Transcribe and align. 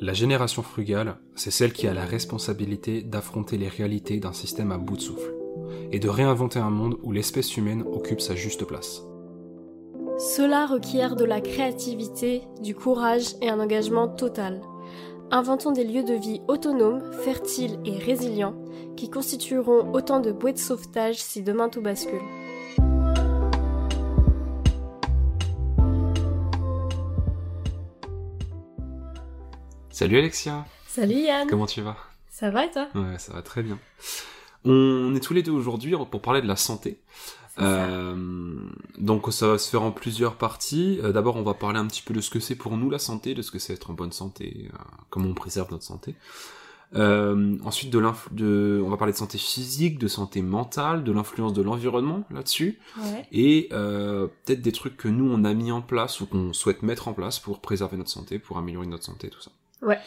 La 0.00 0.12
génération 0.12 0.62
frugale, 0.62 1.16
c'est 1.34 1.50
celle 1.50 1.72
qui 1.72 1.88
a 1.88 1.94
la 1.94 2.04
responsabilité 2.04 3.02
d'affronter 3.02 3.56
les 3.56 3.66
réalités 3.66 4.18
d'un 4.18 4.32
système 4.32 4.70
à 4.70 4.78
bout 4.78 4.96
de 4.96 5.02
souffle, 5.02 5.34
et 5.90 5.98
de 5.98 6.08
réinventer 6.08 6.60
un 6.60 6.70
monde 6.70 6.98
où 7.02 7.10
l'espèce 7.10 7.56
humaine 7.56 7.82
occupe 7.82 8.20
sa 8.20 8.36
juste 8.36 8.64
place. 8.64 9.02
Cela 10.18 10.66
requiert 10.66 11.16
de 11.16 11.24
la 11.24 11.40
créativité, 11.40 12.42
du 12.62 12.76
courage 12.76 13.34
et 13.42 13.48
un 13.48 13.58
engagement 13.58 14.06
total. 14.06 14.60
Inventons 15.32 15.72
des 15.72 15.84
lieux 15.84 16.04
de 16.04 16.14
vie 16.14 16.42
autonomes, 16.46 17.02
fertiles 17.24 17.80
et 17.84 17.98
résilients, 17.98 18.54
qui 18.96 19.10
constitueront 19.10 19.92
autant 19.92 20.20
de 20.20 20.30
bouées 20.30 20.52
de 20.52 20.58
sauvetage 20.58 21.16
si 21.16 21.42
demain 21.42 21.68
tout 21.68 21.82
bascule. 21.82 22.22
Salut 29.98 30.16
Alexia 30.18 30.64
Salut 30.86 31.14
Yann 31.24 31.48
Comment 31.50 31.66
tu 31.66 31.80
vas? 31.80 31.96
Ça 32.30 32.50
va 32.52 32.66
et 32.66 32.70
toi? 32.70 32.86
Ouais, 32.94 33.18
ça 33.18 33.32
va 33.32 33.42
très 33.42 33.64
bien. 33.64 33.80
On 34.64 35.12
est 35.16 35.18
tous 35.18 35.34
les 35.34 35.42
deux 35.42 35.50
aujourd'hui 35.50 35.92
pour 36.08 36.22
parler 36.22 36.40
de 36.40 36.46
la 36.46 36.54
santé. 36.54 37.00
Euh, 37.58 38.14
donc 38.98 39.32
ça 39.32 39.48
va 39.48 39.58
se 39.58 39.68
faire 39.68 39.82
en 39.82 39.90
plusieurs 39.90 40.36
parties. 40.36 41.00
Euh, 41.02 41.10
D'abord, 41.10 41.34
on 41.34 41.42
va 41.42 41.54
parler 41.54 41.80
un 41.80 41.86
petit 41.88 42.02
peu 42.02 42.14
de 42.14 42.20
ce 42.20 42.30
que 42.30 42.38
c'est 42.38 42.54
pour 42.54 42.76
nous 42.76 42.90
la 42.90 43.00
santé, 43.00 43.34
de 43.34 43.42
ce 43.42 43.50
que 43.50 43.58
c'est 43.58 43.72
être 43.72 43.90
en 43.90 43.94
bonne 43.94 44.12
santé, 44.12 44.68
euh, 44.72 44.76
comment 45.10 45.30
on 45.30 45.34
préserve 45.34 45.72
notre 45.72 45.82
santé. 45.82 46.14
Ensuite, 46.94 47.90
de, 47.90 48.00
de 48.30 48.80
on 48.86 48.90
va 48.90 48.96
parler 48.98 49.12
de 49.12 49.18
santé 49.18 49.36
physique, 49.36 49.98
de 49.98 50.06
santé 50.06 50.42
mentale, 50.42 51.02
de 51.02 51.10
l'influence 51.10 51.54
de 51.54 51.62
l'environnement 51.62 52.22
là-dessus, 52.30 52.78
Ouais. 52.98 53.26
et 53.32 53.66
peut-être 53.72 54.62
des 54.62 54.70
trucs 54.70 54.96
que 54.96 55.08
nous 55.08 55.28
on 55.28 55.42
a 55.42 55.52
mis 55.54 55.72
en 55.72 55.82
place 55.82 56.20
ou 56.20 56.26
qu'on 56.26 56.52
souhaite 56.52 56.84
mettre 56.84 57.08
en 57.08 57.14
place 57.14 57.40
pour 57.40 57.58
préserver 57.58 57.96
notre 57.96 58.10
santé, 58.10 58.38
pour 58.38 58.58
améliorer 58.58 58.86
notre 58.86 59.04
santé, 59.04 59.28
tout 59.28 59.40
ça. 59.40 59.50
Ouais. 59.82 59.98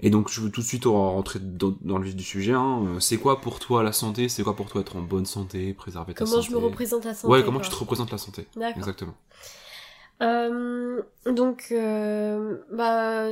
Et 0.00 0.10
donc 0.10 0.28
je 0.30 0.40
veux 0.40 0.50
tout 0.50 0.60
de 0.60 0.66
suite 0.66 0.84
rentrer 0.86 1.38
dans, 1.38 1.74
dans 1.82 1.98
le 1.98 2.04
vif 2.04 2.16
du 2.16 2.24
sujet. 2.24 2.52
Hein. 2.52 2.84
Euh, 2.86 3.00
C'est 3.00 3.16
quoi 3.16 3.40
pour 3.40 3.60
toi 3.60 3.82
la 3.82 3.92
santé? 3.92 4.28
C'est 4.28 4.42
quoi 4.42 4.56
pour 4.56 4.68
toi 4.68 4.80
être 4.80 4.96
en 4.96 5.00
bonne 5.02 5.24
santé, 5.26 5.72
préserver 5.72 6.14
ta 6.14 6.24
Comment 6.24 6.36
santé 6.42 6.48
je 6.48 6.52
me 6.52 6.58
représente 6.58 7.04
la 7.04 7.14
santé 7.14 7.32
Ouais, 7.32 7.44
comment 7.44 7.58
quoi. 7.58 7.68
tu 7.68 7.70
te 7.74 7.78
représentes 7.78 8.10
la 8.10 8.18
santé? 8.18 8.46
D'accord. 8.56 8.76
Exactement. 8.78 9.14
Euh, 10.22 11.02
donc, 11.26 11.66
euh, 11.72 12.58
bah, 12.72 13.28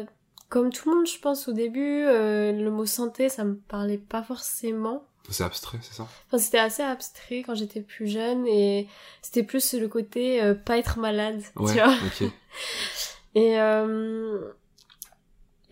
comme 0.48 0.70
tout 0.72 0.90
le 0.90 0.96
monde, 0.96 1.06
je 1.06 1.18
pense 1.18 1.48
au 1.48 1.52
début, 1.52 2.04
euh, 2.04 2.52
le 2.52 2.70
mot 2.70 2.86
santé, 2.86 3.28
ça 3.28 3.44
me 3.44 3.54
parlait 3.56 3.98
pas 3.98 4.22
forcément. 4.22 5.04
C'est 5.28 5.44
abstrait, 5.44 5.78
c'est 5.82 5.94
ça? 5.94 6.06
Enfin, 6.28 6.38
c'était 6.38 6.58
assez 6.58 6.82
abstrait 6.82 7.42
quand 7.46 7.54
j'étais 7.54 7.80
plus 7.80 8.08
jeune 8.08 8.46
et 8.46 8.88
c'était 9.22 9.44
plus 9.44 9.74
le 9.74 9.86
côté 9.88 10.42
euh, 10.42 10.54
pas 10.54 10.78
être 10.78 10.98
malade, 10.98 11.40
Ouais, 11.56 11.72
tu 11.72 11.78
vois. 11.78 11.92
ok. 11.92 12.30
Et, 13.34 13.58
euh, 13.58 14.40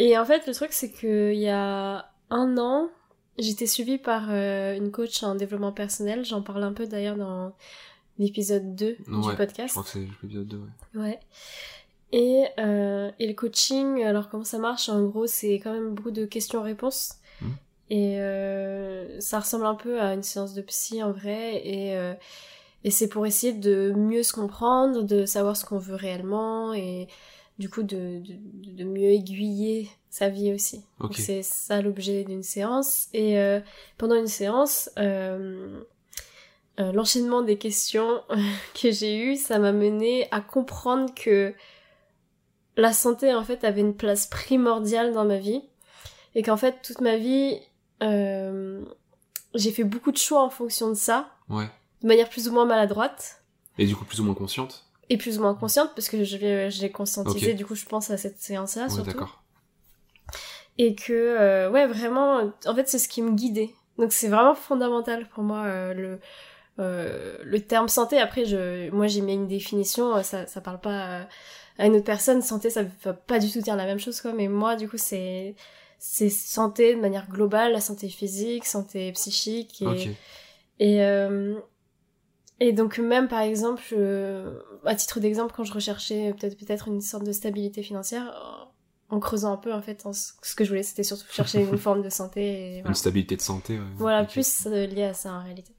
et 0.03 0.19
en 0.19 0.25
fait, 0.25 0.47
le 0.47 0.55
truc, 0.55 0.73
c'est 0.73 0.91
que 0.91 1.33
il 1.33 1.41
y 1.41 1.49
a 1.49 2.11
un 2.31 2.59
an, 2.59 2.89
j'étais 3.39 3.67
suivie 3.67 3.99
par 3.99 4.29
euh, 4.31 4.75
une 4.77 4.91
coach 4.91 5.23
en 5.23 5.35
développement 5.35 5.73
personnel. 5.73 6.25
J'en 6.25 6.43
parle 6.43 6.63
un 6.65 6.73
peu 6.73 6.87
d'ailleurs 6.87 7.17
dans 7.17 7.53
l'épisode 8.19 8.75
2 8.75 8.87
Ouais, 8.87 8.95
du 8.97 9.31
Je 9.31 9.37
podcast. 9.37 9.71
crois 9.73 9.83
que 9.83 9.91
c'est 9.91 10.01
l'épisode 10.01 10.47
2, 10.49 10.59
ouais. 10.59 11.01
Ouais. 11.03 11.21
Et, 12.13 12.47
euh, 12.59 13.11
et 13.19 13.27
le 13.29 13.35
coaching, 13.35 14.03
alors 14.03 14.29
comment 14.31 14.45
ça 14.45 14.59
marche? 14.59 14.89
En 14.89 15.05
gros, 15.05 15.27
c'est 15.27 15.55
quand 15.55 15.73
même 15.73 15.95
beaucoup 15.95 16.11
de 16.11 16.25
questions-réponses. 16.25 17.15
Mhm. 17.41 17.55
Et 17.91 18.21
euh, 18.21 19.21
ça 19.21 19.41
ressemble 19.41 19.67
un 19.67 19.75
peu 19.75 20.01
à 20.01 20.15
une 20.15 20.23
séance 20.23 20.55
de 20.55 20.63
psy 20.63 21.03
en 21.03 21.13
vrai. 21.13 21.61
Et, 21.67 21.97
euh, 21.97 22.15
et 22.85 22.91
c'est 22.91 23.09
pour 23.09 23.27
essayer 23.27 23.53
de 23.53 23.93
mieux 23.97 24.23
se 24.23 24.33
comprendre, 24.33 25.03
de 25.03 25.27
savoir 25.27 25.57
ce 25.57 25.65
qu'on 25.65 25.79
veut 25.79 25.95
réellement 25.95 26.73
et 26.75 27.09
du 27.61 27.69
coup 27.69 27.83
de, 27.85 28.21
de, 28.21 28.73
de 28.73 28.85
mieux 28.85 29.11
aiguiller 29.11 29.89
sa 30.09 30.29
vie 30.31 30.53
aussi. 30.53 30.83
C'est 31.13 31.43
ça 31.43 31.81
l'objet 31.83 32.25
d'une 32.25 32.43
séance. 32.43 33.07
Et 33.13 33.39
euh, 33.39 33.61
pendant 33.99 34.17
une 34.17 34.27
séance, 34.27 34.91
euh, 34.99 35.81
euh, 36.81 36.91
l'enchaînement 36.93 37.43
des 37.43 37.59
questions 37.59 38.23
que 38.83 38.91
j'ai 38.91 39.19
eues, 39.19 39.37
ça 39.37 39.59
m'a 39.61 39.73
mené 39.73 40.27
à 40.33 40.41
comprendre 40.41 41.15
que 41.15 41.55
la 42.77 42.93
santé 42.95 43.33
en 43.35 43.45
fait 43.45 43.63
avait 43.63 43.83
une 43.83 43.95
place 43.95 44.27
primordiale 44.27 45.13
dans 45.13 45.27
ma 45.27 45.37
vie 45.37 45.61
et 46.35 46.43
qu'en 46.43 46.57
fait 46.57 46.81
toute 46.83 47.01
ma 47.03 47.17
vie 47.19 47.59
j'ai 49.55 49.71
fait 49.73 49.85
beaucoup 49.85 50.13
de 50.13 50.17
choix 50.17 50.43
en 50.43 50.49
fonction 50.51 50.89
de 50.89 50.95
ça, 50.95 51.31
Ouais. 51.51 51.69
de 52.03 52.07
manière 52.09 52.29
plus 52.31 52.49
ou 52.49 52.53
moins 52.53 52.65
maladroite 52.65 53.43
Et 53.79 53.85
du 53.87 53.95
coup, 53.97 54.05
plus 54.05 54.21
ou 54.21 54.25
moins 54.25 54.35
consciente 54.35 54.87
et 55.11 55.19
plus 55.19 55.39
ou 55.39 55.43
moins 55.43 55.55
consciente 55.55 55.91
parce 55.95 56.09
que 56.09 56.25
je 56.25 56.37
l'ai 56.39 56.71
je 56.71 56.81
l'ai 56.81 56.91
conscientisé 56.91 57.51
Ok. 57.51 57.57
du 57.57 57.67
coup 57.67 57.75
je 57.75 57.85
pense 57.85 58.11
à 58.11 58.17
cette 58.17 58.41
séance 58.41 58.77
là 58.77 58.85
Ouais, 58.85 58.91
surtout 58.91 59.11
d'accord. 59.11 59.43
et 60.79 60.95
que 60.95 61.13
euh, 61.13 61.71
ouais 61.71 61.87
vraiment 61.87 62.53
en 62.67 62.75
fait 62.75 62.89
c'est 62.89 62.99
ce 62.99 63.09
qui 63.09 63.21
me 63.23 63.33
guidait 63.33 63.71
donc 63.99 64.13
c'est 64.13 64.29
vraiment 64.29 64.55
fondamental 64.55 65.29
pour 65.29 65.43
moi 65.43 65.65
euh, 65.67 65.93
le 65.95 66.21
euh, 66.79 67.37
le 67.43 67.61
terme 67.61 67.89
santé 67.89 68.19
après 68.19 68.45
je 68.47 68.89
moi 68.91 69.07
j'ai 69.07 69.21
mis 69.21 69.35
une 69.35 69.49
définition 69.49 70.17
euh, 70.17 70.23
ça 70.23 70.47
ça 70.47 70.61
parle 70.61 70.81
pas 70.81 71.27
à 71.79 71.87
une 71.87 71.97
autre 71.97 72.05
personne 72.05 72.41
santé 72.43 72.71
ça 72.71 72.83
veut 72.85 73.17
pas 73.27 73.39
du 73.39 73.51
tout 73.51 73.61
dire 73.61 73.77
la 73.77 73.87
même 73.87 73.99
chose 73.99 74.21
quoi 74.21 74.33
mais 74.33 74.49
moi 74.49 74.77
du 74.77 74.89
coup 74.89 74.97
c'est 74.99 75.55
c'est 75.99 76.31
santé 76.31 76.95
de 76.95 77.01
manière 77.01 77.29
globale 77.29 77.73
la 77.73 77.81
santé 77.81 78.09
physique 78.09 78.65
santé 78.65 79.13
psychique 79.13 79.83
et 79.83 79.87
Ok. 79.87 80.09
et, 80.79 81.03
euh, 81.05 81.59
et 82.61 82.73
donc 82.73 82.99
même 82.99 83.29
par 83.29 83.41
exemple, 83.41 83.83
euh, 83.93 84.61
à 84.85 84.95
titre 84.95 85.19
d'exemple, 85.19 85.53
quand 85.57 85.65
je 85.65 85.73
recherchais 85.73 86.35
peut-être 86.39 86.59
peut-être 86.59 86.89
une 86.89 87.01
sorte 87.01 87.25
de 87.25 87.33
stabilité 87.33 87.83
financière, 87.83 88.71
en 89.11 89.19
creusant 89.19 89.53
un 89.53 89.57
peu 89.57 89.73
en 89.73 89.83
fait, 89.83 90.07
en 90.07 90.13
ce 90.13 90.55
que 90.55 90.65
je 90.65 90.69
voulais 90.69 90.83
c'était 90.83 91.03
surtout 91.03 91.25
chercher 91.31 91.63
une 91.63 91.79
forme 91.79 92.03
de 92.03 92.11
santé. 92.11 92.77
Et 92.77 92.83
Une 92.87 92.95
stabilité 92.95 93.37
de 93.37 93.41
santé, 93.41 93.79
ouais. 93.79 93.85
Voilà, 93.97 94.25
plus 94.25 94.67
euh, 94.67 94.87
lié 94.87 95.05
à 95.05 95.15
ça 95.15 95.33
en 95.33 95.43
réalité. 95.43 95.75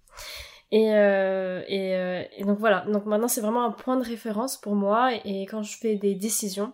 Et, 0.71 0.93
euh, 0.93 1.63
et, 1.67 1.95
euh, 1.95 2.23
et 2.37 2.45
donc 2.45 2.57
voilà, 2.59 2.81
donc 2.81 3.05
maintenant 3.05 3.27
c'est 3.27 3.41
vraiment 3.41 3.65
un 3.65 3.71
point 3.71 3.97
de 3.97 4.05
référence 4.05 4.57
pour 4.57 4.75
moi 4.75 5.13
et 5.25 5.41
quand 5.45 5.63
je 5.63 5.77
fais 5.77 5.95
des 5.95 6.15
décisions 6.15 6.73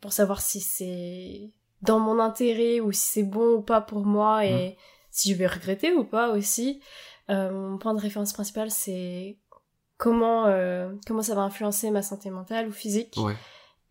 pour 0.00 0.12
savoir 0.12 0.40
si 0.40 0.58
c'est 0.58 1.52
dans 1.82 2.00
mon 2.00 2.18
intérêt 2.18 2.80
ou 2.80 2.90
si 2.90 3.06
c'est 3.06 3.22
bon 3.22 3.54
ou 3.54 3.62
pas 3.62 3.80
pour 3.80 4.04
moi 4.04 4.44
et 4.44 4.76
si 5.12 5.32
je 5.32 5.38
vais 5.38 5.46
regretter 5.46 5.92
ou 5.92 6.02
pas 6.02 6.30
aussi, 6.30 6.80
mon 7.28 7.78
point 7.78 7.94
de 7.94 8.00
référence 8.00 8.32
principal 8.32 8.70
c'est 8.70 9.36
comment 9.96 10.46
euh, 10.46 10.90
comment 11.06 11.22
ça 11.22 11.34
va 11.34 11.42
influencer 11.42 11.90
ma 11.90 12.02
santé 12.02 12.30
mentale 12.30 12.68
ou 12.68 12.72
physique 12.72 13.14
Ouais. 13.18 13.34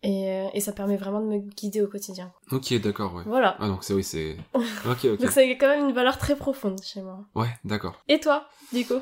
et, 0.02 0.30
euh, 0.30 0.48
et 0.54 0.60
ça 0.60 0.72
permet 0.72 0.96
vraiment 0.96 1.20
de 1.20 1.26
me 1.26 1.38
guider 1.38 1.82
au 1.82 1.88
quotidien. 1.88 2.32
Ok, 2.52 2.72
d'accord, 2.80 3.14
ouais. 3.14 3.24
Voilà. 3.26 3.56
Ah, 3.58 3.66
donc 3.68 3.82
c'est 3.84 3.92
oui, 3.94 4.04
c'est. 4.04 4.36
Ok, 4.54 5.04
ok. 5.04 5.20
Donc 5.20 5.30
ça 5.30 5.40
a 5.40 5.44
quand 5.44 5.66
même 5.68 5.88
une 5.88 5.94
valeur 5.94 6.16
très 6.18 6.36
profonde 6.36 6.80
chez 6.82 7.02
moi. 7.02 7.24
Ouais, 7.34 7.48
d'accord. 7.64 8.00
Et 8.08 8.20
toi, 8.20 8.46
du 8.72 8.86
coup? 8.86 9.00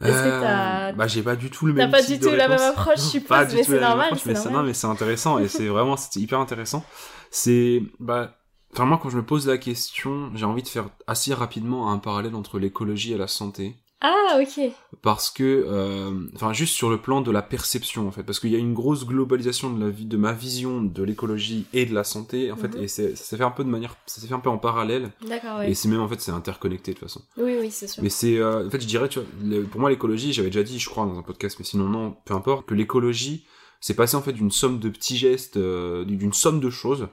Est-ce 0.00 0.10
que 0.24 0.40
t'as- 0.40 0.92
Bah, 0.94 1.06
j'ai 1.06 1.22
pas 1.22 1.36
du 1.36 1.48
tout 1.48 1.66
le 1.66 1.74
T'as 1.74 1.82
même. 1.82 1.90
pas 1.92 2.02
type 2.02 2.18
du 2.20 2.26
tout 2.26 2.34
la 2.34 2.48
même 2.48 2.58
approche, 2.60 2.96
je 2.96 3.02
suppose, 3.02 3.28
pas 3.28 3.44
mais 3.44 3.62
c'est 3.62 3.78
normal, 3.78 4.06
approche, 4.06 4.20
c'est 4.22 4.28
mais 4.30 4.34
c'est- 4.34 4.44
normal. 4.44 4.62
Non, 4.62 4.66
mais 4.66 4.74
c'est 4.74 4.86
intéressant 4.88 5.38
et 5.38 5.46
c'est 5.48 5.68
vraiment 5.68 5.96
c'est 5.96 6.18
hyper 6.18 6.40
intéressant. 6.40 6.82
C'est 7.30 7.82
bah. 8.00 8.36
Enfin, 8.72 8.86
moi, 8.86 8.98
quand 9.02 9.10
je 9.10 9.16
me 9.16 9.22
pose 9.24 9.46
la 9.48 9.58
question, 9.58 10.30
j'ai 10.34 10.44
envie 10.46 10.62
de 10.62 10.68
faire 10.68 10.88
assez 11.06 11.34
rapidement 11.34 11.90
un 11.90 11.98
parallèle 11.98 12.34
entre 12.34 12.58
l'écologie 12.58 13.12
et 13.12 13.18
la 13.18 13.28
santé. 13.28 13.76
Ah, 14.04 14.40
ok. 14.40 14.72
parce 15.00 15.30
que 15.30 15.64
euh, 15.68 16.26
enfin 16.34 16.52
juste 16.52 16.74
sur 16.74 16.90
le 16.90 16.98
plan 16.98 17.20
de 17.20 17.30
la 17.30 17.40
perception 17.40 18.08
en 18.08 18.10
fait 18.10 18.24
parce 18.24 18.40
qu'il 18.40 18.50
y 18.50 18.56
a 18.56 18.58
une 18.58 18.74
grosse 18.74 19.06
globalisation 19.06 19.72
de 19.72 19.84
la 19.84 19.90
vie 19.90 20.06
de 20.06 20.16
ma 20.16 20.32
vision 20.32 20.82
de 20.82 21.02
l'écologie 21.04 21.66
et 21.72 21.86
de 21.86 21.94
la 21.94 22.02
santé 22.02 22.50
en 22.50 22.56
fait 22.56 22.74
Mhm. 22.74 22.82
et 22.82 22.88
ça 22.88 23.14
s'est 23.14 23.36
fait 23.36 23.44
un 23.44 23.52
peu 23.52 23.62
de 23.62 23.68
manière 23.68 23.94
ça 24.06 24.20
s'est 24.20 24.26
fait 24.26 24.34
un 24.34 24.40
peu 24.40 24.48
en 24.50 24.58
parallèle 24.58 25.12
D'accord, 25.28 25.62
et 25.62 25.68
ouais. 25.68 25.74
c'est 25.74 25.86
même 25.88 26.00
en 26.00 26.08
fait 26.08 26.20
c'est 26.20 26.32
interconnecté 26.32 26.94
de 26.94 26.98
toute 26.98 27.06
façon 27.08 27.20
Oui, 27.36 27.54
oui, 27.60 27.70
c'est 27.70 27.86
sûr. 27.86 28.02
mais 28.02 28.08
c'est 28.08 28.38
euh, 28.38 28.66
en 28.66 28.70
fait 28.70 28.80
je 28.80 28.88
dirais 28.88 29.08
tu 29.08 29.20
vois 29.20 29.28
le- 29.44 29.62
pour 29.62 29.80
moi 29.80 29.88
l'écologie 29.88 30.32
j'avais 30.32 30.50
déjà 30.50 30.64
dit 30.64 30.80
je 30.80 30.88
crois 30.90 31.06
dans 31.06 31.16
un 31.16 31.22
podcast 31.22 31.56
mais 31.60 31.64
sinon 31.64 31.84
non 31.88 32.16
peu 32.24 32.34
importe 32.34 32.66
que 32.66 32.74
l'écologie 32.74 33.44
c'est 33.80 33.94
passé 33.94 34.16
en 34.16 34.22
fait 34.22 34.32
d'une 34.32 34.50
somme 34.50 34.80
de 34.80 34.88
petits 34.88 35.16
gestes 35.16 35.58
euh, 35.58 36.04
d'une 36.04 36.32
somme 36.32 36.58
de 36.58 36.70
choses 36.70 37.06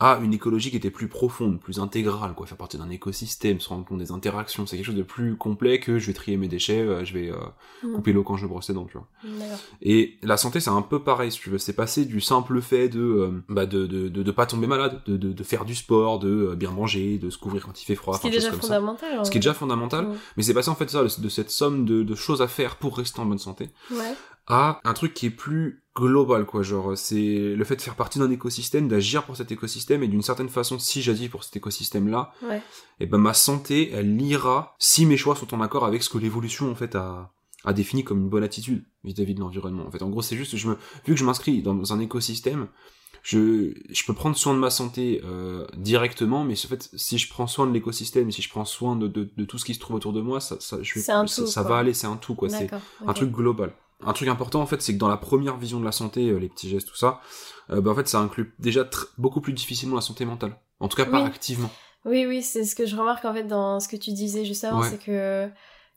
à 0.00 0.18
une 0.22 0.34
écologie 0.34 0.70
qui 0.70 0.76
était 0.76 0.90
plus 0.90 1.08
profonde, 1.08 1.60
plus 1.60 1.78
intégrale, 1.78 2.34
quoi, 2.34 2.46
faire 2.46 2.58
partie 2.58 2.76
d'un 2.78 2.90
écosystème, 2.90 3.60
se 3.60 3.68
rendre 3.68 3.84
compte 3.84 3.98
des 3.98 4.10
interactions, 4.12 4.66
c'est 4.66 4.76
quelque 4.76 4.86
chose 4.86 4.94
de 4.94 5.02
plus 5.02 5.36
complet 5.36 5.78
que 5.80 5.98
je 5.98 6.06
vais 6.08 6.12
trier 6.12 6.36
mes 6.36 6.48
déchets, 6.48 6.80
euh, 6.80 7.04
je 7.04 7.14
vais 7.14 7.30
euh, 7.30 7.36
Mhm. 7.82 7.92
couper 7.94 8.12
l'eau 8.12 8.24
quand 8.24 8.36
je 8.36 8.46
brosse 8.46 8.68
les 8.68 8.74
dents, 8.74 8.86
tu 8.86 8.98
vois. 8.98 9.06
Et 9.82 10.18
la 10.22 10.36
santé, 10.36 10.60
c'est 10.60 10.70
un 10.70 10.82
peu 10.82 11.02
pareil, 11.02 11.30
si 11.30 11.38
tu 11.38 11.50
veux. 11.50 11.58
C'est 11.58 11.72
passé 11.74 12.04
du 12.04 12.20
simple 12.20 12.60
fait 12.60 12.88
de, 12.88 13.00
euh, 13.00 13.42
bah, 13.48 13.66
de, 13.66 13.86
de, 13.86 14.08
de, 14.08 14.22
de 14.22 14.30
pas 14.30 14.46
tomber 14.46 14.66
malade, 14.66 15.00
de, 15.06 15.16
de, 15.16 15.42
faire 15.44 15.64
du 15.64 15.74
sport, 15.74 16.18
de 16.18 16.28
euh, 16.52 16.54
bien 16.56 16.70
manger, 16.70 17.18
de 17.18 17.30
se 17.30 17.38
couvrir 17.38 17.64
quand 17.66 17.80
il 17.80 17.84
fait 17.84 17.94
froid, 17.94 18.16
Ce 18.16 18.20
qui 18.22 18.28
est 18.28 18.30
déjà 18.30 18.50
comme 18.50 18.60
ça. 18.60 18.66
fondamental. 18.68 19.18
en 19.20 19.24
Ce 19.24 19.30
qui 19.30 19.38
est 19.38 19.40
déjà 19.40 19.54
fondamental, 19.54 20.06
Mhm. 20.06 20.14
mais 20.36 20.42
c'est 20.42 20.54
passé 20.54 20.68
en 20.70 20.74
fait 20.74 20.90
ça, 20.90 21.02
de, 21.04 21.20
de 21.20 21.28
cette 21.28 21.50
somme 21.50 21.84
de, 21.84 22.02
de 22.02 22.14
choses 22.14 22.42
à 22.42 22.48
faire 22.48 22.76
pour 22.76 22.96
rester 22.98 23.20
en 23.20 23.26
bonne 23.26 23.38
santé, 23.38 23.70
Ouais. 23.90 24.14
À 24.46 24.80
un 24.84 24.92
truc 24.92 25.14
qui 25.14 25.26
est 25.26 25.30
plus 25.30 25.82
global, 25.96 26.44
quoi. 26.44 26.62
Genre, 26.62 26.96
c'est 26.98 27.54
le 27.54 27.64
fait 27.64 27.76
de 27.76 27.80
faire 27.82 27.94
partie 27.94 28.18
d'un 28.18 28.30
écosystème, 28.30 28.88
d'agir 28.88 29.22
pour 29.24 29.36
cet 29.36 29.52
écosystème, 29.52 30.02
et 30.02 30.08
d'une 30.08 30.22
certaine 30.22 30.48
façon, 30.48 30.78
si 30.78 31.02
j'agis 31.02 31.28
pour 31.28 31.44
cet 31.44 31.56
écosystème-là, 31.56 32.32
Ouais. 32.42 32.60
et 33.00 33.06
ben 33.06 33.18
ma 33.18 33.32
santé, 33.34 33.90
elle 33.92 34.20
ira 34.20 34.74
si 34.78 35.06
mes 35.06 35.16
choix 35.16 35.36
sont 35.36 35.54
en 35.54 35.60
accord 35.60 35.84
avec 35.84 36.02
ce 36.02 36.10
que 36.10 36.18
l'évolution 36.18 36.70
en 36.70 36.74
fait 36.74 36.94
a, 36.96 37.32
a 37.64 37.72
défini 37.72 38.02
comme 38.04 38.18
une 38.22 38.28
bonne 38.28 38.42
attitude 38.42 38.84
vis-à-vis 39.04 39.34
de 39.34 39.40
l'environnement. 39.40 39.86
En 39.86 39.90
fait, 39.90 40.02
en 40.02 40.10
gros, 40.10 40.20
c'est 40.22 40.36
juste, 40.36 40.56
je 40.56 40.68
me, 40.68 40.74
vu 41.06 41.14
que 41.14 41.16
je 41.16 41.24
m'inscris 41.24 41.62
dans 41.62 41.92
un 41.92 42.00
écosystème, 42.00 42.66
je, 43.22 43.72
je 43.88 44.04
peux 44.04 44.12
prendre 44.12 44.36
soin 44.36 44.52
de 44.52 44.58
ma 44.58 44.68
santé 44.68 45.22
euh, 45.24 45.66
directement, 45.78 46.44
mais 46.44 46.52
en 46.62 46.68
fait, 46.68 46.90
si 46.94 47.16
je 47.16 47.30
prends 47.30 47.46
soin 47.46 47.66
de 47.66 47.72
l'écosystème, 47.72 48.30
si 48.30 48.42
je 48.42 48.50
prends 48.50 48.66
soin 48.66 48.96
de, 48.96 49.08
de, 49.08 49.30
de, 49.34 49.44
tout 49.46 49.56
ce 49.58 49.64
qui 49.64 49.72
se 49.74 49.80
trouve 49.80 49.96
autour 49.96 50.12
de 50.12 50.20
moi, 50.20 50.40
ça, 50.40 50.56
ça, 50.60 50.76
je 50.82 50.98
ça, 50.98 51.62
va 51.62 51.78
aller, 51.78 51.94
c'est 51.94 52.06
un 52.06 52.16
tout, 52.16 52.34
quoi. 52.34 52.50
C'est 52.50 52.68
un 53.06 53.12
truc 53.14 53.30
global. 53.30 53.72
Un 54.06 54.12
truc 54.12 54.28
important, 54.28 54.60
en 54.60 54.66
fait, 54.66 54.82
c'est 54.82 54.92
que 54.94 54.98
dans 54.98 55.08
la 55.08 55.16
première 55.16 55.56
vision 55.56 55.80
de 55.80 55.84
la 55.84 55.92
santé, 55.92 56.28
euh, 56.28 56.36
les 56.38 56.48
petits 56.48 56.68
gestes, 56.68 56.88
tout 56.88 56.96
ça, 56.96 57.20
euh, 57.70 57.80
bah, 57.80 57.90
en 57.92 57.94
fait, 57.94 58.06
ça 58.08 58.18
inclut 58.20 58.54
déjà 58.58 58.84
beaucoup 59.18 59.40
plus 59.40 59.52
difficilement 59.52 59.96
la 59.96 60.02
santé 60.02 60.24
mentale. 60.24 60.56
En 60.80 60.88
tout 60.88 60.96
cas, 60.96 61.06
pas 61.06 61.24
activement. 61.24 61.70
Oui, 62.04 62.26
oui, 62.26 62.42
c'est 62.42 62.64
ce 62.64 62.74
que 62.76 62.84
je 62.84 62.96
remarque 62.96 63.24
en 63.24 63.32
fait 63.32 63.44
dans 63.44 63.80
ce 63.80 63.88
que 63.88 63.96
tu 63.96 64.12
disais 64.12 64.44
juste 64.44 64.64
avant, 64.64 64.80
Ouais. 64.80 64.88
c'est 64.90 64.98
que 65.02 65.48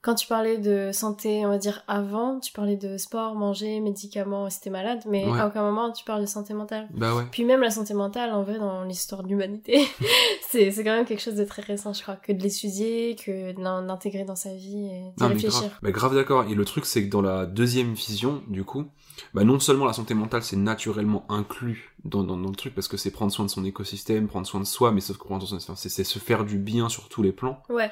quand 0.08 0.16
tu 0.16 0.26
parlais 0.26 0.58
de 0.58 0.92
santé, 0.94 1.46
on 1.46 1.50
va 1.50 1.58
dire 1.58 1.84
avant, 1.90 2.40
tu 2.40 2.54
parlais 2.54 2.78
de 2.78 2.98
sport, 2.98 3.36
manger, 3.36 3.82
médicaments, 3.82 4.50
si 4.50 4.62
t'es 4.62 4.70
malade, 4.70 5.02
mais 5.06 5.26
Ouais. 5.26 5.38
à 5.38 5.48
aucun 5.48 5.62
moment 5.64 5.92
tu 5.92 6.06
parles 6.06 6.22
de 6.22 6.26
santé 6.28 6.54
mentale. 6.54 6.88
Bah 6.94 7.14
ouais. 7.14 7.24
Puis 7.30 7.44
même 7.44 7.60
la 7.60 7.72
santé 7.72 7.94
mentale, 7.94 8.32
en 8.32 8.42
vrai, 8.42 8.58
dans 8.58 8.86
l'histoire 8.86 9.22
de 9.24 9.28
l'humanité, 9.28 9.86
c'est 10.50 10.72
quand 10.78 10.96
même 10.96 11.04
quelque 11.06 11.22
chose 11.22 11.36
de 11.36 11.44
très 11.44 11.62
récent, 11.62 11.92
je 11.92 12.02
crois, 12.02 12.16
que 12.16 12.32
de 12.32 12.42
l'étudier, 12.42 13.18
que 13.18 13.52
de 13.52 13.62
l'in- 13.62 13.82
l'intégrer 13.82 14.24
dans 14.24 14.38
sa 14.38 14.54
vie 14.54 14.86
et 14.86 15.02
Non, 15.20 15.28
mais 15.28 15.34
réfléchir. 15.34 15.60
grave. 15.60 15.72
Bah, 15.82 15.92
grave 15.92 16.16
d'accord. 16.16 16.46
Et 16.50 16.56
le 16.56 16.64
truc, 16.64 16.86
c'est 16.86 17.04
que 17.04 17.10
dans 17.10 17.22
la 17.22 17.46
deuxième 17.46 17.94
vision, 17.94 18.42
du 18.48 18.64
coup, 18.64 18.86
bah, 19.34 19.44
non 19.44 19.60
seulement 19.60 19.86
la 19.86 19.92
santé 19.94 20.14
mentale, 20.14 20.44
c'est 20.44 20.56
naturellement 20.56 21.26
inclus 21.30 21.94
dans, 22.06 22.24
dans, 22.24 22.38
dans 22.38 22.50
le 22.50 22.56
truc, 22.56 22.74
parce 22.74 22.88
que 22.88 22.96
c'est 22.96 23.12
prendre 23.12 23.32
soin 23.34 23.44
de 23.44 23.50
son 23.50 23.66
écosystème, 23.66 24.28
prendre 24.28 24.48
soin 24.48 24.62
de 24.62 24.66
soi, 24.66 24.92
mais 24.94 25.02
sauf 25.02 25.18
que 25.18 25.28
de- 25.28 25.76
c'est 25.76 26.04
se 26.06 26.20
faire 26.20 26.46
du 26.46 26.58
bien 26.58 26.88
sur 26.88 27.10
tous 27.10 27.22
les 27.24 27.34
plans. 27.34 27.62
Ouais, 27.70 27.92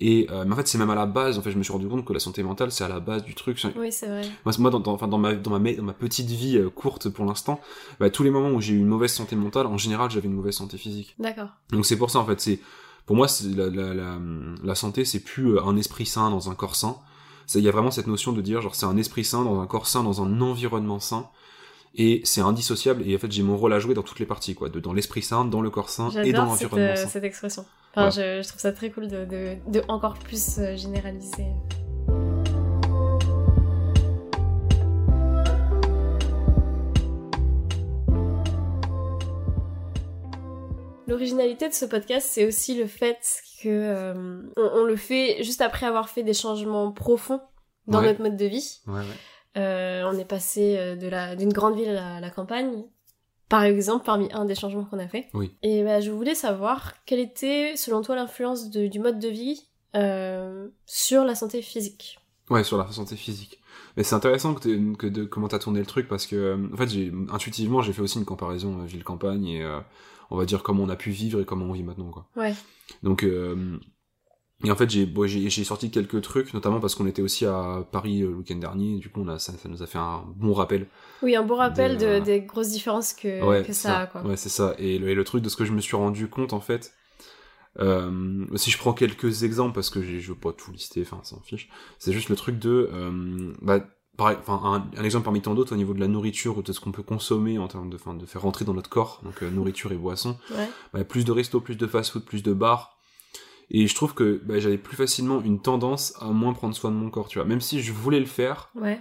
Et 0.00 0.28
euh, 0.30 0.44
mais 0.46 0.52
en 0.52 0.56
fait, 0.56 0.68
c'est 0.68 0.78
même 0.78 0.90
à 0.90 0.94
la 0.94 1.06
base, 1.06 1.38
en 1.38 1.42
fait, 1.42 1.50
je 1.50 1.58
me 1.58 1.62
suis 1.62 1.72
rendu 1.72 1.88
compte 1.88 2.04
que 2.04 2.12
la 2.12 2.20
santé 2.20 2.42
mentale, 2.44 2.70
c'est 2.70 2.84
à 2.84 2.88
la 2.88 3.00
base 3.00 3.24
du 3.24 3.34
truc. 3.34 3.60
oui, 3.76 3.90
c'est 3.90 4.06
vrai. 4.06 4.22
Moi, 4.58 4.70
dans, 4.70 4.78
dans, 4.78 4.92
enfin, 4.92 5.08
dans, 5.08 5.18
ma, 5.18 5.34
dans, 5.34 5.58
ma, 5.58 5.72
dans 5.72 5.82
ma 5.82 5.92
petite 5.92 6.30
vie 6.30 6.56
euh, 6.56 6.70
courte 6.70 7.08
pour 7.08 7.24
l'instant, 7.24 7.60
bah, 7.98 8.08
tous 8.08 8.22
les 8.22 8.30
moments 8.30 8.50
où 8.50 8.60
j'ai 8.60 8.74
eu 8.74 8.78
une 8.78 8.86
mauvaise 8.86 9.12
santé 9.12 9.34
mentale, 9.34 9.66
en 9.66 9.76
général, 9.76 10.10
j'avais 10.10 10.28
une 10.28 10.34
mauvaise 10.34 10.54
santé 10.54 10.78
physique. 10.78 11.16
D'accord. 11.18 11.48
Donc 11.72 11.84
c'est 11.84 11.96
pour 11.96 12.10
ça 12.10 12.20
en 12.20 12.26
fait, 12.26 12.40
c'est 12.40 12.60
pour 13.06 13.16
moi 13.16 13.26
la, 13.56 13.70
la, 13.70 13.94
la, 13.94 14.18
la 14.62 14.74
santé 14.74 15.04
c'est 15.04 15.20
plus 15.20 15.56
euh, 15.56 15.64
un 15.64 15.76
esprit 15.76 16.06
sain 16.06 16.30
dans 16.30 16.48
un 16.50 16.54
corps 16.54 16.76
sain. 16.76 16.96
Il 17.54 17.62
y 17.62 17.68
a 17.68 17.72
vraiment 17.72 17.90
cette 17.90 18.06
notion 18.06 18.32
de 18.32 18.42
dire 18.42 18.60
genre 18.60 18.74
c'est 18.74 18.86
un 18.86 18.98
esprit 18.98 19.24
sain 19.24 19.42
dans 19.42 19.60
un 19.60 19.66
corps 19.66 19.86
sain 19.86 20.04
dans 20.04 20.22
un 20.22 20.40
environnement 20.42 21.00
sain 21.00 21.28
et 22.00 22.20
c'est 22.24 22.40
indissociable 22.40 23.02
et 23.06 23.14
en 23.16 23.18
fait 23.18 23.30
j'ai 23.30 23.42
mon 23.42 23.56
rôle 23.56 23.72
à 23.72 23.78
jouer 23.80 23.92
dans 23.94 24.02
toutes 24.04 24.20
les 24.20 24.26
parties 24.26 24.54
quoi, 24.54 24.68
de, 24.68 24.78
dans 24.80 24.92
l'esprit 24.92 25.20
sain, 25.22 25.44
dans 25.44 25.60
le 25.60 25.68
corps 25.68 25.90
sain 25.90 26.10
et 26.22 26.32
dans 26.32 26.44
l'environnement 26.46 26.86
euh, 26.92 26.96
sain. 26.96 27.08
cette 27.08 27.24
expression. 27.24 27.64
Enfin, 27.94 28.10
je, 28.10 28.40
je 28.42 28.48
trouve 28.48 28.60
ça 28.60 28.72
très 28.72 28.90
cool 28.90 29.08
de, 29.08 29.24
de, 29.24 29.56
de 29.70 29.82
encore 29.88 30.16
plus 30.18 30.58
euh, 30.58 30.76
généraliser. 30.76 31.46
L'originalité 41.06 41.68
de 41.68 41.74
ce 41.74 41.86
podcast, 41.86 42.28
c'est 42.30 42.46
aussi 42.46 42.76
le 42.76 42.86
fait 42.86 43.18
que 43.62 43.68
euh, 43.68 44.42
on, 44.56 44.70
on 44.80 44.84
le 44.84 44.96
fait 44.96 45.42
juste 45.42 45.62
après 45.62 45.86
avoir 45.86 46.10
fait 46.10 46.22
des 46.22 46.34
changements 46.34 46.92
profonds 46.92 47.40
dans 47.86 48.00
Ouais. 48.00 48.08
notre 48.08 48.20
mode 48.22 48.36
de 48.36 48.44
vie. 48.44 48.80
Ouais, 48.86 48.98
ouais. 48.98 49.04
Euh, 49.56 50.02
on 50.06 50.18
est 50.18 50.24
passé 50.24 50.76
euh, 50.76 50.96
de 50.96 51.08
la 51.08 51.34
d'une 51.34 51.52
grande 51.52 51.74
ville 51.74 51.88
à 51.88 52.20
la, 52.20 52.30
campagne, 52.30 52.84
par 53.48 53.62
exemple, 53.62 54.04
parmi 54.04 54.28
un 54.32 54.44
des 54.44 54.54
changements 54.54 54.84
qu'on 54.84 54.98
a 54.98 55.08
fait. 55.08 55.28
Oui. 55.34 55.54
Et 55.62 55.82
bah, 55.82 56.00
je 56.00 56.10
voulais 56.10 56.34
savoir 56.34 56.94
quelle 57.06 57.20
était, 57.20 57.76
selon 57.76 58.02
toi, 58.02 58.14
l'influence 58.14 58.70
du 58.70 58.98
mode 58.98 59.18
de 59.18 59.28
vie 59.28 59.68
euh, 59.96 60.68
sur 60.86 61.24
la 61.24 61.34
santé 61.34 61.62
physique. 61.62 62.18
Ouais, 62.50 62.62
sur 62.62 62.76
la 62.76 62.90
santé 62.92 63.16
physique. 63.16 63.60
Mais 63.96 64.02
c'est 64.02 64.14
intéressant 64.14 64.54
que, 64.54 65.08
de 65.08 65.24
comment 65.24 65.48
t'as 65.48 65.58
tourné 65.58 65.80
le 65.80 65.86
truc 65.86 66.08
parce 66.08 66.26
que 66.26 66.36
euh, 66.36 66.68
en 66.72 66.76
fait 66.76 66.88
j'ai 66.88 67.12
intuitivement 67.30 67.82
j'ai 67.82 67.92
fait 67.92 68.02
aussi 68.02 68.18
une 68.18 68.24
comparaison 68.24 68.80
euh, 68.80 68.84
ville 68.84 69.02
campagne 69.02 69.46
et 69.46 69.78
on 70.30 70.36
va 70.36 70.44
dire 70.44 70.62
comment 70.62 70.84
on 70.84 70.88
a 70.88 70.96
pu 70.96 71.10
vivre 71.10 71.40
et 71.40 71.44
comment 71.44 71.66
on 71.66 71.72
vit 71.72 71.82
maintenant 71.82 72.10
quoi. 72.10 72.28
Ouais. 72.36 72.54
Donc, 73.02 73.26
et 74.64 74.70
en 74.72 74.76
fait, 74.76 74.90
j'ai 74.90 75.06
bon, 75.06 75.28
sorti 75.64 75.90
quelques 75.90 76.20
trucs, 76.20 76.52
notamment 76.52 76.80
parce 76.80 76.94
qu'on 76.96 77.06
était 77.06 77.22
aussi 77.22 77.46
à 77.46 77.86
Paris 77.92 78.22
euh, 78.22 78.30
le 78.30 78.34
week-end 78.36 78.56
dernier, 78.56 78.98
du 78.98 79.08
coup, 79.08 79.20
on 79.20 79.28
a, 79.28 79.38
ça, 79.38 79.52
ça 79.52 79.68
nous 79.68 79.82
a 79.82 79.86
fait 79.86 79.98
un 79.98 80.24
bon 80.36 80.52
rappel. 80.52 80.88
Oui, 81.22 81.36
un 81.36 81.44
bon 81.44 81.56
rappel 81.56 81.96
De- 81.96 82.18
de, 82.18 82.24
des 82.24 82.40
grosses 82.40 82.70
différences 82.70 83.12
que, 83.12 83.44
ouais, 83.44 83.62
que 83.62 83.72
ça 83.72 84.00
a, 84.00 84.06
quoi. 84.06 84.22
Ouais, 84.22 84.36
c'est 84.36 84.48
ça. 84.48 84.74
Et 84.78 84.98
le, 84.98 85.08
et 85.10 85.14
le 85.14 85.24
truc 85.24 85.42
de 85.42 85.48
ce 85.48 85.56
que 85.56 85.64
je 85.64 85.72
me 85.72 85.80
suis 85.80 85.96
rendu 85.96 86.28
compte, 86.28 86.52
en 86.52 86.60
fait, 86.60 86.92
euh, 87.78 88.44
si 88.56 88.70
je 88.70 88.78
prends 88.78 88.92
quelques 88.92 89.44
exemples, 89.44 89.74
parce 89.74 89.90
que 89.90 90.02
je 90.02 90.28
veux 90.28 90.38
pas 90.38 90.52
tout 90.52 90.72
lister, 90.72 91.02
enfin, 91.02 91.20
ça 91.22 91.36
s'en 91.36 91.42
fiche, 91.42 91.68
c'est 91.98 92.12
juste 92.12 92.28
le 92.28 92.36
truc 92.36 92.58
de, 92.58 92.90
euh, 92.92 93.52
bah, 93.62 93.78
pareil, 94.16 94.36
enfin, 94.40 94.60
un, 94.64 94.98
un 95.00 95.04
exemple 95.04 95.24
parmi 95.24 95.40
tant 95.40 95.54
d'autres 95.54 95.74
au 95.74 95.76
niveau 95.76 95.94
de 95.94 96.00
la 96.00 96.08
nourriture 96.08 96.58
ou 96.58 96.62
de 96.62 96.72
ce 96.72 96.80
qu'on 96.80 96.90
peut 96.90 97.04
consommer 97.04 97.58
en 97.58 97.68
termes 97.68 97.90
de, 97.90 97.94
enfin, 97.96 98.14
de 98.14 98.26
faire 98.26 98.42
rentrer 98.42 98.64
dans 98.64 98.74
notre 98.74 98.90
corps, 98.90 99.20
donc 99.22 99.42
euh, 99.44 99.50
nourriture 99.50 99.92
et 99.92 99.96
boissons. 99.96 100.36
Ouais. 100.50 100.68
bah, 100.92 101.04
plus 101.04 101.24
de 101.24 101.30
restos, 101.30 101.60
plus 101.60 101.76
de 101.76 101.86
fast-food, 101.86 102.24
plus 102.24 102.42
de 102.42 102.52
bars. 102.52 102.97
Et 103.70 103.86
je 103.86 103.94
trouve 103.94 104.14
que 104.14 104.40
bah, 104.44 104.58
j'avais 104.58 104.78
plus 104.78 104.96
facilement 104.96 105.40
une 105.42 105.60
tendance 105.60 106.14
à 106.20 106.26
moins 106.26 106.52
prendre 106.54 106.74
soin 106.74 106.90
de 106.90 106.96
mon 106.96 107.10
corps, 107.10 107.28
tu 107.28 107.38
vois. 107.38 107.46
Même 107.46 107.60
si 107.60 107.82
je 107.82 107.92
voulais 107.92 108.20
le 108.20 108.26
faire, 108.26 108.70
Ouais. 108.74 108.98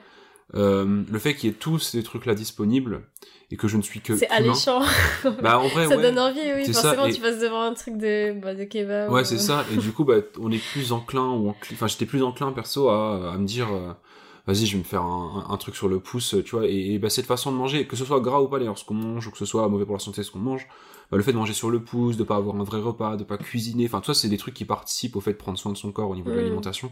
euh, 0.56 1.04
le 1.10 1.20
fait 1.20 1.36
qu'il 1.36 1.50
y 1.50 1.54
ait 1.54 1.56
tous 1.56 1.80
ces 1.80 2.04
trucs-là 2.04 2.36
disponibles 2.36 3.02
et 3.50 3.56
que 3.56 3.68
je 3.70 3.78
ne 3.78 3.82
suis 3.82 4.02
que 4.02 4.18
C'est 4.18 4.28
alléchant. 4.30 4.82
Bah 5.42 5.58
en 5.60 5.68
vrai, 5.70 5.88
ça 5.88 5.96
ouais. 5.96 6.02
donne 6.02 6.20
envie, 6.20 6.40
oui. 6.54 6.66
C'est 6.66 6.74
ça, 6.74 6.82
Forcément, 6.96 7.06
et- 7.06 7.14
tu 7.14 7.22
passes 7.22 7.40
devant 7.40 7.62
un 7.62 7.74
truc 7.74 7.98
de, 7.98 8.34
bah, 8.42 8.54
de 8.56 8.66
kebab. 8.66 9.10
Ouais, 9.10 9.22
ou- 9.22 9.26
c'est 9.26 9.38
ça. 9.38 9.64
Et 9.74 9.78
du 9.78 9.92
coup, 9.94 10.04
bah, 10.04 10.16
on 10.40 10.52
est 10.52 10.62
plus 10.74 10.92
enclin 10.92 11.32
ou 11.32 11.50
enfin, 11.50 11.88
j'étais 11.88 12.06
plus 12.06 12.24
enclin 12.24 12.52
perso 12.52 12.90
à, 12.90 13.32
à 13.34 13.38
me 13.38 13.46
dire, 13.46 13.68
euh, 13.72 13.94
vas-y, 14.48 14.66
je 14.66 14.74
vais 14.74 14.80
me 14.80 14.84
faire 14.84 15.04
un, 15.04 15.46
un- 15.50 15.54
un 15.54 15.58
truc 15.58 15.78
sur 15.78 15.88
le 15.88 16.00
pouce, 16.02 16.36
tu 16.44 16.56
vois. 16.58 16.66
Et, 16.68 16.96
et 16.96 17.00
bah, 17.00 17.10
cette 17.10 17.26
façon 17.26 17.54
de 17.54 17.58
manger, 17.58 17.88
que 17.88 17.96
ce 17.96 18.04
soit 18.04 18.20
gras 18.20 18.42
ou 18.42 18.50
pas 18.50 18.60
d'ailleurs, 18.60 18.78
ce 18.78 18.84
qu'on 18.84 18.96
mange, 18.96 19.28
ou 19.28 19.32
que 19.32 19.38
ce 19.38 19.46
soit 19.46 19.66
mauvais 19.70 19.86
pour 19.86 19.96
la 19.96 20.00
santé, 20.02 20.24
ce 20.24 20.32
qu'on 20.32 20.40
mange, 20.40 20.68
le 21.12 21.22
fait 21.24 21.32
de 21.32 21.38
manger 21.38 21.54
sur 21.54 21.70
le 21.70 21.82
pouce, 21.82 22.18
de 22.18 22.24
pas 22.24 22.36
avoir 22.36 22.56
un 22.58 22.64
vrai 22.64 22.80
repas, 22.80 23.16
de 23.16 23.24
pas 23.24 23.38
cuisiner, 23.38 23.86
enfin, 23.86 24.02
tout 24.02 24.14
ça, 24.14 24.20
c'est 24.20 24.28
des 24.30 24.38
trucs 24.38 24.54
qui 24.54 24.66
participent 24.66 25.16
au 25.16 25.22
fait 25.22 25.32
de 25.34 25.38
prendre 25.38 25.58
soin 25.58 25.72
de 25.72 25.78
son 25.78 25.92
corps 25.92 26.10
au 26.10 26.16
niveau 26.16 26.30
de 26.30 26.36
Mm. 26.36 26.40
l'alimentation. 26.40 26.92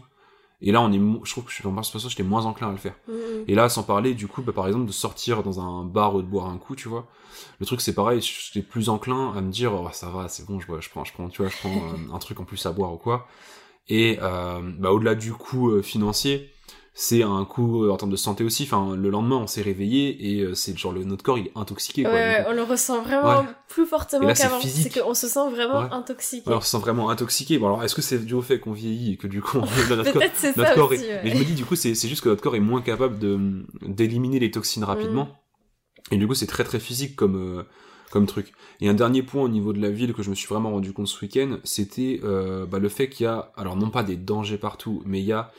Et 0.62 0.72
là, 0.72 0.80
on 0.80 0.90
est, 0.90 0.98
je 1.24 1.30
trouve 1.30 1.44
que 1.44 1.50
je 1.50 1.56
suis 1.56 1.66
en 1.66 1.82
façon, 1.82 2.08
j'étais 2.08 2.22
moins 2.22 2.46
enclin 2.46 2.68
à 2.68 2.72
le 2.72 2.78
faire. 2.78 2.94
Mm. 3.08 3.12
Et 3.46 3.54
là, 3.54 3.68
sans 3.68 3.82
parler, 3.82 4.14
du 4.14 4.26
coup, 4.26 4.40
bah, 4.40 4.52
par 4.52 4.66
exemple, 4.66 4.86
de 4.86 4.92
sortir 4.92 5.42
dans 5.42 5.60
un 5.60 5.84
bar 5.84 6.14
ou 6.14 6.22
de 6.22 6.26
boire 6.26 6.46
un 6.46 6.56
coup, 6.56 6.74
tu 6.74 6.88
vois. 6.88 7.06
Le 7.60 7.66
truc, 7.66 7.82
c'est 7.82 7.94
pareil, 7.94 8.22
j'étais 8.22 8.66
plus 8.66 8.88
enclin 8.88 9.34
à 9.36 9.42
me 9.42 9.50
dire, 9.50 9.74
oh, 9.74 9.88
ça 9.92 10.08
va, 10.08 10.28
c'est 10.28 10.46
bon, 10.46 10.58
je, 10.60 10.66
je 10.80 10.88
prends, 10.88 11.04
je 11.04 11.12
prends, 11.12 11.28
tu 11.28 11.42
vois, 11.42 11.50
je 11.50 11.58
prends 11.58 11.76
euh, 11.76 12.14
un 12.14 12.18
truc 12.18 12.40
en 12.40 12.44
plus 12.44 12.64
à 12.64 12.72
boire 12.72 12.94
ou 12.94 12.96
quoi. 12.96 13.26
Et, 13.88 14.18
euh, 14.22 14.60
bah, 14.78 14.92
au-delà 14.92 15.14
du 15.14 15.34
coût 15.34 15.70
euh, 15.70 15.82
financier, 15.82 16.50
c'est 16.98 17.22
un 17.22 17.44
coût 17.44 17.84
euh, 17.84 17.90
en 17.92 17.98
termes 17.98 18.10
de 18.10 18.16
santé 18.16 18.42
aussi. 18.42 18.62
Enfin, 18.62 18.96
le 18.96 19.10
lendemain, 19.10 19.36
on 19.36 19.46
s'est 19.46 19.60
réveillé 19.60 20.30
et 20.32 20.40
euh, 20.40 20.54
c'est 20.54 20.76
genre, 20.78 20.92
le, 20.92 21.04
notre 21.04 21.22
corps, 21.22 21.36
il 21.36 21.48
est 21.48 21.52
intoxiqué, 21.54 22.04
Ouais, 22.06 22.10
quoi. 22.10 22.18
du 22.18 22.26
ouais, 22.26 22.42
coup. 22.42 22.50
on 22.50 22.54
le 22.54 22.62
ressent 22.62 23.02
vraiment 23.02 23.40
Ouais. 23.40 23.46
plus 23.68 23.84
fortement 23.84 24.32
qu'avant. 24.32 24.58
C'est 24.62 24.98
qu'on 25.02 25.12
se 25.12 25.28
sent 25.28 25.50
vraiment 25.50 25.80
Ouais. 25.82 25.88
intoxiqué. 25.92 26.48
Ouais, 26.48 26.56
on 26.56 26.60
se 26.62 26.68
sent 26.70 26.78
vraiment 26.78 27.10
intoxiqué. 27.10 27.58
Bon, 27.58 27.66
alors, 27.66 27.84
est-ce 27.84 27.94
que 27.94 28.00
c'est 28.00 28.24
dû 28.24 28.32
au 28.32 28.40
fait 28.40 28.58
qu'on 28.60 28.72
vieillit 28.72 29.12
et 29.12 29.16
que 29.18 29.26
du 29.26 29.42
coup, 29.42 29.58
on- 29.58 29.60
notre 29.94 30.10
corps, 30.10 30.22
notre 30.22 30.36
ça 30.66 30.74
corps 30.74 30.90
aussi. 30.90 31.04
est... 31.04 31.22
Mais 31.22 31.30
je 31.32 31.38
me 31.38 31.44
dis, 31.44 31.52
du 31.54 31.66
coup, 31.66 31.76
c'est 31.76 31.94
c'est 31.94 32.08
juste 32.08 32.22
que 32.22 32.30
notre 32.30 32.42
corps 32.42 32.56
est 32.56 32.60
moins 32.60 32.80
capable 32.80 33.18
de 33.18 33.38
d'éliminer 33.82 34.38
les 34.38 34.50
toxines 34.50 34.84
rapidement. 34.84 35.28
Et 36.10 36.16
du 36.16 36.26
coup, 36.26 36.34
c'est 36.34 36.46
très 36.46 36.64
très 36.64 36.78
physique 36.80 37.14
comme, 37.16 37.58
euh, 37.58 37.62
comme 38.10 38.26
truc. 38.26 38.52
Et 38.80 38.88
un 38.88 38.94
dernier 38.94 39.22
point 39.22 39.42
au 39.42 39.48
niveau 39.48 39.72
de 39.72 39.80
la 39.82 39.90
ville 39.90 40.14
que 40.14 40.22
je 40.22 40.30
me 40.30 40.34
suis 40.34 40.46
vraiment 40.48 40.70
rendu 40.70 40.92
compte 40.92 41.08
ce 41.08 41.20
week-end, 41.22 41.58
c'était 41.64 42.20
euh, 42.24 42.64
bah, 42.64 42.78
le 42.78 42.88
fait 42.88 43.08
qu'il 43.08 43.24
y 43.24 43.26
a, 43.26 43.52
alors 43.56 43.76
non 43.76 43.90
pas 43.90 44.02
des 44.02 44.16
dangers 44.16 44.56
partout, 44.58 45.02
mais 45.04 45.18
il 45.20 45.26
y 45.26 45.32
a 45.32 45.50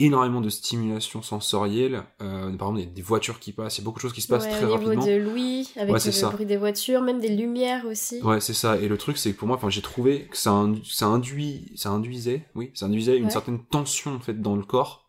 énormément 0.00 0.40
de 0.40 0.48
stimulation 0.48 1.22
sensorielle. 1.22 2.02
Euh, 2.20 2.50
par 2.56 2.68
exemple, 2.68 2.78
il 2.80 2.84
y 2.84 2.88
a 2.88 2.90
des 2.90 3.02
voitures 3.02 3.38
qui 3.38 3.52
passent, 3.52 3.78
il 3.78 3.80
y 3.80 3.84
a 3.84 3.84
beaucoup 3.84 3.98
de 3.98 4.02
choses 4.02 4.12
qui 4.12 4.20
se 4.22 4.28
passent 4.28 4.44
Ouais, 4.44 4.50
très 4.50 4.64
au 4.64 4.76
niveau 4.78 4.90
rapidement. 4.90 5.06
de 5.06 5.16
l'ouïe, 5.16 5.68
avec 5.76 5.94
Ouais, 5.94 6.00
le 6.04 6.10
ça. 6.12 6.30
bruit 6.30 6.46
des 6.46 6.56
voitures, 6.56 7.00
même 7.02 7.20
des 7.20 7.28
lumières 7.28 7.86
aussi. 7.86 8.20
Ouais, 8.22 8.40
c'est 8.40 8.54
ça. 8.54 8.76
Et 8.78 8.88
le 8.88 8.98
truc, 8.98 9.16
c'est 9.18 9.32
que 9.32 9.38
pour 9.38 9.46
moi, 9.46 9.56
enfin, 9.56 9.70
j'ai 9.70 9.82
trouvé 9.82 10.26
que 10.26 10.36
ça, 10.36 10.50
indu- 10.50 10.84
ça 10.84 11.06
induit, 11.06 11.70
ça 11.76 11.90
induisait, 11.90 12.44
oui, 12.54 12.70
ça 12.74 12.86
induisait 12.86 13.16
une 13.18 13.30
certaine 13.30 13.64
tension 13.64 14.14
en 14.14 14.20
fait 14.20 14.40
dans 14.40 14.56
le 14.56 14.62
corps. 14.64 15.02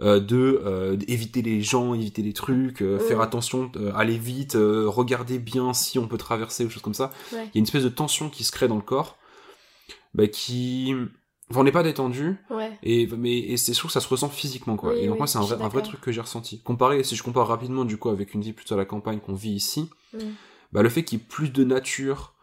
euh, 0.00 0.20
de 0.20 0.62
euh, 0.64 0.96
éviter 1.08 1.42
les 1.42 1.60
gens, 1.60 1.92
éviter 1.92 2.22
les 2.22 2.32
trucs, 2.32 2.82
euh, 2.82 2.98
Mm. 2.98 3.00
faire 3.00 3.20
attention, 3.20 3.72
euh, 3.74 3.90
aller 3.96 4.16
vite, 4.16 4.54
euh, 4.54 4.88
regarder 4.88 5.40
bien 5.40 5.74
si 5.74 5.98
on 5.98 6.06
peut 6.06 6.16
traverser 6.18 6.64
ou 6.64 6.70
choses 6.70 6.82
comme 6.82 6.94
ça. 6.94 7.10
Il 7.32 7.36
y 7.36 7.40
a 7.40 7.48
une 7.56 7.64
espèce 7.64 7.82
de 7.82 7.88
tension 7.88 8.30
qui 8.30 8.44
se 8.44 8.52
crée 8.52 8.68
dans 8.68 8.76
le 8.76 8.82
corps, 8.82 9.18
bah, 10.14 10.28
qui, 10.28 10.94
enfin, 11.50 11.60
on 11.60 11.64
n'est 11.64 11.72
pas 11.72 11.82
détendu, 11.82 12.36
Ouais. 12.50 12.78
et 12.82 13.06
mais 13.06 13.38
et 13.38 13.56
c'est 13.56 13.74
sûr 13.74 13.86
que 13.88 13.92
ça 13.92 14.00
se 14.00 14.08
ressent 14.08 14.28
physiquement 14.28 14.76
quoi. 14.76 14.92
Oui, 14.92 15.00
et 15.00 15.06
donc 15.06 15.14
oui, 15.14 15.18
moi 15.18 15.26
c'est 15.26 15.38
un 15.38 15.42
vrai, 15.42 15.56
un 15.62 15.68
vrai 15.68 15.82
truc 15.82 16.00
que 16.00 16.12
j'ai 16.12 16.20
ressenti. 16.20 16.60
Comparé, 16.62 17.02
si 17.04 17.16
je 17.16 17.22
compare 17.22 17.46
rapidement 17.48 17.84
du 17.84 17.96
coup 17.98 18.08
avec 18.10 18.34
une 18.34 18.42
vie 18.42 18.52
plutôt 18.52 18.74
à 18.74 18.76
la 18.78 18.84
campagne 18.84 19.20
qu'on 19.20 19.34
vit 19.34 19.52
ici, 19.52 19.88
Mm. 20.14 20.18
bah, 20.72 20.82
le 20.82 20.88
fait 20.88 21.04
qu'il 21.04 21.18
y 21.18 21.22
ait 21.22 21.24
plus 21.26 21.50
de 21.50 21.64
nature, 21.64 22.34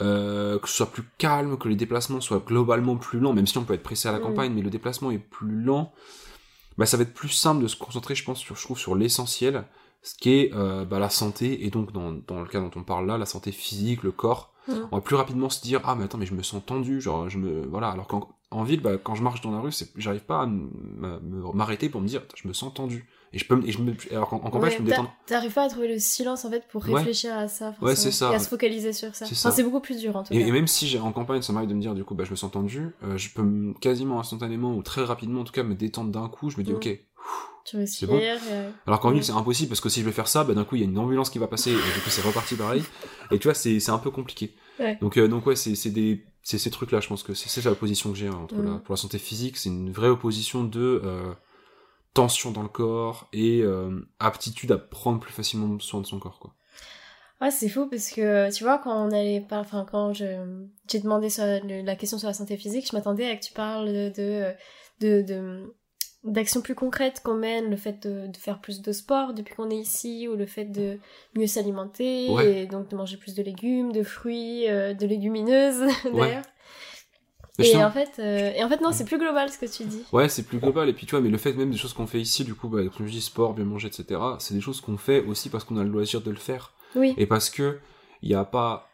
euh, 0.00 0.58
que 0.58 0.68
ce 0.68 0.74
soit 0.76 0.86
plus 0.90 1.04
calme, 1.18 1.56
que 1.58 1.68
les 1.68 1.76
déplacements 1.76 2.20
soient 2.20 2.42
globalement 2.44 2.96
plus 2.96 3.20
lents, 3.20 3.32
même 3.32 3.46
si 3.46 3.58
on 3.58 3.64
peut 3.64 3.74
être 3.74 3.82
pressé 3.82 4.08
à 4.08 4.12
la 4.12 4.18
Mm. 4.18 4.22
campagne, 4.22 4.52
mais 4.54 4.62
le 4.62 4.70
déplacement 4.70 5.10
est 5.10 5.18
plus 5.18 5.50
lent, 5.62 5.92
bah, 6.78 6.86
ça 6.86 6.96
va 6.96 7.02
être 7.02 7.14
plus 7.14 7.28
simple 7.28 7.62
de 7.62 7.68
se 7.68 7.76
concentrer, 7.76 8.14
je 8.14 8.24
pense, 8.24 8.38
sur, 8.40 8.56
je 8.56 8.62
trouve, 8.62 8.78
sur 8.78 8.94
l'essentiel, 8.94 9.64
ce 10.02 10.14
qui 10.14 10.30
est 10.30 10.50
euh, 10.54 10.84
bah, 10.84 10.98
la 10.98 11.10
santé, 11.10 11.64
et 11.66 11.70
donc 11.70 11.92
dans, 11.92 12.12
dans 12.12 12.40
le 12.40 12.46
cas 12.48 12.60
dont 12.60 12.70
on 12.76 12.82
parle 12.82 13.06
là, 13.06 13.18
la 13.18 13.26
santé 13.26 13.52
physique, 13.52 14.02
le 14.02 14.10
corps. 14.12 14.51
Mm. 14.68 14.72
On 14.92 14.96
va 14.96 15.00
plus 15.02 15.16
rapidement 15.16 15.50
se 15.50 15.60
dire 15.62 15.80
ah 15.84 15.94
mais 15.96 16.04
attends 16.04 16.18
mais 16.18 16.26
je 16.26 16.34
me 16.34 16.42
sens 16.42 16.62
tendu, 16.64 17.00
genre 17.00 17.28
je 17.28 17.38
me 17.38 17.66
voilà 17.66 17.88
alors 17.90 18.06
qu'en 18.06 18.28
en 18.50 18.62
ville 18.64 18.80
bah, 18.80 18.92
quand 19.02 19.14
je 19.14 19.22
marche 19.22 19.40
dans 19.40 19.50
la 19.50 19.60
rue 19.60 19.72
c'est 19.72 19.90
j'arrive 19.96 20.20
pas 20.24 20.42
à 20.42 20.46
m'arrêter 20.46 21.88
pour 21.88 22.00
me 22.00 22.06
dire 22.06 22.22
je 22.36 22.46
me 22.48 22.52
sens 22.52 22.72
tendu 22.74 23.06
Et 23.34 23.38
je 23.38 23.46
peux, 23.46 23.56
me- 23.56 23.66
et 23.66 23.72
je 23.72 23.80
me, 23.80 23.94
alors 24.10 24.28
qu'en 24.28 24.36
en 24.36 24.40
campagne, 24.40 24.64
Ouais, 24.64 24.70
je 24.72 24.76
peux 24.76 24.82
me 24.82 24.88
détendre. 24.90 25.10
T'arrives 25.24 25.54
pas 25.54 25.62
à 25.64 25.68
trouver 25.70 25.88
le 25.88 25.98
silence 25.98 26.44
en 26.44 26.50
fait 26.50 26.68
pour 26.68 26.84
Ouais. 26.86 26.96
réfléchir 26.96 27.34
à 27.34 27.48
ça. 27.48 27.74
Ouais, 27.80 27.96
c'est 27.96 28.10
ça. 28.10 28.30
Et 28.30 28.34
à 28.34 28.38
se 28.38 28.46
focaliser 28.46 28.92
sur 28.92 29.14
ça. 29.14 29.24
C'est 29.24 29.48
Enfin, 29.48 29.62
beaucoup 29.62 29.80
plus 29.80 29.98
dur 29.98 30.14
en 30.16 30.22
tout 30.22 30.34
Et, 30.34 30.40
cas. 30.40 30.46
et 30.46 30.52
même 30.52 30.66
si 30.66 30.98
en 30.98 31.12
campagne, 31.12 31.40
ça 31.40 31.54
m'arrive 31.54 31.70
de 31.70 31.74
me 31.74 31.80
dire, 31.80 31.94
du 31.94 32.04
coup, 32.04 32.14
bah, 32.14 32.24
je 32.24 32.30
me 32.30 32.36
sens 32.36 32.50
tendu, 32.52 32.90
euh, 33.04 33.16
je 33.16 33.30
peux 33.30 33.40
me- 33.40 33.72
quasiment 33.72 34.20
instantanément, 34.20 34.74
ou 34.76 34.82
très 34.82 35.02
rapidement, 35.02 35.40
en 35.40 35.44
tout 35.44 35.52
cas, 35.54 35.62
me 35.62 35.74
détendre 35.74 36.10
d'un 36.10 36.28
coup, 36.28 36.50
je 36.50 36.58
me 36.58 36.62
dis, 36.62 36.72
Mm. 36.72 36.76
ok. 36.76 36.98
Tu 37.64 37.76
respires. 37.76 38.08
bon. 38.08 38.18
euh, 38.20 38.70
Alors 38.86 39.00
qu'en 39.00 39.10
ville, 39.10 39.22
c'est 39.24 39.32
impossible, 39.32 39.68
parce 39.68 39.80
que 39.80 39.88
si 39.88 40.00
je 40.00 40.04
vais 40.06 40.12
faire 40.12 40.28
ça, 40.28 40.44
bah, 40.44 40.54
d'un 40.54 40.64
coup, 40.64 40.76
il 40.76 40.80
y 40.80 40.84
a 40.84 40.88
une 40.88 40.98
ambulance 40.98 41.30
qui 41.30 41.38
va 41.38 41.46
passer, 41.48 41.70
et 41.70 41.74
du 41.74 42.00
coup, 42.02 42.10
c'est 42.10 42.22
reparti 42.22 42.56
pareil. 42.56 42.82
Et 43.30 43.38
tu 43.38 43.48
vois, 43.48 43.54
c'est, 43.54 43.78
c'est 43.80 43.90
un 43.92 43.98
peu 43.98 44.10
compliqué. 44.10 44.54
Ouais. 44.80 44.96
Donc, 45.00 45.16
euh, 45.16 45.28
donc 45.28 45.46
ouais, 45.46 45.56
c'est, 45.56 45.74
c'est 45.74 45.90
des, 45.90 46.24
c'est 46.42 46.58
ces 46.58 46.70
trucs-là, 46.70 47.00
je 47.00 47.08
pense 47.08 47.22
que 47.22 47.34
c'est, 47.34 47.48
c'est 47.48 47.64
la 47.68 47.74
position 47.76 48.10
que 48.10 48.18
j'ai 48.18 48.28
hein, 48.28 48.38
entre 48.42 48.56
Mm. 48.56 48.72
la, 48.72 48.78
pour 48.78 48.92
la 48.94 48.96
santé 48.96 49.18
physique, 49.18 49.56
c'est 49.56 49.68
une 49.68 49.92
vraie 49.92 50.08
opposition 50.08 50.64
de, 50.64 51.00
euh, 51.04 51.32
tension 52.14 52.50
dans 52.50 52.62
le 52.62 52.68
corps 52.68 53.28
et 53.32 53.60
euh, 53.62 54.00
aptitude 54.18 54.70
à 54.72 54.76
prendre 54.78 55.18
plus 55.20 55.32
facilement 55.32 55.78
soin 55.78 56.00
de 56.00 56.06
son 56.06 56.18
corps, 56.18 56.38
quoi. 56.40 56.54
Ouais, 57.40 57.50
c'est 57.50 57.68
fou 57.68 57.88
parce 57.88 58.10
que 58.10 58.54
tu 58.54 58.62
vois, 58.62 58.78
quand 58.78 58.94
on 59.04 59.10
allait 59.10 59.44
enfin, 59.50 59.84
quand 59.90 60.12
je... 60.12 60.26
j'ai 60.88 61.00
demandé 61.00 61.28
sur 61.28 61.42
la 61.44 61.96
question 61.96 62.16
sur 62.18 62.28
la 62.28 62.34
santé 62.34 62.56
physique, 62.56 62.86
je 62.88 62.94
m'attendais 62.94 63.26
à 63.28 63.34
que 63.36 63.42
tu 63.44 63.52
parles 63.52 63.88
de, 64.12 64.54
de, 65.00 65.22
de, 65.22 65.74
d'actions 66.24 66.60
plus 66.60 66.74
concrètes 66.74 67.20
qu'on 67.24 67.34
mène, 67.34 67.68
le 67.70 67.76
fait 67.76 68.06
de, 68.06 68.28
de 68.28 68.36
faire 68.36 68.60
plus 68.60 68.80
de 68.82 68.92
sport 68.92 69.34
depuis 69.34 69.54
qu'on 69.54 69.70
est 69.70 69.76
ici, 69.76 70.28
ou 70.28 70.36
le 70.36 70.46
fait 70.46 70.66
de 70.66 70.98
mieux 71.36 71.46
s'alimenter, 71.48 72.28
Ouais. 72.30 72.62
et 72.62 72.66
donc 72.66 72.88
de 72.88 72.96
manger 72.96 73.16
plus 73.16 73.34
de 73.34 73.42
légumes, 73.42 73.92
de 73.92 74.02
fruits, 74.04 74.68
euh, 74.68 74.94
de 74.94 75.06
légumineuses 75.06 75.82
d'ailleurs. 76.14 76.44
Et 77.58 77.76
en 77.76 77.90
fait, 77.90 78.12
euh, 78.18 78.50
et 78.56 78.64
en 78.64 78.68
fait 78.68 78.80
non, 78.80 78.92
c'est 78.92 79.04
plus 79.04 79.18
global 79.18 79.50
ce 79.50 79.58
que 79.58 79.66
tu 79.66 79.84
dis. 79.84 80.02
Ouais, 80.12 80.28
c'est 80.28 80.42
plus 80.42 80.58
global. 80.58 80.88
Et 80.88 80.94
puis, 80.94 81.04
tu 81.06 81.10
vois, 81.10 81.20
mais 81.20 81.28
le 81.28 81.36
fait 81.36 81.52
même 81.52 81.70
des 81.70 81.76
choses 81.76 81.92
qu'on 81.92 82.06
fait 82.06 82.20
ici, 82.20 82.44
du 82.44 82.54
coup, 82.54 82.68
bah, 82.68 82.80
comme 82.96 83.06
je 83.06 83.12
dis, 83.12 83.20
sport, 83.20 83.52
bien 83.52 83.64
manger, 83.66 83.88
etc., 83.88 84.18
c'est 84.38 84.54
des 84.54 84.60
choses 84.60 84.80
qu'on 84.80 84.96
fait 84.96 85.20
aussi 85.24 85.50
parce 85.50 85.64
qu'on 85.64 85.76
a 85.76 85.84
le 85.84 85.90
loisir 85.90 86.22
de 86.22 86.30
le 86.30 86.36
faire. 86.38 86.72
Oui. 86.96 87.14
Et 87.18 87.26
parce 87.26 87.50
que, 87.50 87.78
il 88.22 88.30
y 88.30 88.34
a 88.34 88.44
pas, 88.44 88.88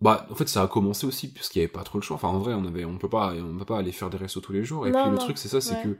bah, 0.00 0.26
en 0.30 0.34
fait, 0.34 0.48
ça 0.48 0.62
a 0.62 0.66
commencé 0.66 1.06
aussi, 1.06 1.32
puisqu'il 1.32 1.60
n'y 1.60 1.64
avait 1.64 1.72
pas 1.72 1.84
trop 1.84 1.98
le 1.98 2.02
choix. 2.02 2.16
Enfin, 2.16 2.28
en 2.28 2.38
vrai, 2.40 2.54
on 2.54 2.64
avait, 2.66 2.84
on 2.84 2.98
peut 2.98 3.08
pas, 3.08 3.34
on 3.34 3.56
peut 3.56 3.64
pas 3.64 3.78
aller 3.78 3.92
faire 3.92 4.10
des 4.10 4.18
restos 4.18 4.40
tous 4.40 4.52
les 4.52 4.64
jours. 4.64 4.86
Et 4.86 4.90
Non, 4.90 5.02
puis, 5.02 5.10
le 5.10 5.16
non. 5.16 5.22
truc, 5.22 5.38
c'est 5.38 5.48
ça, 5.48 5.60
c'est 5.60 5.80
que, 5.82 5.96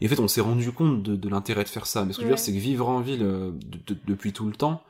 et 0.00 0.06
en 0.06 0.08
fait, 0.08 0.20
on 0.20 0.28
s'est 0.28 0.40
rendu 0.40 0.70
compte 0.72 1.02
de, 1.02 1.16
de 1.16 1.28
l'intérêt 1.28 1.64
de 1.64 1.68
faire 1.68 1.86
ça. 1.86 2.04
Mais 2.04 2.12
ce 2.12 2.18
que 2.18 2.24
je 2.24 2.28
veux 2.28 2.34
dire, 2.34 2.38
c'est 2.38 2.52
que 2.52 2.58
vivre 2.58 2.88
en 2.88 3.00
ville 3.00 3.22
euh, 3.22 3.50
de- 3.52 3.94
de- 3.94 4.00
depuis 4.06 4.32
tout 4.32 4.46
le 4.46 4.52
temps, 4.54 4.82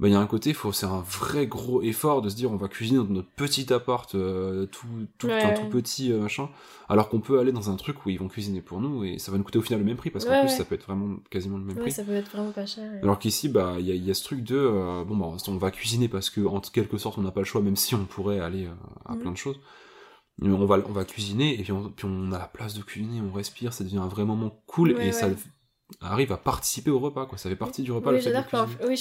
bah, 0.00 0.08
il 0.08 0.12
y 0.12 0.16
a 0.16 0.20
un 0.20 0.26
côté, 0.26 0.52
faut, 0.52 0.72
c'est 0.72 0.86
un 0.86 1.02
vrai 1.02 1.46
gros 1.46 1.80
effort 1.82 2.22
de 2.22 2.28
se 2.28 2.34
dire, 2.34 2.50
on 2.50 2.56
va 2.56 2.66
cuisiner 2.66 2.98
dans 2.98 3.04
notre 3.04 3.28
petit 3.36 3.72
appart, 3.72 4.12
euh, 4.16 4.66
tout, 4.66 4.86
tout, 5.18 5.28
Ouais, 5.28 5.36
enfin, 5.36 5.50
ouais. 5.50 5.54
tout 5.54 5.66
petit, 5.66 6.10
euh, 6.12 6.18
machin, 6.18 6.48
alors 6.88 7.08
qu'on 7.08 7.20
peut 7.20 7.38
aller 7.38 7.52
dans 7.52 7.70
un 7.70 7.76
truc 7.76 8.04
où 8.04 8.10
ils 8.10 8.18
vont 8.18 8.26
cuisiner 8.26 8.62
pour 8.62 8.80
nous 8.80 9.04
et 9.04 9.18
ça 9.18 9.30
va 9.30 9.38
nous 9.38 9.44
coûter 9.44 9.58
au 9.58 9.62
final 9.62 9.78
le 9.78 9.86
même 9.86 9.96
prix 9.96 10.10
parce 10.10 10.24
qu'en 10.24 10.32
Ouais, 10.32 10.40
plus, 10.40 10.48
ça 10.48 10.64
peut 10.64 10.74
être 10.74 10.86
vraiment 10.86 11.18
quasiment 11.30 11.56
le 11.58 11.64
même 11.64 11.76
prix. 11.78 11.92
ça 11.92 12.02
peut 12.02 12.14
être 12.14 12.30
vraiment 12.32 12.50
pas 12.50 12.66
cher. 12.66 12.90
Alors 13.00 13.20
qu'ici, 13.20 13.48
bah, 13.48 13.76
il 13.78 13.86
y 13.86 13.92
a, 13.92 13.94
il 13.94 14.04
y 14.04 14.10
a 14.10 14.14
ce 14.14 14.24
truc 14.24 14.42
de, 14.42 15.04
bon, 15.04 15.16
bah, 15.16 15.36
on 15.46 15.56
va 15.56 15.70
cuisiner 15.70 16.08
parce 16.08 16.30
que, 16.30 16.40
en 16.44 16.58
quelque 16.60 16.98
sorte, 16.98 17.16
on 17.18 17.22
n'a 17.22 17.30
pas 17.30 17.40
le 17.42 17.46
choix, 17.46 17.60
même 17.60 17.76
si 17.76 17.94
on 17.94 18.04
pourrait 18.04 18.40
aller 18.40 18.68
à 19.04 19.12
Mhm. 19.12 19.20
plein 19.20 19.30
de 19.30 19.36
choses. 19.36 19.60
On 20.40 20.64
va, 20.66 20.78
on 20.88 20.92
va 20.92 21.04
cuisiner, 21.04 21.58
et 21.60 21.62
puis 21.62 21.72
on, 21.72 21.90
puis 21.90 22.06
on 22.08 22.32
a 22.32 22.38
la 22.38 22.46
place 22.46 22.74
de 22.74 22.82
cuisiner, 22.82 23.20
on 23.20 23.32
respire, 23.32 23.72
ça 23.72 23.84
devient 23.84 23.98
un 23.98 24.08
vrai 24.08 24.24
moment 24.24 24.50
cool, 24.66 24.92
Ouais, 24.92 25.06
et 25.08 25.12
ça 25.12 25.28
arrive 26.00 26.32
à 26.32 26.36
participer 26.38 26.90
au 26.90 26.98
repas, 26.98 27.26
quoi. 27.26 27.38
Ça 27.38 27.48
fait 27.48 27.56
partie 27.56 27.82
du 27.82 27.92
repas, 27.92 28.12
Oui, 28.12 28.20
j'adore 28.20 28.44
oui, 28.88 28.96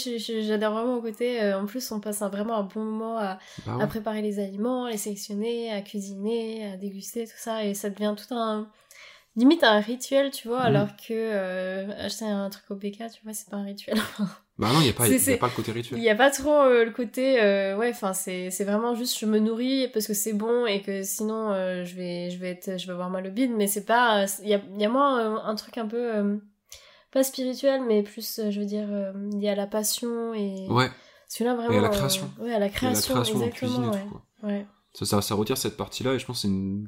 vraiment 0.73 0.95
au 0.97 1.01
côté. 1.01 1.41
euh, 1.41 1.59
en 1.59 1.65
plus, 1.65 1.91
on 1.91 1.99
passe 1.99 2.21
un, 2.21 2.29
vraiment 2.29 2.57
un 2.57 2.63
bon 2.63 2.83
moment 2.83 3.17
à, 3.17 3.39
Bah 3.65 3.77
à 3.79 3.87
préparer 3.87 4.21
les 4.21 4.39
aliments, 4.39 4.87
les 4.87 4.97
sélectionner, 4.97 5.71
à 5.71 5.81
cuisiner, 5.81 6.65
à 6.73 6.77
déguster, 6.77 7.25
tout 7.25 7.33
ça. 7.37 7.65
Et 7.65 7.73
ça 7.73 7.89
devient 7.89 8.13
tout 8.17 8.33
un. 8.35 8.69
limite 9.37 9.63
un 9.63 9.79
rituel, 9.79 10.31
tu 10.31 10.49
vois, 10.49 10.59
Mhm. 10.61 10.65
alors 10.67 10.95
que 10.97 11.13
euh, 11.13 12.05
acheter 12.05 12.25
un 12.25 12.49
truc 12.49 12.65
au 12.71 12.75
BK, 12.75 13.09
tu 13.11 13.23
vois, 13.23 13.33
c'est 13.33 13.49
pas 13.49 13.57
un 13.57 13.63
rituel. 13.65 13.97
Bah 14.57 14.67
non, 14.73 14.79
il 14.79 14.83
n'y 14.83 14.89
a, 14.89 14.93
pas- 14.93 15.07
y 15.07 15.33
a 15.33 15.37
pas 15.37 15.47
le 15.47 15.53
côté 15.55 15.71
rituel. 15.71 15.97
Il 15.99 16.03
y 16.03 16.09
a 16.09 16.15
pas 16.15 16.29
trop 16.29 16.53
euh, 16.63 16.85
le 16.85 16.91
côté. 16.91 17.41
euh, 17.41 17.75
ouais, 17.77 17.89
enfin, 17.89 18.13
c'est 18.13 18.49
vraiment 18.63 18.93
juste 18.93 19.17
je 19.17 19.25
me 19.25 19.39
nourris 19.39 19.87
parce 19.87 20.05
que 20.05 20.13
c'est 20.13 20.33
bon 20.33 20.65
et 20.67 20.81
que 20.81 21.01
sinon 21.03 21.51
euh, 21.51 21.83
je, 21.83 21.95
vais, 21.95 22.29
je, 22.29 22.37
vais 22.37 22.49
être, 22.51 22.77
je 22.77 22.85
vais 22.85 22.93
avoir 22.93 23.09
mal 23.09 23.25
au 23.25 23.31
bide, 23.31 23.51
mais 23.51 23.65
c'est 23.67 23.85
pas. 23.85 24.25
Il 24.43 24.49
y 24.49 24.53
a, 24.53 24.61
il 24.75 24.79
y 24.81 24.85
a 24.85 24.89
moins 24.89 25.43
un 25.43 25.55
truc 25.55 25.77
un 25.79 25.87
peu. 25.87 26.39
pas 27.11 27.23
spirituel, 27.23 27.81
mais 27.87 28.03
plus, 28.03 28.39
je 28.49 28.59
veux 28.59 28.65
dire, 28.65 28.87
euh, 28.91 29.11
lié 29.33 29.49
à 29.49 29.55
la 29.55 29.67
passion 29.67 30.33
et. 30.33 30.67
Ouais, 30.69 30.89
Celui-là 31.27 31.55
vraiment. 31.55 31.73
Et 31.73 31.77
à 31.79 31.81
la 31.81 31.89
création. 31.89 32.29
ouais, 32.39 32.53
à 32.53 32.59
la 32.59 32.67
il 32.67 32.67
y 32.67 32.67
a 32.67 32.67
la 32.67 32.69
création, 32.69 33.13
création 33.15 33.37
en 33.37 33.41
exactement. 33.45 33.71
cuisine 33.71 33.83
et 33.83 33.87
ouais. 33.95 34.03
tout, 34.03 34.09
quoi. 34.09 34.49
Ouais. 34.49 34.65
Ça, 34.93 35.05
ça, 35.05 35.21
ça 35.21 35.35
retire 35.35 35.57
cette 35.57 35.77
partie-là, 35.77 36.13
et 36.13 36.19
je 36.19 36.25
pense 36.25 36.37
que 36.37 36.41
c'est 36.43 36.47
une 36.49 36.87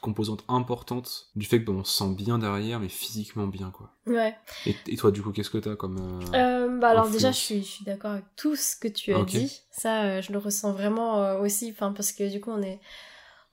composante 0.00 0.44
importante 0.48 1.28
du 1.34 1.44
fait 1.46 1.64
qu'on 1.64 1.82
se 1.84 1.96
sent 1.98 2.14
bien 2.14 2.38
derrière, 2.38 2.78
mais 2.78 2.88
physiquement 2.88 3.46
bien, 3.46 3.70
quoi. 3.70 3.90
Ouais. 4.06 4.34
Et, 4.66 4.76
et 4.86 4.96
toi, 4.96 5.10
du 5.10 5.22
coup, 5.22 5.32
qu'est-ce 5.32 5.50
que 5.50 5.58
t'as 5.58 5.74
comme... 5.74 5.98
euh, 6.34 6.36
Euh, 6.68 6.78
bah 6.78 6.90
alors 6.90 7.08
déjà, 7.08 7.32
je 7.32 7.38
suis, 7.38 7.62
je 7.62 7.68
suis 7.68 7.84
d'accord 7.84 8.12
avec 8.12 8.24
tout 8.36 8.54
ce 8.54 8.76
que 8.76 8.88
tu 8.88 9.12
as 9.12 9.24
dit. 9.24 9.60
Ça, 9.70 10.04
euh, 10.04 10.22
je 10.22 10.32
le 10.32 10.38
ressens 10.38 10.72
vraiment 10.72 11.40
aussi, 11.40 11.70
enfin 11.72 11.92
parce 11.92 12.12
que 12.12 12.30
du 12.30 12.40
coup, 12.40 12.50
on 12.50 12.62
est, 12.62 12.80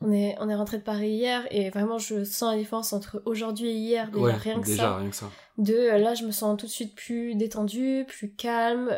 on 0.01 0.11
est, 0.11 0.35
on 0.39 0.49
est 0.49 0.55
rentré 0.55 0.77
de 0.77 0.83
Paris 0.83 1.09
hier 1.09 1.47
et 1.51 1.69
vraiment, 1.71 1.97
je 1.97 2.23
sens 2.23 2.51
la 2.51 2.57
différence 2.57 2.93
entre 2.93 3.21
aujourd'hui 3.25 3.69
et 3.69 3.73
hier. 3.73 4.11
Déjà, 4.11 4.23
ouais, 4.25 4.33
rien 4.33 4.59
que 4.59 4.65
déjà, 4.65 4.83
ça. 4.83 4.97
rien 4.97 5.09
que 5.09 5.15
ça. 5.15 5.31
De 5.57 5.73
là, 5.97 6.13
je 6.13 6.25
me 6.25 6.31
sens 6.31 6.57
tout 6.59 6.67
de 6.67 6.71
suite 6.71 6.95
plus 6.95 7.35
détendue, 7.35 8.05
plus 8.07 8.31
calme. 8.35 8.89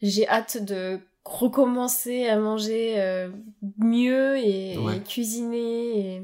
J'ai 0.00 0.28
hâte 0.28 0.64
de 0.64 1.00
recommencer 1.28 2.26
à 2.26 2.38
manger 2.38 2.94
euh, 3.00 3.30
mieux 3.78 4.38
et, 4.38 4.76
Ouais. 4.78 4.96
et 4.96 5.00
cuisiner 5.00 5.98
et 6.16 6.22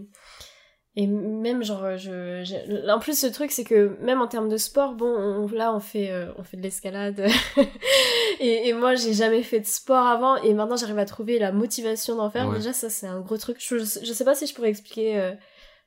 et 0.96 1.08
même 1.08 1.64
genre 1.64 1.96
je, 1.96 2.44
je- 2.44 2.88
en 2.88 3.00
plus 3.00 3.18
ce 3.18 3.26
truc 3.26 3.50
c'est 3.50 3.64
que 3.64 3.96
même 4.00 4.20
en 4.23 4.28
termes 4.28 4.49
de 4.49 4.56
sport 4.56 4.94
bon 4.94 5.06
on- 5.12 5.49
là 5.49 5.75
on 5.75 5.80
fait 5.80 6.12
euh, 6.12 6.26
on 6.38 6.44
fait 6.44 6.56
de 6.56 6.62
l'escalade 6.62 7.26
et, 8.40 8.68
et 8.68 8.73
moi 8.73 8.94
j'ai 8.94 9.12
jamais 9.12 9.42
fait 9.42 9.58
de 9.58 9.66
sport 9.66 10.06
avant 10.06 10.37
et 10.37 10.54
maintenant 10.54 10.76
j'arrive 10.76 10.99
à 10.99 11.04
trouver 11.04 11.40
la 11.40 11.50
motivation 11.50 12.14
d'en 12.14 12.30
faire 12.30 12.49
Ouais. 12.49 12.58
déjà 12.58 12.73
ça 12.73 12.90
c'est 12.90 13.08
un 13.08 13.20
gros 13.20 13.37
truc 13.38 13.56
je, 13.58 13.78
je 13.78 14.12
sais 14.12 14.25
pas 14.25 14.37
si 14.37 14.46
je 14.46 14.54
pourrais 14.54 14.68
expliquer 14.70 15.18
euh, 15.18 15.32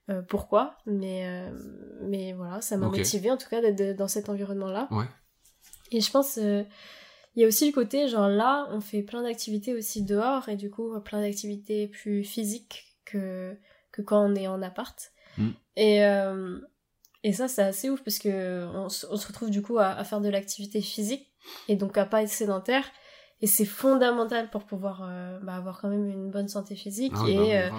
euh, 0.09 0.21
pourquoi 0.27 0.75
mais 0.85 1.25
euh, 1.25 1.51
mais 2.01 2.33
voilà 2.33 2.59
ça 2.59 2.75
m'a 2.75 2.87
motivé 2.89 3.31
en 3.31 3.37
tout 3.37 3.47
cas 3.49 3.61
d'être 3.61 3.97
dans 3.97 4.09
cet 4.09 4.27
environnement 4.27 4.67
là 4.71 4.89
Ouais. 4.91 5.05
et 5.91 6.01
je 6.01 6.11
pense 6.11 6.37
euh, 6.37 6.63
il 7.37 7.41
y 7.41 7.45
a 7.45 7.47
aussi 7.47 7.65
le 7.67 7.71
côté 7.71 8.07
genre 8.09 8.27
là 8.27 8.67
on 8.71 8.81
fait 8.81 9.03
plein 9.03 9.21
d'activités 9.23 9.73
aussi 9.73 10.01
dehors 10.01 10.49
et 10.49 10.55
du 10.57 10.69
coup 10.69 10.99
plein 11.01 11.21
d'activités 11.21 11.87
plus 11.87 12.23
physiques 12.25 12.97
que 13.05 13.55
que 13.91 14.01
quand 14.01 14.21
on 14.29 14.35
est 14.35 14.47
en 14.47 14.61
appart. 14.61 14.99
Mm. 15.37 15.49
Et, 15.77 16.03
euh, 16.03 16.59
et 17.23 17.33
ça, 17.33 17.47
c'est 17.47 17.61
assez 17.63 17.89
ouf 17.89 18.03
parce 18.03 18.19
que 18.19 18.65
on, 18.73 18.89
se- 18.89 19.05
on 19.09 19.15
se 19.17 19.27
retrouve 19.27 19.49
du 19.49 19.61
coup 19.61 19.77
à, 19.77 19.87
à 19.89 20.03
faire 20.03 20.19
de 20.21 20.29
l'activité 20.29 20.81
physique 20.81 21.31
et 21.67 21.75
donc 21.75 21.97
à 21.97 22.05
pas 22.05 22.23
être 22.23 22.29
sédentaire. 22.29 22.85
Et 23.41 23.47
c'est 23.47 23.65
fondamental 23.65 24.49
pour 24.49 24.65
pouvoir 24.65 25.03
euh, 25.07 25.39
bah, 25.43 25.53
avoir 25.55 25.79
quand 25.79 25.89
même 25.89 26.07
une 26.09 26.31
bonne 26.31 26.47
santé 26.47 26.75
physique. 26.75 27.13
Ah 27.15 27.29
et, 27.29 27.35
bah 27.35 27.41
euh. 27.67 27.69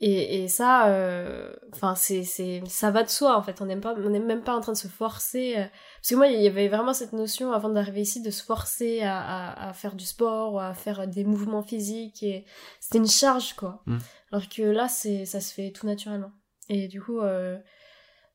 Et, 0.00 0.42
et 0.42 0.48
ça, 0.48 0.88
euh, 0.88 1.52
enfin 1.72 1.94
c'est 1.94 2.24
c'est 2.24 2.60
ça 2.66 2.90
va 2.90 3.04
de 3.04 3.08
soi 3.08 3.36
en 3.36 3.42
fait. 3.42 3.60
On 3.60 3.66
n'aime 3.66 3.80
pas, 3.80 3.94
on 3.96 4.10
n'est 4.10 4.18
même 4.18 4.42
pas 4.42 4.56
en 4.56 4.60
train 4.60 4.72
de 4.72 4.76
se 4.78 4.88
forcer. 4.88 5.54
euh, 5.56 5.64
parce 6.00 6.08
que 6.10 6.14
moi, 6.16 6.26
il 6.26 6.40
y 6.42 6.46
avait 6.48 6.68
vraiment 6.68 6.92
cette 6.92 7.12
notion 7.12 7.52
avant 7.52 7.68
d'arriver 7.68 8.00
ici 8.00 8.20
de 8.20 8.30
se 8.30 8.42
forcer 8.42 9.02
à, 9.02 9.20
à, 9.20 9.68
à 9.68 9.72
faire 9.72 9.94
du 9.94 10.04
sport 10.04 10.54
ou 10.54 10.58
à 10.58 10.74
faire 10.74 11.06
des 11.06 11.22
mouvements 11.24 11.62
physiques. 11.62 12.22
Et 12.24 12.44
c'était 12.80 12.98
une 12.98 13.06
charge 13.08 13.54
quoi. 13.54 13.82
Mm. 13.86 13.98
Alors 14.32 14.48
que 14.48 14.62
là, 14.62 14.88
c'est 14.88 15.24
ça 15.24 15.40
se 15.40 15.54
fait 15.54 15.70
tout 15.70 15.86
naturellement. 15.86 16.32
Et 16.68 16.88
du 16.88 17.00
coup, 17.00 17.20
euh, 17.20 17.56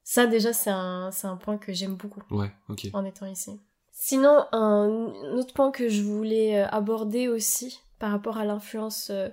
ça 0.04 0.26
déjà 0.26 0.54
c'est 0.54 0.70
un 0.70 1.12
c'est 1.12 1.28
un 1.28 1.36
point 1.38 1.58
que 1.58 1.74
j'aime 1.74 1.96
beaucoup 1.96 2.22
Ouais, 2.32 2.52
ok. 2.70 2.88
en 2.94 3.04
étant 3.04 3.26
ici. 3.26 3.60
Sinon, 3.92 4.46
un, 4.52 5.12
un 5.24 5.38
autre 5.38 5.54
point 5.54 5.72
que 5.72 5.90
je 5.90 6.04
voulais 6.04 6.62
euh, 6.62 6.68
aborder 6.70 7.28
aussi 7.28 7.82
par 8.00 8.12
rapport 8.12 8.38
à 8.38 8.46
l'influence 8.46 9.10
euh, 9.10 9.28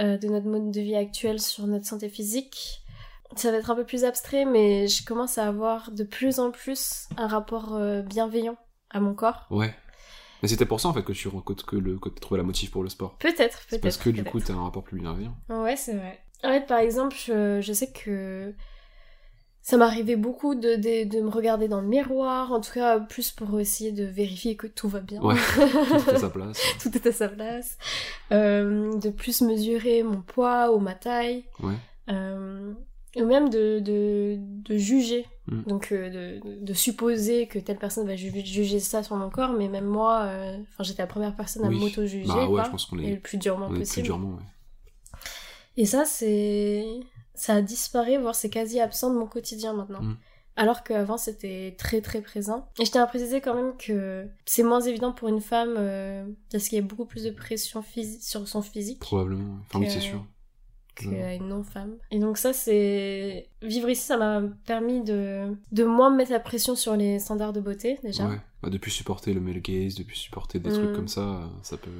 euh, 0.00 0.16
de 0.16 0.28
notre 0.28 0.46
mode 0.46 0.70
de 0.70 0.80
vie 0.80 0.96
actuel 0.96 1.40
sur 1.40 1.66
notre 1.66 1.86
santé 1.86 2.08
physique, 2.08 2.82
ça 3.36 3.50
va 3.50 3.58
être 3.58 3.70
un 3.70 3.74
peu 3.74 3.84
plus 3.84 4.04
abstrait, 4.04 4.44
mais 4.44 4.88
je 4.88 5.04
commence 5.04 5.38
à 5.38 5.46
avoir 5.46 5.90
de 5.90 6.04
plus 6.04 6.38
en 6.38 6.50
plus 6.50 7.08
un 7.16 7.26
rapport 7.26 7.74
euh, 7.74 8.02
bienveillant 8.02 8.56
à 8.90 9.00
mon 9.00 9.14
corps. 9.14 9.46
Ouais. 9.50 9.74
Mais 10.42 10.48
c'était 10.48 10.66
pour 10.66 10.80
ça, 10.80 10.88
en 10.88 10.92
fait, 10.92 11.02
que 11.02 11.12
tu 11.12 11.28
que, 11.28 11.52
que 11.52 11.76
le, 11.76 11.98
que 11.98 12.08
t'as 12.08 12.20
trouvé 12.20 12.38
la 12.38 12.44
motive 12.44 12.70
pour 12.70 12.82
le 12.82 12.88
sport. 12.88 13.16
Peut-être, 13.18 13.66
peut-être. 13.68 13.82
parce 13.82 13.96
que, 13.96 14.10
du 14.10 14.24
coup, 14.24 14.40
t'as 14.40 14.54
un 14.54 14.62
rapport 14.62 14.84
plus 14.84 15.00
bienveillant. 15.00 15.36
Ouais, 15.48 15.76
c'est 15.76 15.94
vrai. 15.94 16.20
En 16.44 16.50
fait, 16.50 16.66
par 16.66 16.78
exemple, 16.78 17.16
je, 17.18 17.60
je 17.60 17.72
sais 17.72 17.90
que 17.90 18.54
ça 19.62 19.76
m'arrivait 19.76 20.16
beaucoup 20.16 20.54
de, 20.54 20.76
de, 20.76 21.04
de 21.08 21.20
me 21.20 21.28
regarder 21.28 21.68
dans 21.68 21.80
le 21.80 21.86
miroir, 21.86 22.52
en 22.52 22.60
tout 22.60 22.72
cas 22.72 22.98
plus 23.00 23.30
pour 23.32 23.60
essayer 23.60 23.92
de 23.92 24.04
vérifier 24.04 24.56
que 24.56 24.66
tout 24.66 24.88
va 24.88 25.00
bien. 25.00 25.20
Ouais, 25.20 25.34
tout 25.54 26.10
est 26.10 26.14
à 26.14 26.18
sa 26.18 26.30
place. 26.30 26.62
tout 26.82 26.96
est 26.96 27.06
à 27.06 27.12
sa 27.12 27.28
place. 27.28 27.76
Euh, 28.32 28.96
de 28.98 29.10
plus 29.10 29.42
mesurer 29.42 30.02
mon 30.02 30.22
poids 30.22 30.72
ou 30.74 30.78
ma 30.78 30.94
taille. 30.94 31.44
Ouais. 31.62 31.74
Euh, 32.08 32.72
ou 33.16 33.24
même 33.24 33.48
de, 33.50 33.80
de, 33.80 34.36
de 34.38 34.76
juger. 34.76 35.26
Mm. 35.48 35.62
Donc 35.64 35.92
euh, 35.92 36.38
de, 36.40 36.64
de 36.64 36.72
supposer 36.74 37.46
que 37.46 37.58
telle 37.58 37.78
personne 37.78 38.06
va 38.06 38.16
ju- 38.16 38.30
juger 38.44 38.80
ça 38.80 39.02
sur 39.02 39.16
mon 39.16 39.28
corps, 39.30 39.52
mais 39.52 39.68
même 39.68 39.86
moi, 39.86 40.22
euh, 40.26 40.56
enfin 40.72 40.84
j'étais 40.84 41.02
la 41.02 41.06
première 41.06 41.34
personne 41.34 41.64
à 41.64 41.68
Oui. 41.68 41.78
m'auto-juger, 41.78 42.26
Bah 42.26 42.46
ouais, 42.48 42.62
je 42.64 42.70
pense 42.70 42.84
qu'on 42.86 42.98
et 42.98 43.06
est, 43.08 43.14
le 43.14 43.20
plus 43.20 43.36
durement 43.38 43.66
on 43.66 43.70
est 43.70 43.74
plus 43.74 43.80
possible. 43.80 44.04
durement, 44.04 44.30
ouais. 44.30 44.42
Et 45.76 45.86
ça, 45.86 46.04
c'est. 46.04 46.84
Ça 47.38 47.54
a 47.54 47.62
disparu, 47.62 48.18
voire 48.18 48.34
c'est 48.34 48.50
quasi 48.50 48.80
absent 48.80 49.14
de 49.14 49.18
mon 49.18 49.26
quotidien 49.26 49.72
maintenant. 49.72 50.02
Mm. 50.02 50.16
alors 50.56 50.82
qu'avant 50.82 51.16
c'était 51.16 51.76
très 51.78 52.00
très 52.00 52.20
présent. 52.20 52.68
Et 52.80 52.84
je 52.84 52.90
tiens 52.90 53.04
à 53.04 53.06
préciser 53.06 53.40
quand 53.40 53.54
même 53.54 53.76
que 53.76 54.26
c'est 54.44 54.64
moins 54.64 54.80
évident 54.80 55.12
pour 55.12 55.28
une 55.28 55.40
femme 55.40 55.76
euh, 55.78 56.26
parce 56.50 56.68
qu'il 56.68 56.76
y 56.76 56.80
a 56.80 56.84
beaucoup 56.84 57.04
plus 57.04 57.22
de 57.22 57.30
pression 57.30 57.80
physique 57.80 58.22
sur 58.24 58.46
son 58.48 58.60
physique. 58.60 58.98
Probablement. 58.98 59.58
Enfin, 59.66 59.78
oui, 59.78 59.88
c'est 59.88 60.00
sûr. 60.00 60.26
Qu'une 60.96 61.46
non-femme. 61.46 61.96
Et 62.10 62.18
donc 62.18 62.38
ça, 62.38 62.52
c'est... 62.52 63.48
Vivre 63.62 63.88
ici, 63.88 64.02
ça 64.02 64.16
m'a 64.16 64.42
permis 64.66 65.04
de... 65.04 65.56
de 65.70 65.84
moins 65.84 66.10
me 66.10 66.16
mettre 66.16 66.32
la 66.32 66.40
pression 66.40 66.74
sur 66.74 66.96
les 66.96 67.20
standards 67.20 67.52
de 67.52 67.60
beauté, 67.60 68.00
déjà. 68.02 68.26
Ouais, 68.26 68.40
bah, 68.62 68.70
depuis 68.70 68.90
supporter 68.90 69.32
le 69.34 69.40
male 69.40 69.60
gaze, 69.60 69.94
depuis 69.94 70.18
supporter 70.18 70.58
des 70.58 70.70
trucs 70.70 70.90
Mm. 70.90 70.96
comme 70.96 71.08
ça, 71.08 71.48
ça 71.62 71.76
peut... 71.76 71.90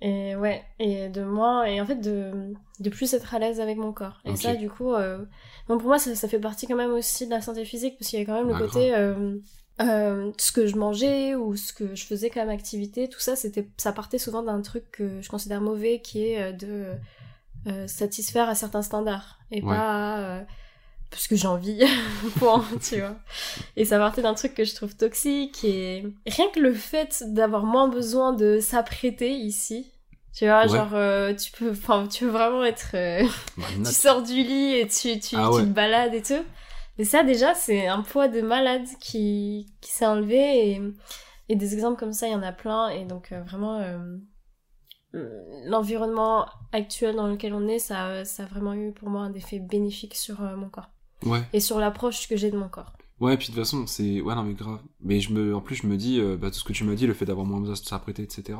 Et 0.00 0.34
ouais, 0.36 0.64
et 0.78 1.08
de 1.08 1.22
moins... 1.24 1.64
Et 1.64 1.80
en 1.80 1.86
fait, 1.86 1.96
de, 2.00 2.52
de 2.80 2.90
plus 2.90 3.12
être 3.14 3.34
à 3.34 3.38
l'aise 3.38 3.60
avec 3.60 3.76
mon 3.78 3.92
corps. 3.92 4.20
Et 4.24 4.34
ça, 4.36 4.54
du 4.56 4.68
coup... 4.70 4.92
euh, 4.94 5.24
bon, 5.68 5.78
pour 5.78 5.88
moi, 5.88 5.98
ça, 5.98 6.14
ça 6.14 6.28
fait 6.28 6.40
partie 6.40 6.66
quand 6.66 6.76
même 6.76 6.92
aussi 6.92 7.26
de 7.26 7.30
la 7.30 7.40
santé 7.40 7.64
physique, 7.64 7.96
parce 7.98 8.10
qu'il 8.10 8.18
y 8.18 8.22
a 8.22 8.24
quand 8.26 8.34
même 8.34 8.48
Bah, 8.50 8.58
le 8.58 8.66
côté... 8.66 8.94
euh, 8.94 9.36
euh, 9.80 10.32
ce 10.38 10.50
que 10.50 10.66
je 10.66 10.76
mangeais 10.76 11.36
ou 11.36 11.54
ce 11.56 11.72
que 11.72 11.94
je 11.94 12.04
faisais 12.04 12.30
comme 12.30 12.48
activité, 12.48 13.08
tout 13.08 13.20
ça, 13.20 13.36
c'était, 13.36 13.68
ça 13.76 13.92
partait 13.92 14.18
souvent 14.18 14.42
d'un 14.42 14.60
truc 14.60 14.90
que 14.90 15.20
je 15.20 15.28
considère 15.28 15.60
mauvais, 15.60 16.00
qui 16.00 16.24
est 16.24 16.42
euh, 16.42 16.52
de 16.52 16.94
euh, 17.68 17.86
satisfaire 17.86 18.48
à 18.48 18.54
certains 18.56 18.82
standards 18.82 19.38
et 19.50 19.62
Ouais. 19.62 19.68
pas 19.68 20.16
à, 20.16 20.18
euh, 20.20 20.42
parce 21.10 21.26
que 21.28 21.36
j'ai 21.36 21.46
envie, 21.48 21.80
point, 22.38 22.64
tu 22.82 23.00
vois. 23.00 23.16
Et 23.76 23.84
ça 23.84 23.98
partait 23.98 24.22
d'un 24.22 24.34
truc 24.34 24.54
que 24.54 24.64
je 24.64 24.74
trouve 24.74 24.94
toxique 24.96 25.64
et 25.64 26.06
rien 26.26 26.48
que 26.54 26.60
le 26.60 26.72
fait 26.74 27.24
d'avoir 27.28 27.64
moins 27.64 27.88
besoin 27.88 28.32
de 28.32 28.58
s'apprêter 28.60 29.30
ici, 29.32 29.92
tu 30.34 30.44
vois, 30.46 30.62
Ouais. 30.62 30.68
genre 30.68 30.90
euh, 30.94 31.34
tu 31.34 31.50
peux, 31.52 31.70
enfin, 31.70 32.06
tu 32.08 32.24
peux 32.24 32.30
vraiment 32.30 32.64
être, 32.64 32.90
euh, 32.94 33.24
Bah, 33.56 33.64
tu 33.86 33.92
sors 33.92 34.22
du 34.22 34.34
lit 34.42 34.74
et 34.74 34.86
tu, 34.86 35.18
tu, 35.18 35.36
Ah 35.36 35.48
tu 35.50 35.56
ouais. 35.56 35.62
te 35.62 35.68
balades 35.68 36.14
et 36.14 36.22
tout. 36.22 36.44
Mais 36.98 37.04
ça, 37.04 37.22
déjà, 37.22 37.54
c'est 37.54 37.86
un 37.86 38.02
poids 38.02 38.28
de 38.28 38.40
malade 38.40 38.86
qui, 39.00 39.72
qui 39.80 39.90
s'est 39.92 40.06
enlevé. 40.06 40.70
Et, 40.72 40.82
et 41.48 41.54
des 41.56 41.72
exemples 41.74 41.98
comme 41.98 42.12
ça, 42.12 42.26
il 42.26 42.32
y 42.32 42.34
en 42.34 42.42
a 42.42 42.50
plein. 42.52 42.88
Et 42.88 43.04
donc, 43.04 43.30
euh, 43.32 43.40
vraiment, 43.42 43.80
l'environnement 45.64 46.46
actuel 46.72 47.16
dans 47.16 47.28
lequel 47.28 47.54
on 47.54 47.66
est, 47.68 47.78
ça, 47.78 48.24
ça 48.24 48.42
a 48.42 48.46
vraiment 48.46 48.74
eu 48.74 48.92
pour 48.92 49.08
moi 49.08 49.22
un 49.22 49.32
effet 49.34 49.58
bénéfique 49.58 50.14
sur 50.16 50.40
mon 50.40 50.68
corps. 50.68 50.90
Ouais. 51.24 51.42
Et 51.52 51.60
sur 51.60 51.78
l'approche 51.78 52.28
que 52.28 52.36
j'ai 52.36 52.50
de 52.50 52.56
mon 52.58 52.68
corps. 52.68 52.92
Ouais, 53.20 53.36
puis 53.36 53.48
de 53.48 53.52
toute 53.52 53.60
façon, 53.64 53.86
c'est... 53.86 54.20
Ouais, 54.20 54.34
non, 54.34 54.44
mais 54.44 54.54
grave. 54.54 54.78
Mais 55.00 55.20
je 55.20 55.32
me... 55.32 55.54
en 55.54 55.60
plus, 55.60 55.74
je 55.76 55.86
me 55.86 55.96
dis, 55.96 56.20
euh, 56.20 56.36
bah, 56.36 56.50
tout 56.50 56.58
ce 56.58 56.64
que 56.64 56.72
tu 56.72 56.84
m'as 56.84 56.94
dit, 56.94 57.06
le 57.06 57.14
fait 57.14 57.24
d'avoir 57.24 57.46
moins 57.46 57.58
besoin 57.60 57.74
de 57.74 57.78
s'apprêter, 57.78 58.22
etc., 58.22 58.58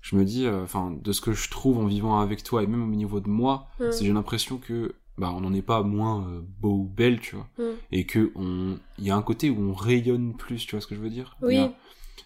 je 0.00 0.16
me 0.16 0.24
dis, 0.24 0.46
euh, 0.46 0.62
enfin, 0.64 0.92
de 1.00 1.12
ce 1.12 1.20
que 1.20 1.32
je 1.32 1.48
trouve 1.50 1.78
en 1.78 1.86
vivant 1.86 2.18
avec 2.20 2.42
toi, 2.42 2.62
et 2.62 2.66
même 2.66 2.82
au 2.82 2.94
niveau 2.94 3.20
de 3.20 3.28
moi, 3.28 3.68
Mm. 3.80 3.92
c'est 3.92 4.04
j'ai 4.04 4.12
l'impression 4.12 4.58
que, 4.58 4.94
bah, 5.18 5.32
on 5.34 5.40
n'en 5.40 5.52
est 5.52 5.62
pas 5.62 5.82
moins 5.82 6.26
euh, 6.28 6.40
beau 6.60 6.74
ou 6.74 6.84
belle, 6.84 7.20
tu 7.20 7.36
vois. 7.36 7.48
Mm. 7.58 7.72
Et 7.92 8.06
que 8.06 8.32
on... 8.36 8.76
Il 8.98 9.04
y 9.04 9.10
a 9.10 9.16
un 9.16 9.22
côté 9.22 9.50
où 9.50 9.60
on 9.60 9.74
rayonne 9.74 10.34
plus, 10.36 10.64
tu 10.64 10.76
vois 10.76 10.80
ce 10.80 10.86
que 10.86 10.94
je 10.94 11.00
veux 11.00 11.10
dire? 11.10 11.36
Oui. 11.42 11.56
A 11.56 11.72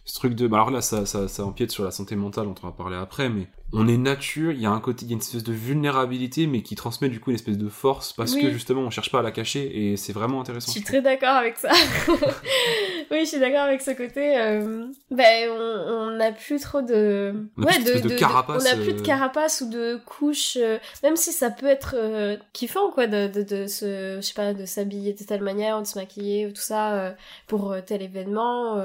Ce 0.04 0.14
truc 0.14 0.34
de... 0.34 0.46
Bah, 0.46 0.56
alors 0.58 0.70
là, 0.70 0.82
ça, 0.82 1.06
ça, 1.06 1.26
ça 1.28 1.44
empiète 1.46 1.70
sur 1.70 1.84
la 1.84 1.90
santé 1.90 2.16
mentale, 2.16 2.48
on 2.48 2.66
va 2.66 2.72
parler 2.72 2.96
après, 2.96 3.28
mais 3.30 3.48
on 3.72 3.88
est 3.88 3.96
nature, 3.96 4.52
il 4.52 4.60
y 4.60 4.66
a 4.66 4.70
un 4.70 4.80
côté, 4.80 5.04
il 5.04 5.08
y 5.08 5.12
a 5.12 5.14
une 5.14 5.20
espèce 5.20 5.42
de 5.44 5.52
vulnérabilité, 5.52 6.46
mais 6.46 6.62
qui 6.62 6.74
transmet 6.76 7.08
du 7.08 7.20
coup 7.20 7.30
une 7.30 7.34
espèce 7.36 7.58
de 7.58 7.68
force, 7.68 8.12
parce 8.12 8.34
Oui. 8.34 8.42
que 8.42 8.50
justement, 8.50 8.82
on 8.82 8.90
cherche 8.90 9.10
pas 9.10 9.18
à 9.18 9.22
la 9.22 9.32
cacher, 9.32 9.90
et 9.92 9.96
c'est 9.96 10.12
vraiment 10.12 10.36
Je 10.38 10.42
intéressant. 10.42 10.72
suis 10.72 10.80
je 10.80 10.86
très 10.86 11.02
d'accord 11.02 11.34
avec 11.36 11.56
ça. 11.56 11.70
oui, 13.10 13.20
je 13.20 13.24
suis 13.26 13.38
d'accord 13.40 13.62
avec 13.62 13.80
ce 13.82 13.90
côté. 13.90 14.38
euh, 14.38 14.86
Ben, 15.10 15.50
on 15.50 16.10
n'a 16.16 16.32
plus 16.32 16.60
trop 16.60 16.82
de. 16.82 17.34
On 17.56 17.62
a 17.62 17.66
plus 17.66 17.74
cette 17.74 17.86
espèce 17.86 18.02
de 18.02 18.16
carapace, 18.18 18.62
On 18.62 18.76
n'a 18.76 18.82
plus 18.82 18.92
de 18.94 19.00
euh. 19.00 19.02
carapace 19.02 19.60
ou 19.60 19.70
de 19.70 20.00
couches. 20.04 20.56
euh, 20.60 20.78
Même 21.02 21.16
si 21.16 21.32
ça 21.32 21.50
peut 21.50 21.66
être 21.66 21.94
euh, 21.98 22.36
kiffant, 22.52 22.90
quoi, 22.90 23.06
de, 23.06 23.26
de, 23.28 23.66
se, 23.66 24.16
je 24.16 24.20
sais 24.20 24.34
pas, 24.34 24.54
de 24.54 24.64
s'habiller 24.64 25.12
de 25.12 25.24
telle 25.24 25.42
manière, 25.42 25.80
de 25.80 25.86
se 25.86 25.98
maquiller, 25.98 26.46
ou 26.46 26.50
tout 26.50 26.60
ça, 26.62 27.14
pour 27.46 27.74
tel 27.86 28.02
événement. 28.02 28.76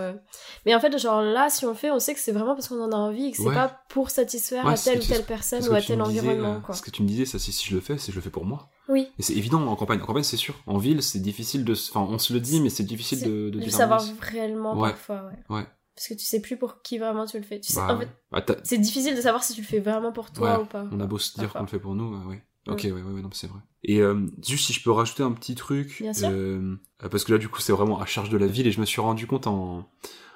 Mais 0.66 0.76
en 0.76 0.80
fait, 0.80 0.98
genre 0.98 1.22
là, 1.22 1.50
si 1.50 1.66
on 1.66 1.70
le 1.70 1.76
fait, 1.76 1.92
on 1.92 2.00
sait 2.00 2.14
que 2.14 2.20
c'est 2.20 2.32
vraiment 2.32 2.56
parce 2.56 2.68
qu'on 2.68 2.82
en 2.82 2.92
a 2.92 2.96
envie 2.96 3.28
et 3.28 3.32
que 3.32 3.38
c'est 3.38 3.44
Ouais. 3.44 3.56
pas 3.56 3.82
pour 3.90 4.10
satisfaire 4.10 4.64
Ouais, 4.66 4.71
à 4.72 4.78
telle 4.78 5.00
ou 5.00 5.04
telle 5.04 5.24
personne 5.26 5.68
ou 5.68 5.74
à 5.74 5.82
tel 5.82 6.00
me 6.00 6.06
disais, 6.06 6.20
environnement, 6.20 6.62
quoi. 6.62 6.76
Ce 6.76 6.82
que 6.82 6.90
tu 6.92 7.02
me 7.04 7.08
disais, 7.08 7.26
ça, 7.26 7.40
si 7.40 7.52
je 7.68 7.76
le 7.76 7.82
fais, 7.82 7.98
c'est 7.98 8.12
je 8.12 8.18
le 8.18 8.22
fais 8.22 8.30
pour 8.30 8.46
moi. 8.46 8.70
Oui. 8.90 9.08
Et 9.20 9.22
c'est 9.24 9.34
évident 9.34 9.66
en 9.66 9.76
campagne. 9.76 10.02
En 10.02 10.06
campagne, 10.06 10.24
c'est 10.24 10.38
sûr. 10.38 10.56
En 10.68 10.78
ville, 10.78 11.02
c'est 11.04 11.20
difficile 11.20 11.64
de. 11.66 11.74
Enfin, 11.74 12.02
on 12.10 12.18
se 12.20 12.34
le 12.34 12.40
dit, 12.40 12.60
mais 12.62 12.70
c'est 12.70 12.84
difficile 12.84 13.22
de, 13.24 13.50
de 13.50 13.60
de 13.60 13.70
savoir 13.70 14.04
réellement 14.20 14.78
Ouais. 14.80 14.90
parfois, 14.90 15.26
ouais. 15.28 15.56
Ouais. 15.58 15.68
Parce 15.96 16.08
que 16.08 16.14
tu 16.14 16.26
sais 16.26 16.42
plus 16.42 16.58
pour 16.58 16.82
qui 16.82 16.98
vraiment 16.98 17.26
tu 17.26 17.38
le 17.38 17.44
fais. 17.44 17.60
Tu 17.60 17.72
sais, 17.74 17.80
Bah, 17.80 17.94
en 17.96 18.00
fait, 18.00 18.08
bah, 18.32 18.44
c'est 18.64 18.78
difficile 18.78 19.16
de 19.16 19.22
savoir 19.22 19.44
si 19.44 19.54
tu 19.54 19.62
le 19.62 19.68
fais 19.68 19.80
vraiment 19.80 20.12
pour 20.12 20.32
toi 20.32 20.56
Ouais, 20.58 20.64
ou 20.64 20.66
pas. 20.66 20.86
on 20.92 21.00
a 21.00 21.06
beau 21.06 21.18
se 21.20 21.38
dire 21.38 21.52
qu'on 21.54 21.62
le 21.62 21.68
fait 21.68 21.80
pour 21.80 21.96
nous, 21.96 22.16
euh, 22.16 22.26
ouais. 22.26 22.42
Ok, 22.68 22.84
Mm. 22.84 22.88
ouais, 22.88 23.02
ouais, 23.02 23.12
ouais, 23.14 23.22
non, 23.22 23.30
c'est 23.34 23.48
vrai. 23.48 23.60
Et 23.84 24.00
euh, 24.02 24.26
juste 24.46 24.68
si 24.68 24.74
je 24.74 24.84
peux 24.84 24.92
rajouter 24.92 25.24
un 25.24 25.32
petit 25.32 25.56
truc, 25.56 25.98
Bien 26.02 26.14
sûr. 26.14 26.30
euh, 26.32 26.76
parce 27.10 27.24
que 27.24 27.32
là, 27.34 27.38
du 27.40 27.50
coup, 27.50 27.60
c'est 27.60 27.74
vraiment 27.74 28.00
à 28.00 28.06
charge 28.06 28.30
de 28.30 28.38
la 28.38 28.46
ville, 28.48 28.68
et 28.68 28.72
je 28.72 28.80
me 28.80 28.86
suis 28.86 29.02
rendu 29.02 29.26
compte 29.28 29.48
en, 29.48 29.90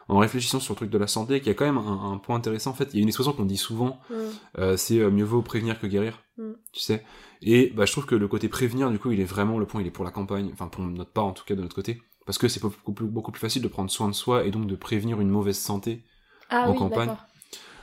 en 0.08 0.18
réfléchissant 0.20 0.60
sur 0.60 0.74
le 0.74 0.78
truc 0.78 0.90
de 0.90 0.98
la 0.98 1.08
santé 1.08 1.40
qu'il 1.40 1.48
y 1.48 1.52
a 1.52 1.54
quand 1.56 1.66
même 1.66 1.78
un, 1.78 2.12
un 2.14 2.18
point 2.18 2.36
intéressant. 2.36 2.72
En 2.72 2.74
fait, 2.76 2.90
il 2.94 2.98
y 2.98 3.00
a 3.00 3.02
une 3.02 3.08
expression 3.08 3.34
qu'on 3.34 3.46
dit 3.46 3.58
souvent, 3.58 4.00
Mm. 4.10 4.14
euh, 4.60 4.78
c'est 4.78 5.00
euh, 5.00 5.10
mieux 5.12 5.24
vaut 5.26 5.42
prévenir 5.42 5.80
que 5.80 5.88
guérir, 5.88 6.22
Mm. 6.38 6.52
tu 6.74 6.80
sais. 6.80 7.04
Et 7.42 7.72
bah, 7.76 7.86
je 7.86 7.92
trouve 7.92 8.06
que 8.06 8.16
le 8.16 8.28
côté 8.28 8.48
prévenir, 8.50 8.92
du 8.92 9.00
coup, 9.00 9.12
il 9.12 9.20
est 9.20 9.24
vraiment 9.26 9.58
le 9.60 9.66
point, 9.66 9.82
il 9.82 9.88
est 9.88 9.92
pour 9.92 10.06
la 10.06 10.12
campagne, 10.12 10.50
enfin 10.54 10.68
pour 10.68 10.84
notre 10.84 11.12
part 11.12 11.26
en 11.26 11.32
tout 11.34 11.44
cas 11.46 11.56
de 11.56 11.62
notre 11.62 11.76
côté, 11.76 12.02
parce 12.26 12.38
que 12.38 12.48
c'est 12.48 12.62
beaucoup 12.62 12.94
plus, 12.94 13.08
beaucoup 13.08 13.32
plus 13.32 13.40
facile 13.42 13.62
de 13.62 13.68
prendre 13.68 13.90
soin 13.92 14.08
de 14.08 14.14
soi 14.14 14.46
et 14.46 14.52
donc 14.52 14.68
de 14.68 14.76
prévenir 14.76 15.20
une 15.22 15.30
mauvaise 15.30 15.58
santé. 15.60 16.04
Ah 16.50 16.68
en 16.68 16.72
oui, 16.74 16.78
campagne. 16.78 17.16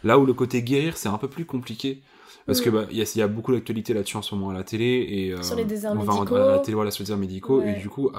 Là 0.05 0.19
où 0.19 0.27
le 0.27 0.33
côté 0.35 0.63
guérir, 0.63 0.97
c'est 0.97 1.09
un 1.09 1.19
peu 1.19 1.29
plus 1.29 1.45
compliqué. 1.45 2.03
Parce 2.45 2.61
Mm. 2.61 2.65
que 2.65 2.71
bah, 2.71 2.87
il 2.91 2.97
y, 2.97 3.03
a- 3.03 3.19
y 3.19 3.23
a 3.23 3.29
beaucoup 3.29 3.53
d'actualité 3.53 3.95
là-dessus 3.95 4.17
en 4.17 4.23
ce 4.23 4.35
moment 4.35 4.51
à 4.51 4.53
la 4.55 4.65
télé 4.65 5.07
et 5.09 5.33
euh, 5.33 5.41
Sur 5.43 5.55
les 5.55 5.65
déserts 5.65 5.93
enfin, 5.97 6.15
médicaux. 6.23 6.35
à 6.35 6.51
la 6.53 6.59
télé 6.59 6.75
voilà 6.75 6.91
sur 6.91 7.03
les 7.03 7.05
déserts 7.05 7.17
médicaux 7.19 7.61
Ouais. 7.61 7.77
et 7.77 7.81
du 7.81 7.89
coup 7.89 8.11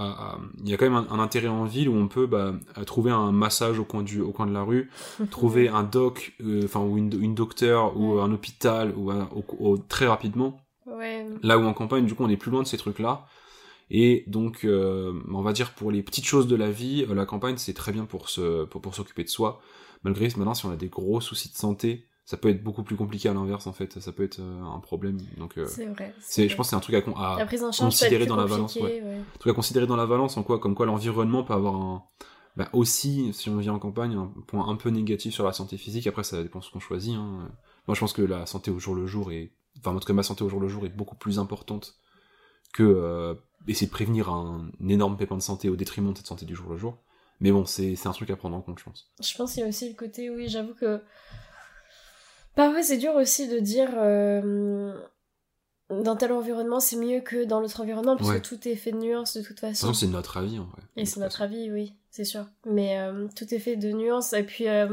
il 0.63 0.69
y 0.69 0.73
a 0.73 0.77
quand 0.77 0.85
même 0.89 0.95
un, 0.95 1.07
un 1.11 1.19
intérêt 1.19 1.49
en 1.49 1.65
ville 1.65 1.89
où 1.89 1.95
on 1.95 2.07
peut 2.07 2.25
bah, 2.25 2.53
trouver 2.85 3.11
un 3.11 3.33
massage 3.33 3.79
au 3.79 3.83
coin 3.83 4.01
du 4.01 4.21
au 4.21 4.31
coin 4.31 4.45
de 4.45 4.53
la 4.53 4.61
rue 4.63 4.89
trouver 5.29 5.67
un 5.67 5.83
doc 5.83 6.35
euh, 6.41 6.61
enfin 6.63 6.79
ou 6.79 6.97
une, 6.97 7.11
une 7.21 7.35
docteur 7.35 7.97
ou 7.97 8.13
Ouais. 8.15 8.21
un 8.21 8.31
hôpital 8.31 8.93
ou 8.95 9.11
un- 9.11 9.27
au- 9.35 9.43
au- 9.59 9.77
très 9.77 10.07
rapidement 10.07 10.61
Ouais. 10.85 11.25
là 11.41 11.57
où 11.57 11.63
en 11.65 11.73
campagne 11.73 12.05
du 12.05 12.13
coup 12.15 12.23
on 12.23 12.29
est 12.29 12.37
plus 12.37 12.51
loin 12.51 12.61
de 12.63 12.67
ces 12.67 12.77
trucs 12.77 12.99
là 12.99 13.25
et 13.91 14.23
donc 14.27 14.63
euh, 14.63 15.11
on 15.33 15.41
va 15.41 15.51
dire 15.51 15.71
pour 15.71 15.91
les 15.91 16.01
petites 16.01 16.25
choses 16.25 16.47
de 16.47 16.55
la 16.55 16.71
vie 16.71 17.05
la 17.13 17.25
campagne 17.25 17.57
c'est 17.57 17.73
très 17.73 17.91
bien 17.91 18.05
pour 18.05 18.29
se 18.29 18.63
pour, 18.63 18.79
pour 18.79 18.95
s'occuper 18.95 19.25
de 19.25 19.29
soi 19.29 19.59
malgré 20.03 20.27
que 20.29 20.37
maintenant 20.37 20.53
si 20.53 20.65
on 20.65 20.71
a 20.71 20.75
des 20.75 20.89
gros 20.89 21.21
soucis 21.21 21.49
de 21.51 21.55
santé 21.55 22.07
ça 22.25 22.37
peut 22.37 22.49
être 22.49 22.63
beaucoup 22.63 22.83
plus 22.83 22.95
compliqué 22.95 23.27
à 23.29 23.33
l'inverse 23.33 23.67
en 23.67 23.73
fait 23.73 23.99
ça 23.99 24.11
peut 24.11 24.23
être 24.23 24.39
euh, 24.39 24.63
un 24.63 24.79
problème 24.79 25.17
donc 25.37 25.57
euh, 25.57 25.65
C'est 25.67 25.85
vrai. 25.85 26.13
c'est 26.21 26.47
je 26.47 26.55
pense 26.55 26.67
que 26.67 26.69
c'est 26.71 26.75
un 26.75 26.79
truc 26.79 26.95
à, 26.95 27.01
con- 27.01 27.13
considérer 27.77 28.25
dans 28.25 28.37
la 28.37 28.45
balance, 28.45 28.75
ouais. 28.77 29.01
un 29.01 29.39
truc 29.39 29.51
à 29.51 29.55
considérer 29.55 29.87
dans 29.87 29.97
la 29.97 30.05
balance 30.05 30.37
en 30.37 30.43
quoi 30.43 30.59
comme 30.59 30.75
quoi 30.75 30.85
l'environnement 30.85 31.43
peut 31.43 31.53
avoir 31.53 31.75
un 31.75 32.03
bah, 32.55 32.69
aussi 32.71 33.33
si 33.33 33.49
on 33.49 33.57
vit 33.57 33.69
en 33.69 33.79
campagne 33.79 34.15
un 34.15 34.31
point 34.47 34.67
un 34.67 34.75
peu 34.75 34.89
négatif 34.89 35.33
sur 35.33 35.43
la 35.43 35.53
santé 35.53 35.77
physique 35.77 36.07
après 36.07 36.23
ça 36.23 36.41
dépend 36.43 36.59
de 36.59 36.63
ce 36.63 36.71
qu'on 36.71 36.79
choisit 36.79 37.15
hein. 37.15 37.49
moi 37.87 37.95
je 37.95 37.99
pense 37.99 38.13
que 38.13 38.21
la 38.21 38.45
santé 38.45 38.71
au 38.71 38.79
jour 38.79 38.95
le 38.95 39.05
jour 39.07 39.31
est 39.31 39.51
enfin 39.79 39.95
en 39.95 39.99
tout 39.99 40.05
cas 40.07 40.13
ma 40.13 40.23
santé 40.23 40.43
au 40.43 40.49
jour 40.49 40.59
le 40.61 40.67
jour 40.67 40.85
est 40.85 40.95
beaucoup 40.95 41.15
plus 41.15 41.39
importante 41.39 41.95
que 42.73 42.83
euh, 42.83 43.35
essayer 43.67 43.87
de 43.87 43.91
prévenir 43.91 44.29
un, 44.29 44.69
énorme 44.87 45.17
pépin 45.17 45.35
de 45.35 45.41
santé 45.41 45.69
au 45.69 45.75
détriment 45.75 46.11
de 46.11 46.17
cette 46.17 46.27
santé 46.27 46.45
du 46.45 46.55
jour 46.55 46.69
le 46.71 46.77
jour 46.77 46.97
mais 47.43 47.51
bon 47.51 47.65
c'est 47.65 47.95
un 48.07 48.11
truc 48.11 48.31
à 48.31 48.35
prendre 48.35 48.55
en 48.57 48.61
compte 48.61 48.79
je 48.79 48.83
pense 48.85 49.11
Je 49.21 49.37
pense 49.37 49.53
qu'il 49.53 49.61
y 49.61 49.65
a 49.65 49.69
aussi 49.69 49.87
le 49.87 49.95
côté, 49.95 50.31
oui, 50.31 50.49
j'avoue 50.49 50.73
que. 50.73 50.99
Parfois, 52.55 52.83
c'est 52.83 52.97
dur 52.97 53.13
aussi 53.15 53.47
de 53.47 53.59
dire. 53.59 53.89
euh, 53.95 54.93
Dans 55.89 56.15
tel 56.15 56.31
environnement, 56.31 56.79
c'est 56.79 56.95
mieux 56.95 57.19
que 57.21 57.43
dans 57.43 57.59
l'autre 57.59 57.81
environnement, 57.81 58.15
parce 58.15 58.29
Ouais. 58.29 58.39
que 58.41 58.47
tout 58.47 58.67
est 58.67 58.75
fait 58.75 58.91
de 58.91 58.97
nuances 58.97 59.35
de 59.37 59.41
toute 59.43 59.59
façon. 59.59 59.87
façon 59.87 59.93
c'est 59.93 60.07
notre 60.07 60.37
avis 60.37 60.57
en 60.59 60.65
vrai 60.65 60.81
Et 60.95 61.05
c'est 61.05 61.19
notre 61.19 61.41
avis, 61.41 61.71
oui, 61.71 61.93
c'est 62.09 62.23
sûr. 62.25 62.45
Mais 62.65 62.99
euh, 62.99 63.27
tout 63.35 63.53
est 63.53 63.59
fait 63.59 63.75
de 63.75 63.91
nuances. 63.91 64.33
Et 64.33 64.43
puis, 64.43 64.67
euh, 64.69 64.87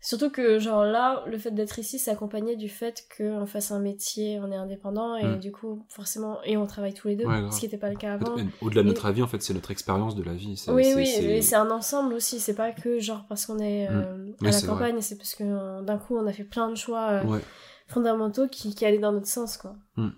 surtout 0.00 0.30
que, 0.30 0.58
genre 0.58 0.84
là, 0.84 1.24
le 1.26 1.38
fait 1.38 1.50
d'être 1.50 1.78
ici, 1.78 1.98
c'est 1.98 2.10
accompagné 2.10 2.54
du 2.56 2.68
fait 2.68 3.06
qu'on 3.16 3.46
fasse 3.46 3.72
un 3.72 3.80
métier, 3.80 4.38
on 4.42 4.50
est 4.52 4.56
indépendant, 4.56 5.16
et 5.16 5.24
Mm. 5.24 5.38
du 5.40 5.50
coup, 5.52 5.84
forcément, 5.88 6.38
et 6.44 6.56
on 6.56 6.66
travaille 6.66 6.94
tous 6.94 7.08
les 7.08 7.16
deux, 7.16 7.26
Ouais, 7.26 7.50
ce 7.50 7.58
qui 7.60 7.66
n'était 7.66 7.78
pas 7.78 7.90
le 7.90 7.96
cas 7.96 8.14
avant. 8.14 8.36
Au-delà 8.60 8.82
de 8.82 8.88
notre 8.88 9.06
avis, 9.06 9.22
en 9.22 9.26
fait, 9.26 9.42
c'est 9.42 9.54
notre 9.54 9.70
expérience 9.70 10.14
de 10.14 10.22
la 10.22 10.34
vie. 10.34 10.62
Oui, 10.68 10.92
oui, 10.94 11.42
c'est- 11.42 11.54
un 11.56 11.70
ensemble 11.70 12.14
aussi, 12.14 12.38
c'est 12.40 12.54
pas 12.54 12.70
que 12.72 13.00
genre 13.00 13.24
parce 13.28 13.46
qu'on 13.46 13.58
est 13.58 13.88
euh, 13.90 14.16
Mm. 14.16 14.34
Oui, 14.42 14.48
à 14.48 14.50
la 14.52 14.60
campagne, 14.62 15.00
c'est 15.00 15.16
parce 15.16 15.34
que 15.34 15.44
euh, 15.44 15.82
d'un 15.82 15.98
coup 15.98 16.16
on 16.16 16.26
a 16.26 16.32
fait 16.32 16.44
plein 16.44 16.68
de 16.70 16.76
choix 16.76 17.08
euh, 17.10 17.24
Ouais. 17.24 17.40
fondamentaux 17.88 18.46
qui, 18.48 18.74
qui 18.74 18.84
allaient 18.84 18.98
dans 18.98 19.12
notre 19.12 19.26
sens, 19.26 19.56
quoi. 19.56 19.74
Mm. 19.96 20.08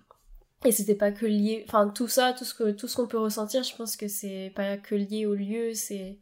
Et 0.67 0.73
c'était 0.73 0.95
pas 0.95 1.11
que 1.11 1.25
lié, 1.25 1.65
enfin 1.67 1.89
tout 1.89 2.07
ça, 2.09 2.35
tout 2.37 2.45
ce 2.45 2.53
que 2.53 2.71
tout 2.73 2.87
ce 2.87 2.97
qu'on 2.97 3.07
peut 3.07 3.19
ressentir, 3.19 3.63
je 3.63 3.75
pense 3.75 3.97
que 3.97 4.09
c'est 4.09 4.53
pas 4.55 4.77
que 4.77 4.95
lié 4.95 5.25
au 5.25 5.35
lieu, 5.35 5.73
c'est 5.73 6.19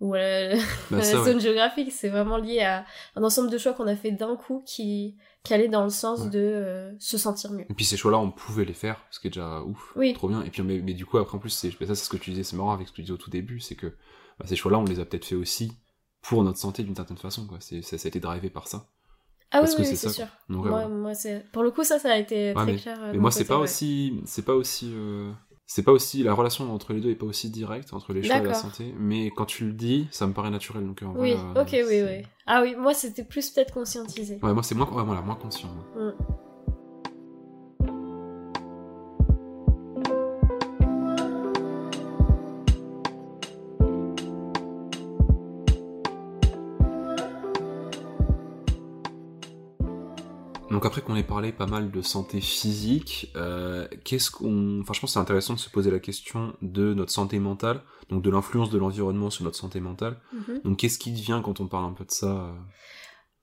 ou 0.00 0.14
à 0.14 0.18
la, 0.20 0.56
Bah, 0.56 0.62
à 0.92 0.96
la 0.96 0.98
ouais. 0.98 1.24
zone 1.24 1.40
géographique, 1.40 1.92
c'est 1.92 2.08
vraiment 2.08 2.36
lié 2.38 2.60
à 2.60 2.84
un 3.16 3.22
ensemble 3.22 3.50
de 3.50 3.58
choix 3.58 3.72
qu'on 3.74 3.86
a 3.86 3.96
fait 3.96 4.10
d'un 4.12 4.36
coup 4.36 4.62
qui 4.66 5.16
qui 5.42 5.54
allaient 5.54 5.68
dans 5.68 5.84
le 5.84 5.90
sens 5.90 6.20
Ouais. 6.20 6.30
de 6.30 6.38
euh, 6.38 6.92
se 6.98 7.16
sentir 7.16 7.50
mieux. 7.52 7.64
Et 7.70 7.74
puis 7.74 7.84
ces 7.86 7.96
choix-là, 7.96 8.18
on 8.18 8.30
pouvait 8.30 8.66
les 8.66 8.74
faire, 8.74 9.02
ce 9.10 9.18
qui 9.20 9.28
est 9.28 9.30
déjà 9.30 9.62
ouf, 9.62 9.92
Oui. 9.96 10.12
trop 10.12 10.28
bien. 10.28 10.42
Et 10.42 10.50
puis, 10.50 10.62
mais, 10.62 10.80
mais 10.80 10.92
du 10.92 11.06
coup, 11.06 11.16
après, 11.16 11.34
en 11.34 11.38
plus, 11.38 11.48
c'est, 11.48 11.70
ça, 11.70 11.76
c'est 11.94 11.94
ce 11.94 12.10
que 12.10 12.18
tu 12.18 12.30
disais, 12.30 12.42
c'est 12.42 12.56
marrant 12.56 12.72
avec 12.74 12.88
ce 12.88 12.92
que 12.92 12.96
tu 12.96 13.02
disais 13.02 13.14
au 13.14 13.16
tout 13.16 13.30
début, 13.30 13.58
c'est 13.58 13.74
que 13.74 13.86
bah, 14.38 14.44
ces 14.46 14.54
choix-là, 14.56 14.78
on 14.78 14.84
les 14.84 15.00
a 15.00 15.06
peut-être 15.06 15.24
fait 15.24 15.36
aussi 15.36 15.72
pour 16.20 16.44
notre 16.44 16.58
santé 16.58 16.82
d'une 16.82 16.94
certaine 16.94 17.16
façon, 17.16 17.46
quoi. 17.46 17.56
C'est, 17.60 17.80
ça, 17.80 17.96
ça 17.96 18.06
a 18.06 18.08
été 18.08 18.20
drivé 18.20 18.50
par 18.50 18.68
ça. 18.68 18.84
Ah 19.50 19.60
Parce 19.60 19.70
oui, 19.72 19.84
que 19.84 19.88
oui, 19.88 19.96
c'est 19.96 20.08
sûr. 20.10 20.26
Donc, 20.50 20.64
ouais, 20.66 20.70
Moi, 20.88 21.12
pour 21.52 21.62
le 21.62 21.70
coup 21.70 21.84
ça, 21.84 21.98
ça 21.98 22.12
a 22.12 22.16
été 22.18 22.52
très 22.54 22.66
mais, 22.66 22.76
clair. 22.76 22.98
euh, 23.02 23.12
mais 23.12 23.18
moi, 23.18 23.30
c'est 23.30 23.46
pas 23.46 23.56
aussi, 23.56 24.20
c'est 24.26 24.44
pas 24.44 24.54
aussi, 24.54 24.92
euh, 24.94 25.32
c'est 25.72 25.84
pas 25.84 25.92
aussi 25.92 26.24
la 26.24 26.34
relation 26.34 26.74
entre 26.74 26.92
les 26.92 27.00
deux 27.00 27.10
est 27.10 27.14
pas 27.14 27.26
aussi 27.26 27.48
directe 27.48 27.92
entre 27.92 28.12
les 28.12 28.24
choix 28.24 28.38
et 28.38 28.42
la 28.42 28.54
santé, 28.54 28.92
mais 28.98 29.30
quand 29.30 29.44
tu 29.44 29.66
le 29.66 29.72
dis, 29.72 30.08
ça 30.10 30.26
me 30.26 30.32
paraît 30.32 30.50
naturel. 30.50 30.84
Donc 30.84 31.00
en 31.02 31.14
Oui, 31.14 31.34
vrai, 31.34 31.60
euh, 31.60 31.62
ok, 31.62 31.88
oui, 31.88 32.02
oui. 32.02 32.26
Ah 32.48 32.60
oui, 32.62 32.74
moi 32.76 32.92
c'était 32.92 33.22
plus 33.22 33.50
peut-être 33.50 33.72
conscientisé. 33.72 34.40
Ouais, 34.42 34.52
moi 34.52 34.64
c'est 34.64 34.74
moins, 34.74 34.90
ouais, 34.90 35.04
voilà, 35.04 35.20
moins 35.20 35.36
conscient. 35.36 35.68
Mm. 35.94 36.10
Donc 50.80 50.86
après 50.86 51.02
qu'on 51.02 51.14
ait 51.14 51.22
parlé 51.22 51.52
pas 51.52 51.66
mal 51.66 51.90
de 51.90 52.00
santé 52.00 52.40
physique, 52.40 53.30
euh, 53.36 53.86
qu'est-ce 54.02 54.30
qu'on, 54.30 54.80
enfin 54.80 54.94
je 54.94 55.00
pense 55.00 55.10
que 55.10 55.12
c'est 55.12 55.18
intéressant 55.18 55.52
de 55.52 55.58
se 55.58 55.68
poser 55.68 55.90
la 55.90 55.98
question 55.98 56.56
de 56.62 56.94
notre 56.94 57.12
santé 57.12 57.38
mentale, 57.38 57.82
donc 58.08 58.22
de 58.22 58.30
l'influence 58.30 58.70
de 58.70 58.78
l'environnement 58.78 59.28
sur 59.28 59.44
notre 59.44 59.58
santé 59.58 59.78
mentale. 59.78 60.16
Mhm. 60.32 60.60
Donc 60.64 60.78
qu'est-ce 60.78 60.98
qui 60.98 61.12
devient 61.12 61.42
quand 61.44 61.60
on 61.60 61.68
parle 61.68 61.84
un 61.84 61.92
peu 61.92 62.06
de 62.06 62.10
ça 62.10 62.28
euh 62.28 62.52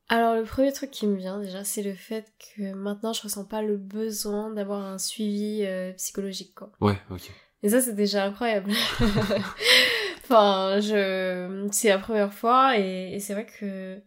Alors 0.10 0.34
le 0.34 0.46
premier 0.46 0.74
truc 0.74 0.90
qui 0.90 1.06
me 1.06 1.16
vient 1.16 1.40
déjà, 1.40 1.64
c'est 1.64 1.84
le 1.84 1.94
fait 1.94 2.26
que 2.40 2.74
maintenant 2.74 3.14
je 3.14 3.22
ressens 3.22 3.46
pas 3.46 3.62
le 3.62 3.78
besoin 3.78 4.52
d'avoir 4.52 4.84
un 4.84 4.98
suivi 4.98 5.64
euh, 5.64 5.94
psychologique 5.94 6.56
quoi. 6.56 6.72
Ouais, 6.82 6.98
ok. 7.12 7.32
Et 7.62 7.70
ça 7.70 7.82
c'est 7.82 7.94
déjà 7.94 8.26
incroyable. 8.26 8.72
enfin, 10.24 10.80
je 10.80 11.68
c'est 11.72 11.90
la 11.90 12.00
première 12.00 12.34
fois 12.34 12.80
et, 12.80 13.12
et 13.14 13.20
c'est 13.20 13.34
vrai 13.34 13.46
que 13.46 14.02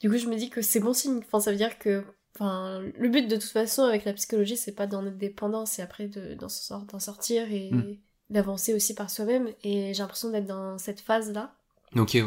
du 0.00 0.10
coup 0.10 0.16
je 0.16 0.26
me 0.26 0.34
dis 0.34 0.50
que 0.50 0.60
c'est 0.60 0.80
bon 0.80 0.92
signe. 0.92 1.18
Enfin 1.18 1.38
ça 1.38 1.52
veut 1.52 1.56
dire 1.56 1.78
que 1.78 2.02
enfin 2.34 2.80
le 2.98 3.08
but 3.08 3.28
de 3.28 3.36
toute 3.36 3.44
façon 3.50 3.82
avec 3.84 4.04
la 4.04 4.12
psychologie 4.12 4.56
c'est 4.56 4.74
pas 4.74 4.86
d'en 4.86 5.06
être 5.06 5.18
dépendant, 5.18 5.66
c'est 5.66 5.82
après 5.82 6.08
de 6.08 6.34
d'en 6.34 6.48
sor- 6.48 6.84
d'en 6.84 6.98
sortir 6.98 7.50
et 7.52 7.70
Mm. 7.72 7.96
d'avancer 8.30 8.74
aussi 8.74 8.94
par 8.94 9.10
soi-même 9.10 9.48
et 9.62 9.94
j'ai 9.94 10.02
l'impression 10.02 10.30
d'être 10.30 10.46
dans 10.46 10.78
cette 10.78 11.00
phase 11.00 11.32
là. 11.32 11.54
Ok, 11.96 12.12
ouais. 12.14 12.22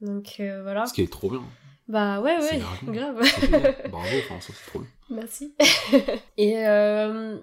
Donc 0.00 0.36
euh, 0.40 0.62
voilà. 0.62 0.86
Ce 0.86 0.92
qui 0.94 1.02
est 1.02 1.12
trop 1.12 1.30
bien. 1.30 1.42
Bah 1.88 2.20
ouais 2.20 2.38
ouais, 2.38 2.60
grave. 2.86 3.16
Bravo, 3.90 4.08
ça 4.28 4.34
c'est 4.40 4.66
trop 4.70 4.78
bien. 4.80 4.88
Merci. 5.10 5.54
Et 6.36 6.66
euh, 6.66 7.38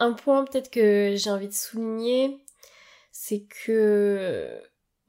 un 0.00 0.12
point 0.14 0.44
peut-être 0.44 0.70
que 0.70 1.14
j'ai 1.16 1.30
envie 1.30 1.48
de 1.48 1.52
souligner, 1.54 2.38
c'est 3.12 3.44
que 3.66 4.58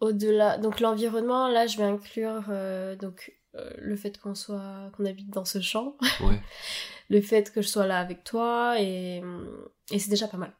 au-delà, 0.01 0.57
donc 0.57 0.79
l'environnement, 0.81 1.47
là 1.47 1.67
je 1.67 1.77
vais 1.77 1.83
inclure 1.83 2.43
euh, 2.49 2.95
donc 2.95 3.33
euh, 3.55 3.69
le 3.77 3.95
fait 3.95 4.17
qu'on 4.19 4.35
soit, 4.35 4.91
qu'on 4.95 5.05
habite 5.05 5.29
dans 5.29 5.45
ce 5.45 5.61
champ, 5.61 5.95
Ouais. 6.21 6.41
le 7.09 7.21
fait 7.21 7.51
que 7.53 7.61
je 7.61 7.67
sois 7.67 7.85
là 7.87 7.99
avec 7.99 8.23
toi 8.23 8.75
et, 8.79 9.21
et 9.91 9.99
c'est 9.99 10.09
déjà 10.09 10.27
pas 10.27 10.37
mal. 10.37 10.53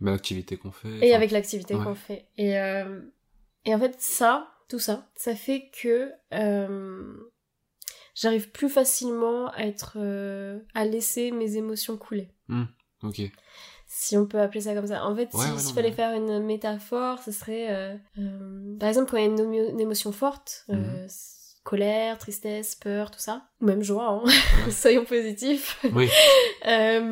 Mais 0.00 0.10
l'activité 0.12 0.56
qu'on 0.56 0.70
fait. 0.72 0.88
Et 0.88 1.08
enfin, 1.10 1.16
avec 1.16 1.30
l'activité 1.30 1.74
ouais. 1.74 1.84
qu'on 1.84 1.94
fait. 1.94 2.26
Et, 2.38 2.58
euh, 2.58 3.00
et 3.66 3.74
en 3.74 3.78
fait, 3.78 3.96
ça, 4.00 4.50
tout 4.68 4.78
ça, 4.78 5.08
ça 5.14 5.34
fait 5.34 5.70
que 5.70 6.10
euh, 6.32 7.12
j'arrive 8.14 8.50
plus 8.50 8.68
facilement 8.70 9.48
à 9.52 9.64
être, 9.64 9.94
euh, 9.96 10.58
à 10.74 10.84
laisser 10.84 11.30
mes 11.32 11.56
émotions 11.56 11.96
couler. 11.96 12.28
Ok. 13.02 13.20
Si 13.86 14.16
on 14.16 14.24
peut 14.26 14.40
appeler 14.40 14.60
ça 14.60 14.74
comme 14.74 14.86
ça. 14.86 15.04
En 15.04 15.14
fait, 15.16 15.28
Ouais, 15.34 15.44
si- 15.44 15.58
s'il 15.58 15.68
non, 15.70 15.74
fallait 15.74 15.92
faire 15.92 16.14
une 16.14 16.38
métaphore, 16.44 17.18
ce 17.18 17.32
serait, 17.32 17.98
par 18.78 18.88
exemple, 18.88 19.10
quand 19.10 19.16
il 19.16 19.24
y 19.24 19.26
a 19.26 19.30
une, 19.30 19.40
émo- 19.40 19.70
une 19.70 19.80
émotion 19.80 20.12
forte, 20.12 20.64
Mhm. 20.68 21.06
Colère, 21.62 22.18
tristesse, 22.18 22.74
peur, 22.74 23.10
tout 23.10 23.18
ça, 23.20 23.42
ou 23.60 23.66
même 23.66 23.82
joie, 23.82 24.06
hein. 24.08 24.22
Ouais. 24.66 24.70
soyons 24.72 25.04
positifs. 25.04 25.78
Oui. 25.94 26.08
Euh, 26.66 27.10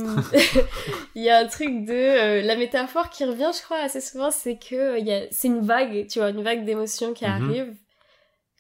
Il 1.15 1.23
y 1.23 1.31
a 1.31 1.39
un 1.39 1.47
truc 1.47 1.87
de 1.87 1.95
euh, 1.95 2.43
la 2.43 2.55
métaphore 2.55 3.09
qui 3.09 3.25
revient, 3.25 3.51
je 3.57 3.63
crois, 3.63 3.79
assez 3.79 4.03
souvent, 4.03 4.31
c'est 4.31 4.59
que 4.59 4.75
euh, 4.75 4.99
il 4.99 5.29
c'est 5.31 5.49
une 5.49 5.63
vague, 5.63 6.07
tu 6.07 6.19
vois, 6.19 6.29
une 6.29 6.43
vague 6.43 6.67
d'émotions 6.67 7.15
qui 7.15 7.25
Mhm. 7.25 7.31
arrive, 7.31 7.75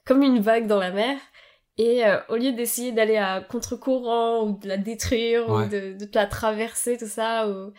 comme 0.06 0.22
une 0.22 0.40
vague 0.40 0.66
dans 0.66 0.78
la 0.78 0.90
mer. 0.90 1.18
Et 1.76 2.02
au 2.30 2.36
lieu 2.36 2.52
d'essayer 2.52 2.90
d'aller 2.90 3.18
à 3.18 3.40
contre-courant 3.40 4.44
ou 4.44 4.58
de 4.58 4.66
la 4.66 4.78
détruire 4.78 5.48
Ouais. 5.48 5.66
ou 5.66 5.68
de, 5.68 5.96
la 6.14 6.26
traverser, 6.26 6.96
tout 6.96 7.06
ça, 7.06 7.46
ou... 7.48 7.72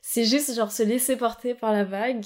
c'est 0.00 0.24
juste 0.24 0.54
genre 0.54 0.72
se 0.72 0.82
laisser 0.82 1.16
porter 1.16 1.54
par 1.54 1.70
la 1.72 1.84
vague 1.84 2.24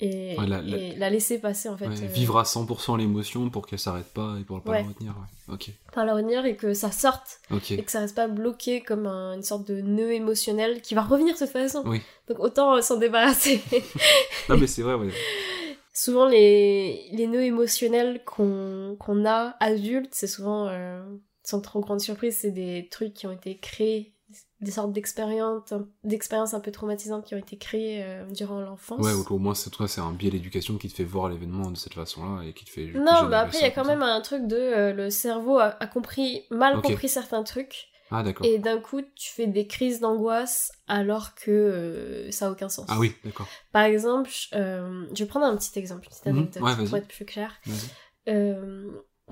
et, 0.00 0.36
Ouais, 0.38 0.46
la- 0.46 0.60
la- 0.62 0.76
et 0.76 0.94
la 0.96 1.08
laisser 1.10 1.38
passer 1.38 1.68
en 1.68 1.76
fait. 1.76 1.86
Ouais, 1.86 2.02
euh, 2.02 2.06
Vivre 2.06 2.38
à 2.38 2.44
100% 2.44 2.96
l'émotion 2.96 3.48
pour 3.50 3.66
qu'elle 3.66 3.78
s'arrête 3.78 4.12
pas 4.12 4.36
et 4.40 4.44
pour 4.44 4.60
pas 4.60 4.72
Ouais. 4.72 4.82
la 4.82 4.88
retenir. 4.88 5.14
Ok. 5.48 5.70
par 5.92 6.04
la 6.04 6.14
retenir 6.14 6.44
et 6.44 6.56
que 6.56 6.74
ça 6.74 6.90
sorte 6.90 7.40
et 7.70 7.82
que 7.82 7.90
ça 7.90 8.00
reste 8.00 8.16
pas 8.16 8.26
bloqué 8.28 8.80
comme 8.82 9.06
un- 9.06 9.34
une 9.34 9.42
sorte 9.44 9.66
de 9.68 9.80
nœud 9.80 10.12
émotionnel 10.12 10.82
qui 10.82 10.94
va 10.94 11.02
revenir 11.02 11.34
de 11.34 11.38
toute 11.38 11.48
façon. 11.48 11.82
Oui. 11.86 12.00
Donc 12.28 12.40
autant 12.40 12.74
euh, 12.76 12.80
s'en 12.82 12.96
débarrasser. 12.96 13.60
Non 14.48 14.56
mais 14.58 14.66
c'est 14.66 14.82
vrai, 14.82 14.94
ouais. 14.94 15.08
souvent 15.94 16.26
les, 16.26 17.08
les 17.12 17.26
nœuds 17.26 17.44
émotionnels 17.44 18.22
qu'on 18.24 18.96
qu'on 18.98 19.24
a 19.24 19.56
adultes, 19.60 20.12
c'est 20.14 20.26
souvent, 20.26 20.66
euh, 20.68 21.02
sans 21.44 21.60
trop 21.60 21.80
grande 21.80 22.00
surprise, 22.00 22.36
c'est 22.40 22.50
des 22.50 22.88
trucs 22.90 23.14
qui 23.14 23.26
ont 23.26 23.32
été 23.32 23.56
créés, 23.56 24.12
des 24.60 24.70
sortes 24.70 24.92
d'expériences 24.92 25.72
d'expériences 26.02 26.54
un 26.54 26.60
peu 26.60 26.70
traumatisantes 26.72 27.26
qui 27.26 27.34
ont 27.34 27.38
été 27.38 27.58
créées 27.58 28.02
euh, 28.04 28.24
durant 28.30 28.60
l'enfance. 28.60 29.00
Ouais, 29.04 29.12
ou 29.12 29.24
au 29.34 29.38
moins 29.38 29.54
c'est 29.54 29.68
toi, 29.70 29.86
c'est 29.86 30.00
un 30.00 30.12
biais 30.12 30.30
d'éducation 30.30 30.78
qui 30.78 30.88
te 30.88 30.94
fait 30.94 31.04
voir 31.04 31.28
l'événement 31.28 31.70
de 31.70 31.76
cette 31.76 31.92
façon-là 31.94 32.42
et 32.44 32.52
qui 32.54 32.64
te 32.64 32.70
fait. 32.70 32.86
non, 32.94 33.28
bah 33.28 33.40
après 33.40 33.58
il 33.58 33.62
y 33.62 33.64
a 33.64 33.70
quand 33.70 33.84
même 33.84 34.02
un 34.02 34.20
truc 34.22 34.46
de 34.46 34.56
euh, 34.56 34.92
le 34.94 35.10
cerveau 35.10 35.58
a, 35.58 35.76
a 35.80 35.86
compris 35.86 36.44
mal 36.50 36.80
compris 36.80 37.08
certains 37.08 37.42
trucs 37.42 37.88
Ah 38.10 38.22
d'accord. 38.22 38.46
et 38.46 38.58
d'un 38.58 38.78
coup 38.80 39.02
tu 39.14 39.30
fais 39.30 39.46
des 39.46 39.66
crises 39.66 40.00
d'angoisse 40.00 40.72
alors 40.88 41.34
que 41.34 41.50
euh, 41.50 42.30
ça 42.30 42.46
a 42.46 42.50
aucun 42.50 42.70
sens. 42.70 42.86
Ah 42.88 42.98
oui, 42.98 43.12
d'accord. 43.24 43.48
Par 43.72 43.82
exemple, 43.82 44.30
je 44.52 45.14
vais 45.18 45.26
prendre 45.26 45.44
un 45.44 45.56
petit 45.56 45.78
exemple, 45.78 46.04
une 46.04 46.08
petite 46.08 46.26
Mhm. 46.26 46.38
anecdote 46.38 46.62
Ouais, 46.62 46.86
pour 46.88 46.96
être 46.96 47.08
plus 47.08 47.24
clair. 47.26 47.52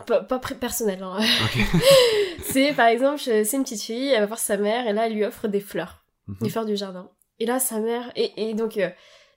Pas, 0.06 0.22
pas 0.22 0.38
personnel, 0.40 1.02
hein. 1.02 1.18
C'est 2.44 2.72
par 2.74 2.86
exemple, 2.88 3.18
c'est 3.20 3.52
une 3.52 3.62
petite 3.62 3.82
fille, 3.82 4.08
elle 4.10 4.20
va 4.20 4.26
voir 4.26 4.38
sa 4.38 4.56
mère 4.56 4.86
et 4.88 4.92
là 4.92 5.06
elle 5.06 5.14
lui 5.14 5.24
offre 5.24 5.48
des 5.48 5.60
fleurs, 5.60 6.04
Mhm. 6.26 6.36
des 6.40 6.48
fleurs 6.50 6.64
du 6.66 6.76
jardin. 6.76 7.10
Et 7.38 7.46
là 7.46 7.58
sa 7.60 7.78
mère, 7.80 8.10
et, 8.16 8.48
et 8.50 8.54
donc, 8.54 8.76
euh, 8.76 8.90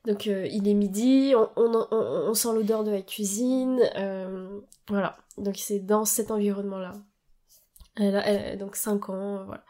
donc 0.05 0.27
euh, 0.27 0.47
il 0.51 0.67
est 0.67 0.73
midi, 0.73 1.33
on, 1.35 1.49
on, 1.55 1.87
on- 1.91 2.29
on 2.29 2.33
sent 2.33 2.49
l'odeur 2.53 2.83
de 2.83 2.91
la 2.91 3.01
cuisine, 3.01 3.79
euh, 3.97 4.59
voilà. 4.89 5.17
Donc 5.37 5.57
c'est 5.57 5.79
dans 5.79 6.05
cet 6.05 6.31
environnement-là. 6.31 6.93
Elle 7.95 8.15
a, 8.15 8.27
elle- 8.27 8.57
donc 8.57 8.75
5 8.75 9.09
ans, 9.09 9.43
voilà. 9.45 9.63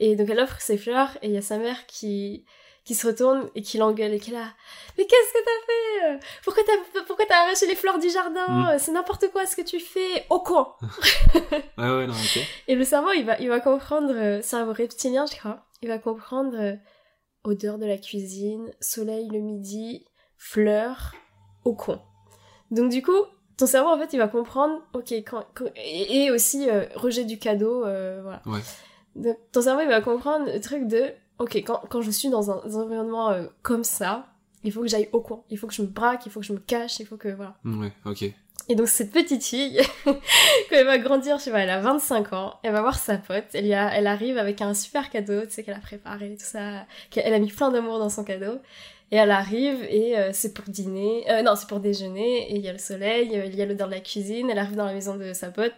Et 0.00 0.16
donc 0.16 0.28
elle 0.28 0.40
offre 0.40 0.60
ses 0.60 0.76
fleurs 0.78 1.16
et 1.22 1.28
il 1.28 1.32
y 1.32 1.36
a 1.38 1.42
sa 1.42 1.58
mère 1.58 1.86
qui 1.86 2.44
qui 2.84 2.94
se 2.94 3.06
retourne 3.06 3.48
et 3.54 3.62
qui 3.62 3.78
l'engueule 3.78 4.12
et 4.14 4.18
qui 4.20 4.30
est 4.30 4.34
là 4.34 4.46
mais 4.98 5.06
qu'est-ce 5.06 5.32
que 5.32 5.38
t'as 5.44 6.16
fait? 6.18 6.26
Pourquoi 6.44 6.62
t'as 6.66 7.02
pourquoi 7.06 7.24
t'as 7.26 7.42
arraché 7.44 7.66
les 7.66 7.74
fleurs 7.76 7.98
du 7.98 8.10
jardin? 8.10 8.74
Mm. 8.74 8.78
c'est 8.78 8.92
n'importe 8.92 9.30
quoi 9.30 9.46
ce 9.46 9.56
que 9.56 9.62
tu 9.62 9.80
fais 9.80 10.26
au 10.30 10.40
coin 10.40 10.74
Ouais, 11.78 11.88
ouais, 11.90 12.06
non, 12.06 12.12
ok. 12.14 12.42
et 12.68 12.74
le 12.74 12.84
cerveau, 12.84 13.10
il 13.16 13.24
va, 13.24 13.38
il 13.38 13.48
va 13.48 13.60
comprendre, 13.60 14.12
euh, 14.14 14.42
cerveau 14.42 14.72
reptilien, 14.72 15.24
je 15.26 15.36
crois, 15.36 15.64
il 15.82 15.88
va 15.88 15.98
comprendre 15.98 16.56
euh, 16.58 16.74
odeur 17.44 17.78
de 17.78 17.86
la 17.86 17.96
cuisine, 17.98 18.70
soleil 18.80 19.28
le 19.30 19.38
midi, 19.40 20.04
fleurs, 20.36 21.12
au 21.64 21.74
coin. 21.74 22.02
Donc 22.70 22.90
du 22.90 23.02
coup, 23.02 23.24
ton 23.56 23.66
cerveau, 23.66 23.90
en 23.90 23.98
fait, 23.98 24.12
il 24.12 24.18
va 24.18 24.28
comprendre, 24.28 24.80
ok, 24.92 25.12
quand, 25.12 25.44
quand- 25.54 25.70
et, 25.76 26.24
et 26.24 26.30
aussi 26.30 26.68
euh, 26.68 26.84
rejet 26.94 27.24
du 27.24 27.38
cadeau, 27.38 27.84
euh, 27.84 28.20
voilà. 28.22 28.42
Ouais. 28.46 28.60
Donc, 29.14 29.38
ton 29.52 29.62
cerveau, 29.62 29.82
il 29.82 29.88
va 29.88 30.00
comprendre 30.00 30.46
le 30.52 30.60
truc 30.60 30.86
de, 30.86 31.12
ok, 31.42 31.56
quand, 31.56 31.82
quand 31.88 32.02
je 32.02 32.10
suis 32.10 32.30
dans 32.30 32.50
un, 32.50 32.62
dans 32.64 32.78
un 32.78 32.82
environnement 32.84 33.30
euh, 33.30 33.46
comme 33.62 33.84
ça, 33.84 34.28
il 34.64 34.72
faut 34.72 34.82
que 34.82 34.88
j'aille 34.88 35.08
au 35.12 35.20
coin, 35.20 35.42
il 35.50 35.58
faut 35.58 35.66
que 35.66 35.74
je 35.74 35.82
me 35.82 35.88
braque, 35.88 36.24
il 36.26 36.32
faut 36.32 36.40
que 36.40 36.46
je 36.46 36.52
me 36.52 36.58
cache, 36.58 37.00
il 37.00 37.06
faut 37.06 37.16
que, 37.16 37.28
voilà. 37.28 37.56
Ouais, 37.64 37.92
ok. 38.04 38.32
Et 38.68 38.76
donc 38.76 38.86
cette 38.86 39.10
petite 39.10 39.44
fille, 39.44 39.80
quand 40.04 40.14
elle 40.70 40.86
va 40.86 40.98
grandir, 40.98 41.38
je 41.38 41.44
sais 41.44 41.50
pas, 41.50 41.60
elle 41.60 41.70
a 41.70 41.80
25 41.80 42.32
ans, 42.32 42.54
elle 42.62 42.72
va 42.72 42.80
voir 42.80 42.96
sa 42.96 43.16
pote, 43.18 43.44
elle, 43.54 43.66
y 43.66 43.74
a, 43.74 43.92
elle 43.92 44.06
arrive 44.06 44.38
avec 44.38 44.60
un 44.62 44.72
super 44.72 45.10
cadeau, 45.10 45.42
tu 45.42 45.50
sais, 45.50 45.64
qu'elle 45.64 45.74
a 45.74 45.80
préparé, 45.80 46.36
tout 46.38 46.44
ça, 46.44 46.86
qu'elle 47.10 47.34
a 47.34 47.38
mis 47.40 47.50
plein 47.50 47.72
d'amour 47.72 47.98
dans 47.98 48.08
son 48.08 48.22
cadeau, 48.22 48.60
et 49.10 49.16
elle 49.16 49.32
arrive, 49.32 49.82
et 49.90 50.16
euh, 50.16 50.30
c'est 50.32 50.54
pour 50.54 50.64
dîner, 50.68 51.28
euh, 51.28 51.42
non, 51.42 51.56
c'est 51.56 51.68
pour 51.68 51.80
déjeuner, 51.80 52.52
et 52.52 52.54
il 52.54 52.62
y 52.62 52.68
a 52.68 52.72
le 52.72 52.78
soleil, 52.78 53.42
il 53.46 53.56
y 53.56 53.62
a 53.62 53.66
l'odeur 53.66 53.88
de 53.88 53.94
la 53.94 54.00
cuisine, 54.00 54.48
elle 54.48 54.58
arrive 54.58 54.76
dans 54.76 54.86
la 54.86 54.94
maison 54.94 55.16
de 55.16 55.32
sa 55.32 55.50
pote, 55.50 55.74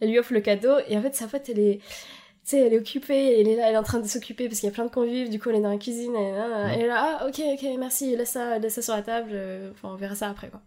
elle 0.00 0.10
lui 0.10 0.18
offre 0.18 0.34
le 0.34 0.40
cadeau, 0.40 0.74
et 0.86 0.98
en 0.98 1.02
fait, 1.02 1.14
sa 1.14 1.28
pote, 1.28 1.48
elle 1.48 1.60
est... 1.60 1.80
Tu 2.44 2.56
sais, 2.56 2.60
elle 2.60 2.72
est 2.72 2.78
occupée, 2.78 3.40
elle 3.40 3.48
est 3.48 3.56
là, 3.56 3.68
elle 3.68 3.74
est 3.74 3.78
en 3.78 3.82
train 3.82 4.00
de 4.00 4.06
s'occuper 4.06 4.48
parce 4.48 4.60
qu'il 4.60 4.68
y 4.68 4.72
a 4.72 4.74
plein 4.74 4.86
de 4.86 4.90
convives, 4.90 5.28
du 5.28 5.38
coup 5.38 5.50
elle 5.50 5.56
est 5.56 5.60
dans 5.60 5.68
la 5.70 5.76
cuisine, 5.76 6.14
et 6.16 6.32
là, 6.32 6.72
elle 6.72 6.80
est 6.82 6.86
là, 6.86 7.18
ah 7.20 7.26
ok, 7.26 7.40
ok, 7.54 7.68
merci, 7.78 8.16
laisse 8.16 8.30
ça, 8.30 8.58
laisse 8.58 8.74
ça 8.74 8.82
sur 8.82 8.94
la 8.94 9.02
table, 9.02 9.30
euh, 9.34 9.70
enfin 9.72 9.88
on 9.92 9.96
verra 9.96 10.14
ça 10.14 10.28
après 10.30 10.48
quoi. 10.48 10.60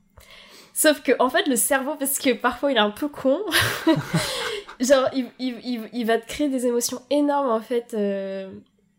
Sauf 0.73 1.01
que, 1.01 1.11
en 1.19 1.29
fait, 1.29 1.47
le 1.47 1.55
cerveau, 1.57 1.95
parce 1.99 2.17
que 2.19 2.33
parfois 2.33 2.71
il 2.71 2.77
est 2.77 2.81
un 2.81 2.91
peu 2.91 3.07
con, 3.09 3.39
genre, 4.79 5.09
il, 5.13 5.27
il, 5.39 5.55
il, 5.63 5.89
il 5.93 6.05
va 6.05 6.17
te 6.17 6.25
créer 6.27 6.49
des 6.49 6.65
émotions 6.65 7.01
énormes, 7.09 7.49
en 7.49 7.59
fait, 7.61 7.93
euh, 7.93 8.51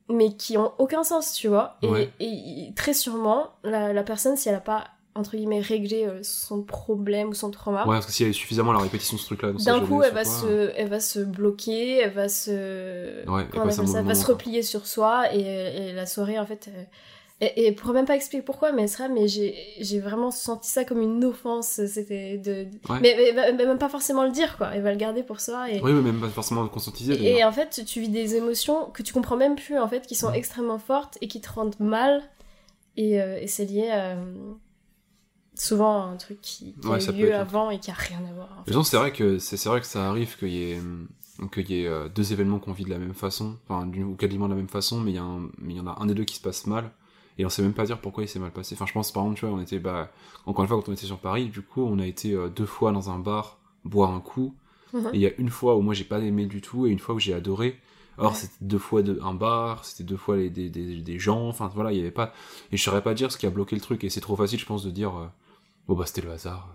mais 0.08 0.34
qui 0.34 0.58
ont 0.58 0.72
aucun 0.78 1.02
sens, 1.02 1.32
tu 1.34 1.48
vois. 1.48 1.76
Et, 1.82 1.86
Ouais. 1.88 2.10
et 2.20 2.26
il- 2.26 2.74
très 2.74 2.92
sûrement, 2.94 3.50
la, 3.64 3.92
la 3.92 4.02
personne, 4.02 4.36
si 4.36 4.48
elle 4.48 4.54
a 4.54 4.60
pas, 4.60 4.84
entre 5.14 5.36
guillemets, 5.36 5.60
réglé 5.60 6.06
euh, 6.06 6.20
son 6.22 6.62
problème 6.62 7.28
ou 7.28 7.34
son 7.34 7.50
trauma, 7.50 7.82
Ouais, 7.86 7.96
parce 7.96 8.06
que 8.06 8.12
s'il 8.12 8.26
y 8.26 8.30
a 8.30 8.32
suffisamment 8.32 8.72
la 8.72 8.78
répétition 8.80 9.16
de 9.16 9.20
ce 9.20 9.26
truc-là, 9.26 9.52
d'un 9.52 9.80
coup, 9.84 10.02
elle 10.02 10.14
va, 10.14 10.24
quoi, 10.24 10.32
se, 10.32 10.72
elle 10.76 10.88
va 10.88 11.00
se 11.00 11.18
bloquer, 11.20 11.98
elle 11.98 12.12
va 12.14 12.28
se... 12.28 13.28
Ouais, 13.28 13.42
appelle 13.42 13.72
ça 13.72 13.98
Elle 13.98 14.06
va 14.06 14.14
se 14.14 14.26
replier 14.26 14.62
sur 14.62 14.86
soi, 14.86 15.34
et, 15.34 15.40
et 15.40 15.92
la 15.92 16.06
soirée, 16.06 16.38
en 16.38 16.46
fait... 16.46 16.68
euh, 16.74 16.82
Et, 17.42 17.66
et 17.66 17.72
pour 17.72 17.92
même 17.92 18.06
pas 18.06 18.14
expliquer 18.14 18.42
pourquoi, 18.44 18.70
mais 18.72 18.86
ça, 18.86 19.08
mais 19.08 19.26
j'ai 19.26 19.52
j'ai 19.80 19.98
vraiment 19.98 20.30
senti 20.30 20.68
ça 20.70 20.84
comme 20.84 21.02
une 21.02 21.24
offense. 21.24 21.80
C'était 21.88 22.38
de. 22.38 22.68
Ouais. 22.88 23.00
Mais, 23.02 23.16
mais- 23.34 23.52
mais 23.52 23.66
même 23.66 23.78
pas 23.78 23.88
forcément 23.88 24.22
le 24.22 24.30
dire, 24.30 24.56
quoi. 24.56 24.70
Elle 24.72 24.82
va 24.82 24.92
le 24.92 24.96
garder 24.96 25.24
pour 25.24 25.40
soi. 25.40 25.68
Et, 25.68 25.80
Oui, 25.82 25.90
oui, 25.92 26.02
même 26.02 26.20
pas 26.20 26.28
forcément 26.28 26.64
conscientiser. 26.68 27.14
et, 27.20 27.42
en 27.44 27.50
fait, 27.50 27.82
tu 27.84 28.00
vis 28.00 28.08
des 28.10 28.36
émotions 28.36 28.86
que 28.94 29.02
tu 29.02 29.12
comprends 29.12 29.36
même 29.36 29.56
plus, 29.56 29.76
en 29.76 29.88
fait, 29.88 30.06
qui 30.06 30.14
sont 30.14 30.28
Ouais. 30.28 30.38
extrêmement 30.38 30.78
fortes 30.78 31.18
et 31.20 31.26
qui 31.26 31.40
te 31.40 31.50
rendent 31.52 31.74
mal. 31.80 32.22
Et, 32.96 33.20
euh, 33.20 33.40
et 33.42 33.48
c'est 33.48 33.64
lié 33.64 33.90
à. 33.90 34.14
Souvent 35.54 36.06
un 36.06 36.16
truc 36.16 36.40
qui, 36.40 36.74
qui 36.80 36.88
Ouais, 36.88 37.08
a 37.08 37.12
eu 37.12 37.16
lieu 37.16 37.34
avant 37.34 37.70
et 37.70 37.78
qui 37.78 37.90
a 37.90 37.94
rien 37.94 38.20
à 38.28 38.32
voir. 38.32 38.48
en 38.60 38.64
fait. 38.64 38.82
c'est 38.84 38.96
vrai 38.96 39.12
que 39.12 39.38
c'est 39.38 39.64
vrai 39.68 39.80
que 39.80 39.86
ça 39.86 40.08
arrive 40.08 40.36
qu'il 40.38 40.48
y 40.48 40.72
ait 40.72 40.78
qu'il 41.52 41.70
y 41.70 41.82
ait 41.82 41.86
euh, 41.86 42.08
deux 42.08 42.32
événements 42.32 42.58
qu'on 42.58 42.72
vit 42.72 42.84
de 42.84 42.90
la 42.90 42.98
même 42.98 43.14
façon, 43.14 43.56
enfin 43.68 43.88
ou 43.98 44.14
quasiment 44.14 44.46
de 44.46 44.52
la 44.52 44.56
même 44.56 44.68
façon, 44.68 45.00
mais 45.00 45.10
il 45.12 45.14
y 45.14 45.18
a 45.18 45.22
un, 45.24 45.40
mais 45.58 45.74
il 45.74 45.76
y 45.76 45.80
en 45.80 45.86
a 45.86 45.96
un 46.00 46.06
des 46.06 46.14
deux 46.14 46.24
qui 46.24 46.36
se 46.36 46.40
passe 46.42 46.66
mal 46.66 46.90
et 47.38 47.46
on 47.46 47.48
sait 47.48 47.62
même 47.62 47.72
pas 47.72 47.84
dire 47.86 47.98
pourquoi 48.00 48.22
il 48.22 48.28
s'est 48.28 48.38
mal 48.38 48.52
passé. 48.52 48.74
Enfin, 48.74 48.86
je 48.86 48.92
pense 48.92 49.10
par 49.12 49.22
exemple, 49.24 49.38
tu 49.40 49.46
vois, 49.46 49.54
on 49.54 49.60
était 49.60 49.78
bah 49.78 50.10
encore 50.46 50.62
une 50.64 50.68
fois 50.68 50.76
quand 50.80 50.88
on 50.90 50.92
était 50.92 51.06
sur 51.06 51.18
Paris, 51.18 51.46
du 51.46 51.62
coup, 51.62 51.82
on 51.82 51.98
a 51.98 52.06
été 52.06 52.32
euh, 52.34 52.48
deux 52.48 52.66
fois 52.66 52.92
dans 52.92 53.10
un 53.10 53.18
bar 53.18 53.58
boire 53.84 54.12
un 54.12 54.20
coup. 54.20 54.54
Mhm. 54.92 55.06
Et 55.12 55.16
il 55.16 55.20
y 55.20 55.26
a 55.26 55.32
une 55.38 55.48
fois 55.48 55.76
où 55.76 55.80
moi 55.80 55.94
j'ai 55.94 56.04
pas 56.04 56.18
aimé 56.20 56.46
du 56.46 56.60
tout 56.60 56.86
et 56.86 56.90
une 56.90 56.98
fois 56.98 57.14
où 57.14 57.18
j'ai 57.18 57.34
adoré. 57.34 57.78
Or 58.18 58.32
Ouais. 58.32 58.36
c'était 58.36 58.52
deux 58.60 58.78
fois 58.78 59.02
de, 59.02 59.18
un 59.22 59.32
bar, 59.32 59.86
c'était 59.86 60.04
deux 60.04 60.18
fois 60.18 60.36
les, 60.36 60.50
des, 60.50 60.68
des, 60.68 60.96
des 60.98 61.18
gens, 61.18 61.48
enfin 61.48 61.70
voilà, 61.74 61.92
il 61.92 61.96
y 61.96 62.00
avait 62.00 62.10
pas. 62.10 62.34
Et 62.70 62.76
je 62.76 62.82
saurais 62.82 63.02
pas 63.02 63.14
dire 63.14 63.32
ce 63.32 63.38
qui 63.38 63.46
a 63.46 63.50
bloqué 63.50 63.74
le 63.74 63.80
truc 63.80 64.04
et 64.04 64.10
c'est 64.10 64.20
trop 64.20 64.36
facile, 64.36 64.58
je 64.60 64.66
pense, 64.66 64.84
de 64.84 64.90
dire 64.90 65.16
euh, 65.16 65.26
bon 65.88 65.94
bah 65.94 66.04
c'était 66.06 66.22
le 66.22 66.30
hasard, 66.32 66.68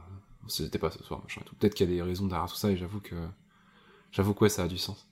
c'était 0.48 0.80
pas 0.80 0.92
ce 0.92 1.04
soir, 1.04 1.22
machin 1.24 1.42
et 1.42 1.46
tout. 1.46 1.56
Peut-être 1.56 1.74
qu'il 1.76 1.90
y 1.90 1.92
a 1.92 1.96
des 1.96 2.02
raisons 2.02 2.28
derrière 2.28 2.48
tout 2.50 2.56
ça 2.56 2.70
et 2.72 2.78
j'avoue 2.78 3.00
que 3.02 3.16
j'avoue 4.12 4.34
que 4.34 4.42
ouais, 4.46 4.50
ça 4.50 4.64
a 4.64 4.68
du 4.68 4.78
sens. 4.78 5.08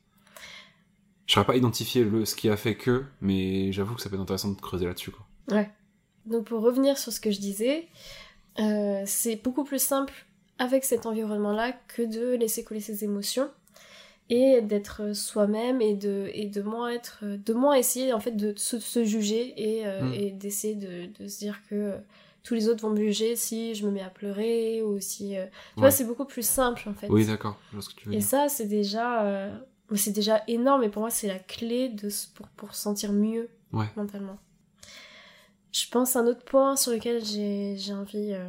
Je 1.25 1.33
saurais 1.33 1.45
pas 1.45 1.55
identifier 1.55 2.03
le 2.03 2.23
ce 2.25 2.35
qui 2.35 2.49
a 2.49 2.57
fait 2.57 2.75
que, 2.75 3.03
mais 3.21 3.71
j'avoue 3.71 3.95
que 3.95 4.01
ça 4.01 4.09
peut 4.09 4.15
être 4.15 4.21
intéressant 4.21 4.49
de 4.51 4.61
creuser 4.61 4.85
là-dessus 4.85 5.11
quoi. 5.11 5.25
Donc 6.25 6.45
pour 6.45 6.61
revenir 6.61 6.97
sur 6.97 7.11
ce 7.11 7.19
que 7.19 7.29
je 7.31 7.39
disais, 7.39 7.87
euh, 8.59 9.03
c'est 9.05 9.35
beaucoup 9.37 9.63
plus 9.63 9.81
simple 9.81 10.13
avec 10.57 10.83
cet 10.85 11.05
environnement-là 11.05 11.73
que 11.87 12.01
de 12.01 12.35
laisser 12.35 12.63
couler 12.63 12.79
ses 12.79 13.03
émotions 13.03 13.49
et 14.29 14.61
d'être 14.61 15.13
soi-même 15.15 15.81
et 15.81 15.93
de, 15.93 16.29
et 16.33 16.47
de 16.47 16.61
moins 16.63 16.89
être 16.89 17.23
de 17.23 17.53
moins 17.53 17.75
essayer 17.75 18.11
en 18.13 18.19
fait 18.19 18.31
de 18.31 18.53
se, 18.57 18.79
se 18.79 19.03
juger 19.03 19.53
et, 19.55 19.85
euh, 19.85 20.01
Mm. 20.01 20.13
et 20.13 20.31
d'essayer 20.31 20.75
de, 20.75 21.07
de 21.19 21.27
se 21.27 21.37
dire 21.39 21.61
que 21.69 21.75
euh, 21.75 21.97
tous 22.45 22.53
les 22.53 22.69
autres 22.69 22.87
vont 22.87 22.95
juger 22.95 23.35
si 23.35 23.75
je 23.75 23.85
me 23.85 23.91
mets 23.91 24.01
à 24.03 24.09
pleurer 24.09 24.81
ou 24.81 24.99
si 25.01 25.35
euh, 25.35 25.45
tu 25.45 25.49
Ouais. 25.81 25.81
vois 25.81 25.91
c'est 25.91 26.05
beaucoup 26.05 26.25
plus 26.25 26.45
simple 26.47 26.87
en 26.87 26.93
fait 26.93 27.09
Oui, 27.09 27.25
d'accord, 27.25 27.59
et 28.07 28.09
dire. 28.17 28.23
ça 28.23 28.47
c'est 28.49 28.67
déjà 28.67 29.23
euh, 29.25 29.57
c'est 29.95 30.11
déjà 30.11 30.41
énorme 30.47 30.83
et 30.83 30.89
pour 30.89 31.01
moi 31.01 31.09
c'est 31.09 31.27
la 31.27 31.39
clé 31.39 31.89
de 31.89 32.07
pour, 32.35 32.47
pour 32.49 32.73
se 32.75 32.81
sentir 32.83 33.11
mieux 33.11 33.49
Ouais. 33.73 33.87
mentalement 33.97 34.37
je 35.73 35.89
pense 35.89 36.15
à 36.15 36.19
un 36.21 36.27
autre 36.27 36.45
point 36.45 36.75
sur 36.77 36.91
lequel 36.93 37.23
j'ai 37.25 37.93
envie 37.93 38.31
euh, 38.31 38.47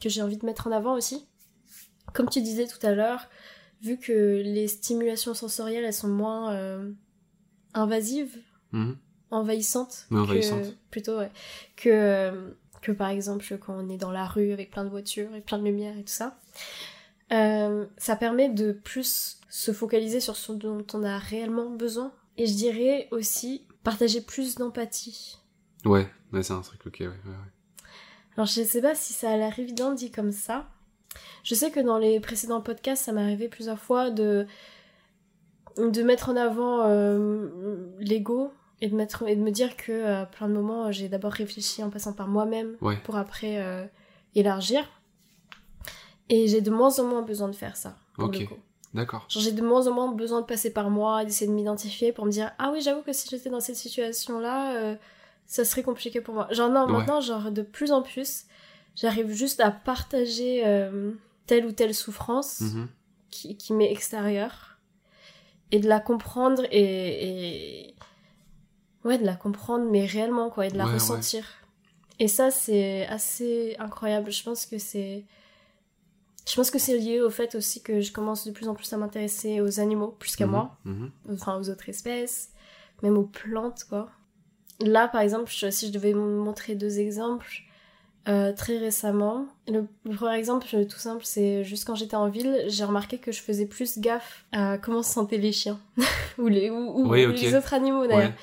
que 0.00 0.08
j'ai 0.08 0.22
envie 0.22 0.36
de 0.36 0.46
mettre 0.46 0.66
en 0.68 0.70
avant 0.72 0.94
aussi 0.94 1.26
comme 2.14 2.28
tu 2.28 2.40
disais 2.40 2.66
tout 2.66 2.84
à 2.86 2.92
l'heure 2.94 3.28
vu 3.82 3.96
que 3.98 4.40
les 4.44 4.68
stimulations 4.68 5.34
sensorielles 5.34 5.84
elles 5.84 5.92
sont 5.92 6.08
moins 6.08 6.56
invasives 7.74 8.36
Mhm. 8.72 8.96
envahissantes 9.30 10.06
que- 10.10 10.14
envahissantes. 10.16 10.76
plutôt 10.90 11.18
ouais, 11.18 11.30
que 11.76 12.54
que 12.80 12.92
par 12.92 13.08
exemple 13.08 13.44
quand 13.58 13.74
on 13.76 13.88
est 13.88 13.96
dans 13.96 14.10
la 14.10 14.26
rue 14.26 14.52
avec 14.52 14.70
plein 14.70 14.84
de 14.84 14.88
voitures 14.90 15.34
et 15.34 15.40
plein 15.40 15.58
de 15.58 15.64
lumière 15.64 15.96
et 15.96 16.02
tout 16.02 16.12
ça 16.12 16.38
euh, 17.32 17.86
ça 17.96 18.16
permet 18.16 18.48
de 18.48 18.72
plus 18.72 19.40
se 19.50 19.72
focaliser 19.72 20.20
sur 20.20 20.36
ce 20.36 20.52
dont 20.52 20.84
on 20.94 21.02
a 21.02 21.18
réellement 21.18 21.70
besoin 21.70 22.12
et 22.36 22.46
je 22.46 22.54
dirais 22.54 23.08
aussi 23.10 23.64
partager 23.84 24.20
plus 24.20 24.54
d'empathie 24.56 25.38
Ouais, 25.84 26.08
ouais, 26.32 26.42
c'est 26.42 26.52
un 26.52 26.60
truc, 26.60 26.84
ok, 26.86 26.96
ouais, 27.00 27.06
ouais, 27.06 27.12
ouais. 27.26 27.88
alors 28.36 28.46
je 28.46 28.62
sais 28.62 28.82
pas 28.82 28.94
si 28.94 29.12
ça 29.12 29.30
a 29.30 29.36
l'air 29.36 29.58
évident 29.58 29.92
dit 29.92 30.10
comme 30.10 30.32
ça 30.32 30.68
je 31.42 31.54
sais 31.54 31.70
que 31.70 31.80
dans 31.80 31.98
les 31.98 32.20
précédents 32.20 32.60
podcasts 32.60 33.04
ça 33.04 33.12
m'est 33.12 33.22
arrivé 33.22 33.48
plusieurs 33.48 33.78
fois 33.78 34.10
de 34.10 34.46
de 35.76 36.02
mettre 36.02 36.28
en 36.30 36.36
avant 36.36 36.82
euh, 36.86 37.48
l'ego 38.00 38.52
et 38.80 38.88
de 38.88 38.94
mettre 38.94 39.26
et 39.26 39.34
de 39.36 39.40
me 39.40 39.50
dire 39.50 39.76
que 39.76 40.04
à 40.06 40.26
plein 40.26 40.48
de 40.48 40.54
moments 40.54 40.90
j'ai 40.92 41.08
d'abord 41.08 41.32
réfléchi 41.32 41.82
en 41.82 41.90
passant 41.90 42.12
par 42.12 42.28
moi-même 42.28 42.76
Ouais. 42.80 42.96
pour 43.04 43.16
après 43.16 43.58
euh, 43.60 43.84
élargir 44.34 44.88
et 46.28 46.46
j'ai 46.48 46.60
de 46.60 46.70
moins 46.70 46.98
en 46.98 47.04
moins 47.04 47.22
besoin 47.22 47.48
de 47.48 47.54
faire 47.56 47.76
ça 47.76 47.96
pour 48.14 48.24
Ok. 48.26 48.38
le 48.40 48.46
coup. 48.46 48.58
D'accord. 48.94 49.26
J'ai 49.28 49.52
de 49.52 49.62
moins 49.62 49.86
en 49.86 49.92
moins 49.92 50.12
besoin 50.12 50.40
de 50.40 50.46
passer 50.46 50.72
par 50.72 50.88
moi, 50.90 51.24
d'essayer 51.24 51.46
de 51.50 51.54
m'identifier 51.54 52.12
pour 52.12 52.24
me 52.24 52.30
dire 52.30 52.52
ah 52.58 52.70
oui 52.72 52.80
j'avoue 52.80 53.02
que 53.02 53.12
si 53.12 53.28
j'étais 53.28 53.50
dans 53.50 53.60
cette 53.60 53.76
situation 53.76 54.38
là 54.40 54.96
ça 55.46 55.64
serait 55.64 55.82
compliqué 55.82 56.20
pour 56.20 56.34
moi. 56.34 56.46
Genre 56.50 56.70
non 56.70 56.86
Ouais. 56.86 56.92
maintenant 56.92 57.20
genre 57.20 57.50
de 57.50 57.62
plus 57.62 57.92
en 57.92 58.02
plus 58.02 58.44
j'arrive 58.94 59.30
juste 59.32 59.60
à 59.60 59.70
partager 59.70 60.62
euh, 60.66 61.12
telle 61.46 61.66
ou 61.66 61.72
telle 61.72 61.94
souffrance 61.94 62.60
Mhm. 62.60 62.88
qui, 63.30 63.56
qui 63.56 63.72
m'est 63.72 63.90
extérieure 63.92 64.78
et 65.70 65.80
de 65.80 65.88
la 65.88 66.00
comprendre 66.00 66.62
et, 66.70 67.88
et 67.88 67.94
ouais 69.04 69.18
de 69.18 69.24
la 69.24 69.34
comprendre 69.36 69.84
mais 69.90 70.06
réellement 70.06 70.50
quoi 70.50 70.66
et 70.66 70.70
de 70.70 70.76
la 70.78 70.84
Ouais, 70.84 70.90
ouais. 70.90 70.94
ressentir. 70.94 71.44
Et 72.18 72.28
ça 72.28 72.50
c'est 72.50 73.06
assez 73.06 73.76
incroyable. 73.78 74.30
Je 74.32 74.42
pense 74.42 74.66
que 74.66 74.78
c'est 74.78 75.24
je 76.48 76.54
pense 76.54 76.70
que 76.70 76.78
c'est 76.78 76.96
lié 76.96 77.20
au 77.20 77.30
fait 77.30 77.54
aussi 77.54 77.82
que 77.82 78.00
je 78.00 78.10
commence 78.12 78.46
de 78.46 78.52
plus 78.52 78.68
en 78.68 78.74
plus 78.74 78.90
à 78.92 78.96
m'intéresser 78.96 79.60
aux 79.60 79.80
animaux 79.80 80.08
plus 80.18 80.34
qu'à 80.34 80.46
Mhm. 80.46 80.50
moi, 80.52 80.76
Mhm. 80.84 81.10
enfin 81.34 81.58
aux 81.60 81.68
autres 81.68 81.88
espèces, 81.88 82.50
même 83.02 83.18
aux 83.18 83.24
plantes 83.24 83.84
quoi. 83.88 84.08
Là 84.80 85.08
par 85.08 85.20
exemple, 85.20 85.50
je- 85.54 85.70
si 85.70 85.88
je 85.88 85.92
devais 85.92 86.14
montrer 86.14 86.74
deux 86.74 86.98
exemples, 87.00 87.62
euh, 88.28 88.52
très 88.52 88.78
récemment, 88.78 89.46
le, 89.68 89.86
le 90.04 90.14
premier 90.14 90.36
exemple 90.38 90.66
euh, 90.74 90.84
tout 90.84 90.98
simple, 90.98 91.22
c'est 91.24 91.64
juste 91.64 91.84
quand 91.86 91.94
j'étais 91.94 92.16
en 92.16 92.28
ville, 92.28 92.64
j'ai 92.68 92.84
remarqué 92.84 93.18
que 93.18 93.30
je 93.32 93.40
faisais 93.40 93.66
plus 93.66 93.98
gaffe 93.98 94.44
à 94.52 94.78
comment 94.78 95.02
se 95.02 95.12
sentaient 95.12 95.38
les 95.38 95.52
chiens 95.52 95.78
ou 96.38 96.48
les 96.48 96.70
ou, 96.70 96.76
ou 96.76 97.08
Oui, 97.10 97.26
ok. 97.26 97.36
les 97.36 97.54
autres 97.54 97.74
animaux 97.74 98.06
d'ailleurs. 98.06 98.30
Ouais, 98.30 98.34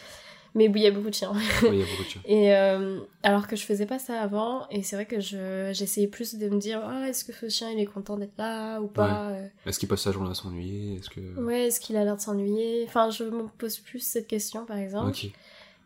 Mais 0.55 0.65
il 0.65 0.77
y 0.77 0.87
a 0.87 0.91
beaucoup 0.91 1.09
de 1.09 1.13
chiens. 1.13 1.31
ouais, 1.33 1.39
il 1.63 1.79
y 1.79 1.83
a 1.83 1.85
beaucoup 1.85 2.03
de 2.03 2.09
choses. 2.09 2.21
Et 2.25 2.55
euh, 2.55 2.99
alors 3.23 3.45
que 3.47 3.55
je 3.57 3.63
faisais 3.65 3.85
pas 3.85 3.99
ça 3.99 4.21
avant, 4.21 4.67
et 4.69 4.81
c'est 4.83 4.95
vrai 4.95 5.05
que 5.05 5.19
je 5.19 5.71
j'essayais 5.73 6.07
plus 6.07 6.35
de 6.35 6.47
me 6.49 6.57
dire 6.59 6.81
ah 6.83 7.09
est-ce 7.09 7.23
que 7.25 7.33
ce 7.33 7.49
chien 7.49 7.69
il 7.71 7.79
est 7.79 7.85
content 7.85 8.15
d'être 8.17 8.37
là 8.37 8.79
ou 8.79 8.87
pas. 8.87 9.31
euh, 9.31 9.47
Est-ce 9.65 9.77
qu'il 9.79 9.89
passe 9.89 10.01
sa 10.03 10.11
journée 10.13 10.31
à 10.31 10.33
s'ennuyer? 10.33 10.95
Est-ce 10.95 11.09
que. 11.09 11.19
Ouais, 11.39 11.67
est-ce 11.67 11.79
qu'il 11.81 11.97
a 11.97 12.03
l'air 12.05 12.15
de 12.15 12.21
s'ennuyer? 12.21 12.85
Enfin, 12.87 13.09
je 13.09 13.25
me 13.25 13.43
pose 13.57 13.77
plus 13.79 13.99
cette 13.99 14.27
question 14.27 14.65
par 14.65 14.77
exemple. 14.77 15.09
Ok. 15.09 15.29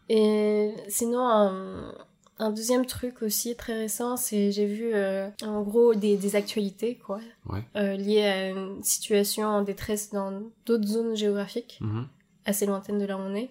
Et 0.09 0.71
sinon, 0.87 1.19
un, 1.27 1.93
un 2.39 2.51
deuxième 2.51 2.85
truc 2.85 3.21
aussi 3.21 3.55
très 3.55 3.73
récent, 3.77 4.17
c'est 4.17 4.51
j'ai 4.51 4.65
vu 4.65 4.91
euh, 4.93 5.29
en 5.43 5.61
gros 5.61 5.93
des, 5.93 6.15
des 6.17 6.35
actualités 6.35 6.95
quoi, 6.95 7.19
Ouais. 7.47 7.63
euh, 7.75 7.95
liées 7.95 8.23
à 8.23 8.49
une 8.49 8.83
situation 8.83 9.47
en 9.47 9.61
détresse 9.61 10.11
dans 10.11 10.41
d'autres 10.65 10.87
zones 10.87 11.15
géographiques 11.15 11.77
Mhm. 11.81 12.07
assez 12.45 12.65
lointaines 12.65 12.97
de 12.99 13.05
là 13.05 13.17
où 13.17 13.21
on 13.21 13.35
est. 13.35 13.49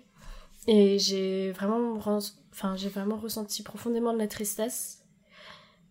Et 0.68 0.98
j'ai 0.98 1.50
vraiment, 1.52 1.94
enfin, 1.96 2.76
j'ai 2.76 2.88
vraiment 2.88 3.16
ressenti 3.16 3.62
profondément 3.64 4.12
de 4.12 4.18
la 4.18 4.28
tristesse. 4.28 5.02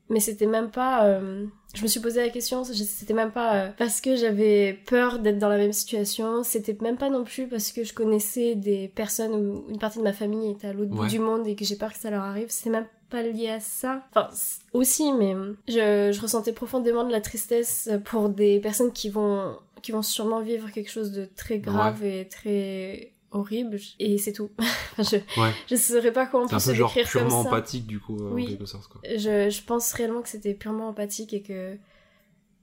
Mais 0.09 0.21
c'était 0.21 0.45
même 0.45 0.71
pas. 0.71 1.05
euh, 1.07 1.45
Je 1.73 1.81
me 1.83 1.87
suis 1.87 1.99
posé 1.99 2.21
la 2.21 2.29
question, 2.29 2.63
c'était 2.63 3.13
même 3.13 3.31
pas 3.31 3.55
euh, 3.55 3.69
parce 3.77 3.99
que 3.99 4.15
j'avais 4.15 4.79
peur 4.85 5.19
d'être 5.19 5.37
dans 5.37 5.49
la 5.49 5.57
même 5.57 5.73
situation, 5.73 6.43
c'était 6.43 6.77
même 6.79 6.95
pas 6.95 7.09
non 7.09 7.25
plus 7.25 7.45
parce 7.49 7.73
que 7.73 7.83
je 7.83 7.93
connaissais 7.93 8.55
des 8.55 8.87
personnes 8.87 9.33
où 9.33 9.65
une 9.69 9.79
partie 9.79 9.97
de 9.99 10.03
ma 10.05 10.13
famille 10.13 10.49
était 10.51 10.67
à 10.67 10.73
l'autre 10.73 10.91
bout 10.91 11.01
du 11.09 11.19
monde 11.19 11.45
et 11.45 11.55
que 11.57 11.65
j'ai 11.65 11.75
peur 11.75 11.91
que 11.91 11.99
ça 11.99 12.09
leur 12.09 12.23
arrive, 12.23 12.47
c'est 12.49 12.69
même 12.69 12.87
pas 13.09 13.21
lié 13.21 13.49
à 13.49 13.59
ça. 13.59 14.05
Enfin, 14.15 14.29
aussi, 14.71 15.11
mais 15.11 15.35
je, 15.67 16.11
je 16.13 16.21
ressentais 16.21 16.53
profondément 16.53 17.03
de 17.03 17.11
la 17.11 17.19
tristesse 17.19 17.89
pour 18.05 18.29
des 18.29 18.61
personnes 18.61 18.93
qui 18.93 19.09
vont, 19.09 19.57
qui 19.81 19.91
vont 19.91 20.01
sûrement 20.03 20.39
vivre 20.39 20.71
quelque 20.71 20.89
chose 20.89 21.11
de 21.11 21.25
très 21.25 21.59
grave 21.59 22.01
et 22.05 22.29
très 22.29 23.11
horrible. 23.31 23.77
Et 23.99 24.17
c'est 24.17 24.33
tout. 24.33 24.49
Je, 24.97 25.17
Ouais. 25.39 25.51
je 25.69 25.75
saurais 25.75 26.11
pas 26.11 26.25
comment 26.25 26.47
C'est 26.47 26.55
un 26.55 26.57
plus 26.57 26.65
peu 26.65 26.71
le 26.71 26.75
genre 26.77 26.93
décrire 26.93 27.11
comme 27.11 27.21
purement 27.27 27.43
ça. 27.43 27.49
empathique 27.49 27.85
du 27.85 27.99
coup, 27.99 28.17
euh, 28.17 28.31
Oui. 28.33 28.45
en 28.45 28.47
quelque 28.49 28.65
sorte 28.65 28.87
quoi. 28.87 28.99
Je, 29.03 29.49
je 29.49 29.61
pense 29.63 29.91
réellement 29.93 30.21
que 30.21 30.29
c'était 30.29 30.53
purement 30.55 30.87
empathique 30.89 31.33
et 31.33 31.43
que 31.43 31.77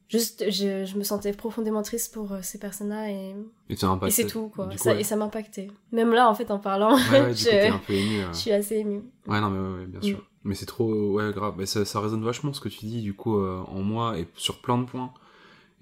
juste 0.08 0.44
je, 0.50 0.84
je 0.84 0.96
me 0.98 1.02
sentais 1.04 1.32
profondément 1.32 1.82
triste 1.82 2.12
pour 2.12 2.32
euh, 2.32 2.38
ces 2.42 2.58
personnes-là 2.58 3.10
et, 3.10 3.34
Et 3.68 3.76
c'est 3.76 3.86
un 3.86 3.98
et 4.00 4.10
c'est 4.10 4.26
tout 4.26 4.48
quoi. 4.48 4.66
Coup, 4.68 4.76
Ça- 4.78 4.92
ouais. 4.94 5.00
Et 5.00 5.04
ça 5.04 5.16
m'impactait. 5.16 5.68
Même 5.92 6.12
là 6.12 6.28
en 6.28 6.34
fait 6.34 6.50
en 6.50 6.58
parlant, 6.58 6.94
Ouais, 6.96 7.34
je, 7.34 7.68
coup, 7.68 7.74
un 7.74 7.78
peu 7.86 7.92
ému. 7.92 8.18
euh. 8.20 8.32
je 8.32 8.36
suis 8.38 8.52
assez 8.52 8.76
émue. 8.76 9.02
Ouais, 9.26 9.40
non, 9.40 9.50
mais 9.50 9.86
bien 9.86 10.00
Mm. 10.00 10.02
sûr. 10.02 10.28
Mais 10.46 10.54
c'est 10.54 10.66
trop, 10.66 10.92
ouais, 11.12 11.32
grave. 11.32 11.54
Mais 11.56 11.64
ça, 11.66 11.84
ça 11.86 12.00
résonne 12.00 12.22
vachement 12.22 12.52
ce 12.52 12.60
que 12.60 12.68
tu 12.68 12.84
dis, 12.84 13.00
du 13.00 13.14
coup, 13.14 13.38
euh, 13.38 13.62
en 13.68 13.80
moi 13.80 14.18
et 14.18 14.26
sur 14.34 14.60
plein 14.60 14.76
de 14.76 14.84
points. 14.84 15.10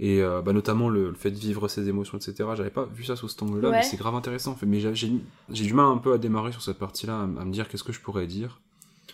Et 0.04 0.20
euh, 0.20 0.42
bah, 0.42 0.52
notamment 0.52 0.88
le, 0.88 1.10
le 1.10 1.14
fait 1.14 1.30
de 1.30 1.36
vivre 1.38 1.68
ses 1.68 1.88
émotions, 1.88 2.18
etc. 2.18 2.34
J'avais 2.56 2.70
pas 2.70 2.86
vu 2.86 3.04
ça 3.04 3.14
sous 3.14 3.28
cet 3.28 3.40
angle-là, 3.42 3.68
Ouais. 3.70 3.76
mais 3.76 3.82
c'est 3.84 3.96
grave 3.96 4.16
intéressant. 4.16 4.58
Mais 4.66 4.80
j'ai 4.80 5.08
du 5.64 5.74
mal 5.74 5.86
un 5.86 5.98
peu 5.98 6.12
à 6.12 6.18
démarrer 6.18 6.50
sur 6.50 6.60
cette 6.60 6.78
partie-là, 6.78 7.20
à, 7.22 7.26
me 7.26 7.52
dire 7.52 7.68
qu'est-ce 7.68 7.84
que 7.84 7.92
je 7.92 8.00
pourrais 8.00 8.26
dire. 8.26 8.60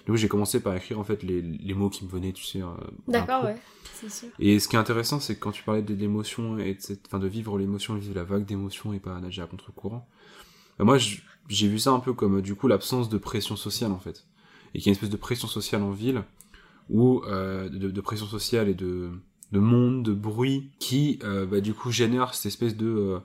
Du 0.06 0.12
coup, 0.12 0.16
j'ai 0.16 0.28
commencé 0.28 0.60
par 0.60 0.74
écrire 0.74 0.98
en 0.98 1.04
fait 1.04 1.22
les, 1.22 1.42
les 1.42 1.74
mots 1.74 1.90
qui 1.90 2.06
me 2.06 2.10
venaient, 2.10 2.32
tu 2.32 2.42
sais. 2.44 2.62
euh, 2.62 2.66
D'accord, 3.06 3.44
ouais, 3.44 3.56
c'est 3.92 4.10
sûr. 4.10 4.28
Et 4.38 4.58
ce 4.60 4.66
qui 4.68 4.76
est 4.76 4.78
intéressant, 4.78 5.20
c'est 5.20 5.34
que 5.34 5.40
quand 5.40 5.50
tu 5.52 5.62
parlais 5.62 5.82
de 5.82 5.92
l'émotion 5.94 6.56
et 6.58 6.72
de, 6.74 6.80
cette- 6.80 7.04
enfin, 7.06 7.18
de 7.18 7.26
vivre 7.28 7.58
l'émotion, 7.58 7.94
de 7.94 7.98
vivre 8.00 8.14
la 8.14 8.24
vague 8.24 8.46
d'émotions 8.46 8.94
et 8.94 8.98
pas 9.00 9.20
nager 9.20 9.42
à 9.42 9.46
contre-courant, 9.46 10.08
bah, 10.78 10.84
moi, 10.86 10.96
j'ai 10.96 11.68
vu 11.68 11.78
ça 11.78 11.90
un 11.90 12.00
peu 12.00 12.14
comme, 12.14 12.40
du 12.40 12.54
coup, 12.54 12.66
l'absence 12.68 13.10
de 13.10 13.18
pression 13.18 13.56
sociale, 13.56 13.92
en 13.92 13.98
fait. 13.98 14.24
et 14.74 14.78
qu'il 14.78 14.86
y 14.86 14.88
a 14.88 14.92
une 14.92 14.94
espèce 14.94 15.10
de 15.10 15.16
pression 15.18 15.48
sociale 15.48 15.82
en 15.82 15.90
ville, 15.90 16.22
ou 16.88 17.20
euh, 17.26 17.68
de, 17.68 17.90
de 17.90 18.00
pression 18.00 18.26
sociale 18.26 18.68
et 18.70 18.74
de, 18.74 19.10
de 19.52 19.58
monde, 19.58 20.02
de 20.02 20.12
bruit, 20.12 20.70
qui 20.78 21.18
euh, 21.24 21.46
bah, 21.46 21.60
du 21.60 21.74
coup 21.74 21.90
génère 21.90 22.34
cette 22.34 22.46
espèce 22.46 22.76
de... 22.76 22.86
Euh, 22.86 23.18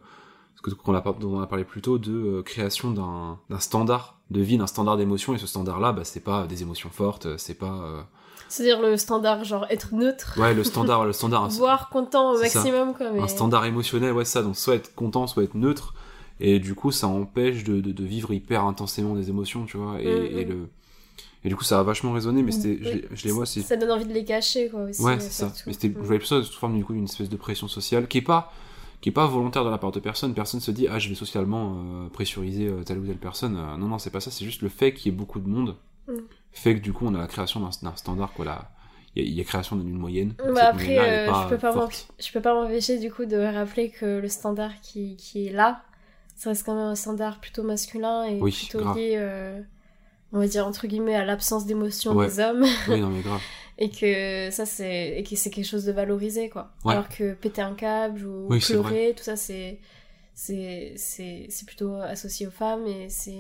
ce 0.56 0.62
que- 0.62 0.72
qu'on 0.72 0.94
dont 0.94 1.36
on 1.36 1.42
a 1.42 1.48
parlé 1.48 1.66
plus 1.66 1.82
tôt, 1.82 1.98
de 1.98 2.12
euh, 2.12 2.42
création 2.44 2.92
d'un 2.92 3.60
standard 3.60 4.20
de 4.32 4.40
vie, 4.42 4.58
d'un 4.58 4.68
standard 4.68 4.96
d'émotion, 4.98 5.34
et 5.34 5.38
ce 5.38 5.48
standard-là, 5.48 5.92
bah, 5.92 6.04
c'est 6.06 6.24
pas 6.24 6.48
des 6.48 6.62
émotions 6.62 6.90
fortes, 6.90 7.38
c'est 7.38 7.54
pas... 7.58 7.74
euh, 7.84 8.02
C'est-à-dire 8.48 8.82
le 8.82 8.96
standard, 8.98 9.44
genre 9.44 9.66
être 9.70 9.94
neutre, 9.94 10.36
Ouais, 10.40 10.54
le 10.54 10.64
standard, 10.64 11.06
le 11.06 11.12
standard, 11.20 11.50
voire 11.50 11.90
content 11.90 12.32
au 12.34 12.40
maximum, 12.40 12.94
quoi. 12.94 13.12
Mais... 13.12 13.20
un 13.20 13.28
standard 13.28 13.66
émotionnel, 13.66 14.14
ouais, 14.14 14.26
ça, 14.26 14.42
donc 14.42 14.56
soit 14.56 14.76
être 14.76 14.96
content, 14.96 15.28
soit 15.28 15.44
être 15.44 15.56
neutre, 15.56 15.94
et 16.40 16.60
du 16.60 16.74
coup, 16.76 16.92
ça 16.92 17.08
empêche 17.08 17.64
de, 17.66 17.82
de, 17.82 17.92
de 17.92 18.04
vivre 18.06 18.32
hyper 18.34 18.64
intensément 18.64 19.14
des 19.16 19.30
émotions, 19.30 19.66
tu 19.66 19.78
vois, 19.78 20.02
et, 20.02 20.06
Mm, 20.06 20.38
et 20.40 20.46
mm. 20.46 20.50
le... 20.50 20.70
Et 21.46 21.50
du 21.50 21.56
coup, 21.56 21.64
ça 21.64 21.80
a 21.80 21.84
vachement 21.84 22.14
résonné, 22.14 22.42
mais 22.42 22.52
c'était, 22.52 22.78
je, 22.82 22.90
Oui. 22.90 23.06
les- 23.10 23.16
je 23.18 23.26
les 23.26 23.32
vois, 23.32 23.46
c'est 23.46 23.62
Ça 23.62 23.76
donne 23.76 23.92
envie 23.92 24.06
de 24.06 24.14
les 24.14 24.24
cacher, 24.24 24.70
quoi, 24.70 24.84
aussi. 24.84 25.02
Ouais, 25.02 25.16
euh, 25.16 25.20
c'est 25.20 25.30
ça. 25.30 25.52
Mais 25.68 25.74
c'était, 25.74 25.90
Mm. 25.90 25.96
je 26.00 26.06
voyais 26.06 26.20
plus 26.20 26.28
ça 26.28 26.42
sous 26.44 26.54
forme 26.60 26.78
du 26.78 26.86
coup 26.86 26.94
d'une 26.94 27.04
espèce 27.04 27.30
de 27.30 27.36
pression 27.36 27.68
sociale 27.68 28.08
qui 28.08 28.20
est 28.20 28.22
pas, 28.22 28.52
qui 29.02 29.10
est 29.10 29.14
pas 29.14 29.28
volontaire 29.28 29.66
de 29.66 29.70
la 29.70 29.78
part 29.78 29.92
de 29.92 30.00
personne. 30.00 30.34
Personne 30.34 30.62
se 30.62 30.72
dit 30.72 30.88
ah 30.88 31.00
je 31.00 31.10
vais 31.10 31.16
socialement 31.16 31.76
euh, 32.06 32.10
pressuriser 32.10 32.68
euh, 32.68 32.84
telle 32.84 33.00
ou 33.00 33.06
telle 33.06 33.18
personne. 33.18 33.54
Non 33.56 33.88
non 33.90 34.00
c'est 34.00 34.10
pas 34.12 34.22
ça. 34.22 34.32
C'est 34.32 34.46
juste 34.46 34.62
le 34.62 34.70
fait 34.70 34.94
qu'il 34.94 35.12
y 35.12 35.16
ait 35.16 35.18
beaucoup 35.18 35.40
de 35.42 35.48
monde 35.50 35.76
Mm. 36.08 36.14
fait 36.54 36.76
que 36.76 36.80
du 36.80 36.94
coup 36.94 37.06
on 37.06 37.14
a 37.14 37.18
la 37.20 37.28
création 37.28 37.60
d'un, 37.60 37.72
standard 37.96 38.32
quoi. 38.34 38.46
Là, 38.46 38.72
il 39.16 39.24
y, 39.24 39.26
a- 39.26 39.30
il 39.30 39.34
y 39.38 39.42
a 39.42 39.44
création 39.44 39.76
d'une 39.76 39.92
moyenne. 39.98 40.34
Bah 40.38 40.70
après, 40.70 40.98
euh, 40.98 41.34
je 41.34 41.50
peux 41.50 41.58
pas 41.58 41.90
je 42.20 42.32
peux 42.32 42.42
pas 42.42 42.54
m'empêcher 42.54 42.98
du 43.00 43.12
coup 43.12 43.26
de 43.26 43.36
rappeler 43.38 43.90
que 43.90 44.20
le 44.22 44.28
standard 44.30 44.72
qui, 44.82 45.18
qui 45.18 45.48
est 45.48 45.52
là, 45.52 45.82
ça 46.38 46.50
reste 46.52 46.66
quand 46.66 46.74
même 46.76 46.86
un 46.88 46.96
standard 46.96 47.40
plutôt 47.42 47.64
masculin 47.64 48.24
et 48.24 48.40
Oui, 48.40 48.52
plutôt 48.54 48.80
grave. 48.80 48.98
lié, 48.98 49.16
euh, 49.18 49.62
on 50.34 50.40
va 50.40 50.48
dire 50.48 50.68
entre 50.68 50.88
guillemets, 50.88 51.16
à 51.16 51.24
l'absence 51.26 51.66
d'émotion 51.66 52.14
Ouais. 52.16 52.28
des 52.28 52.40
hommes 52.40 52.66
Oui 52.90 53.00
non 53.00 53.10
mais 53.10 53.22
grave. 53.22 53.42
et 53.78 53.90
que 53.90 54.50
ça 54.52 54.66
c'est 54.66 55.18
et 55.20 55.24
que 55.24 55.36
c'est 55.36 55.50
quelque 55.50 55.66
chose 55.66 55.86
de 55.86 55.92
valorisé 55.92 56.50
quoi. 56.50 56.72
Ouais. 56.86 56.92
Alors 56.94 57.08
que 57.10 57.34
péter 57.34 57.62
un 57.62 57.74
câble 57.76 58.26
ou 58.26 58.48
Oui, 58.50 58.60
pleurer, 58.60 59.14
tout 59.18 59.24
ça 59.24 59.36
c'est 59.36 59.80
c'est 60.36 60.96
plutôt 61.68 61.96
associé 61.96 62.48
aux 62.48 62.52
femmes 62.52 62.86
et 62.88 63.08
c'est 63.10 63.34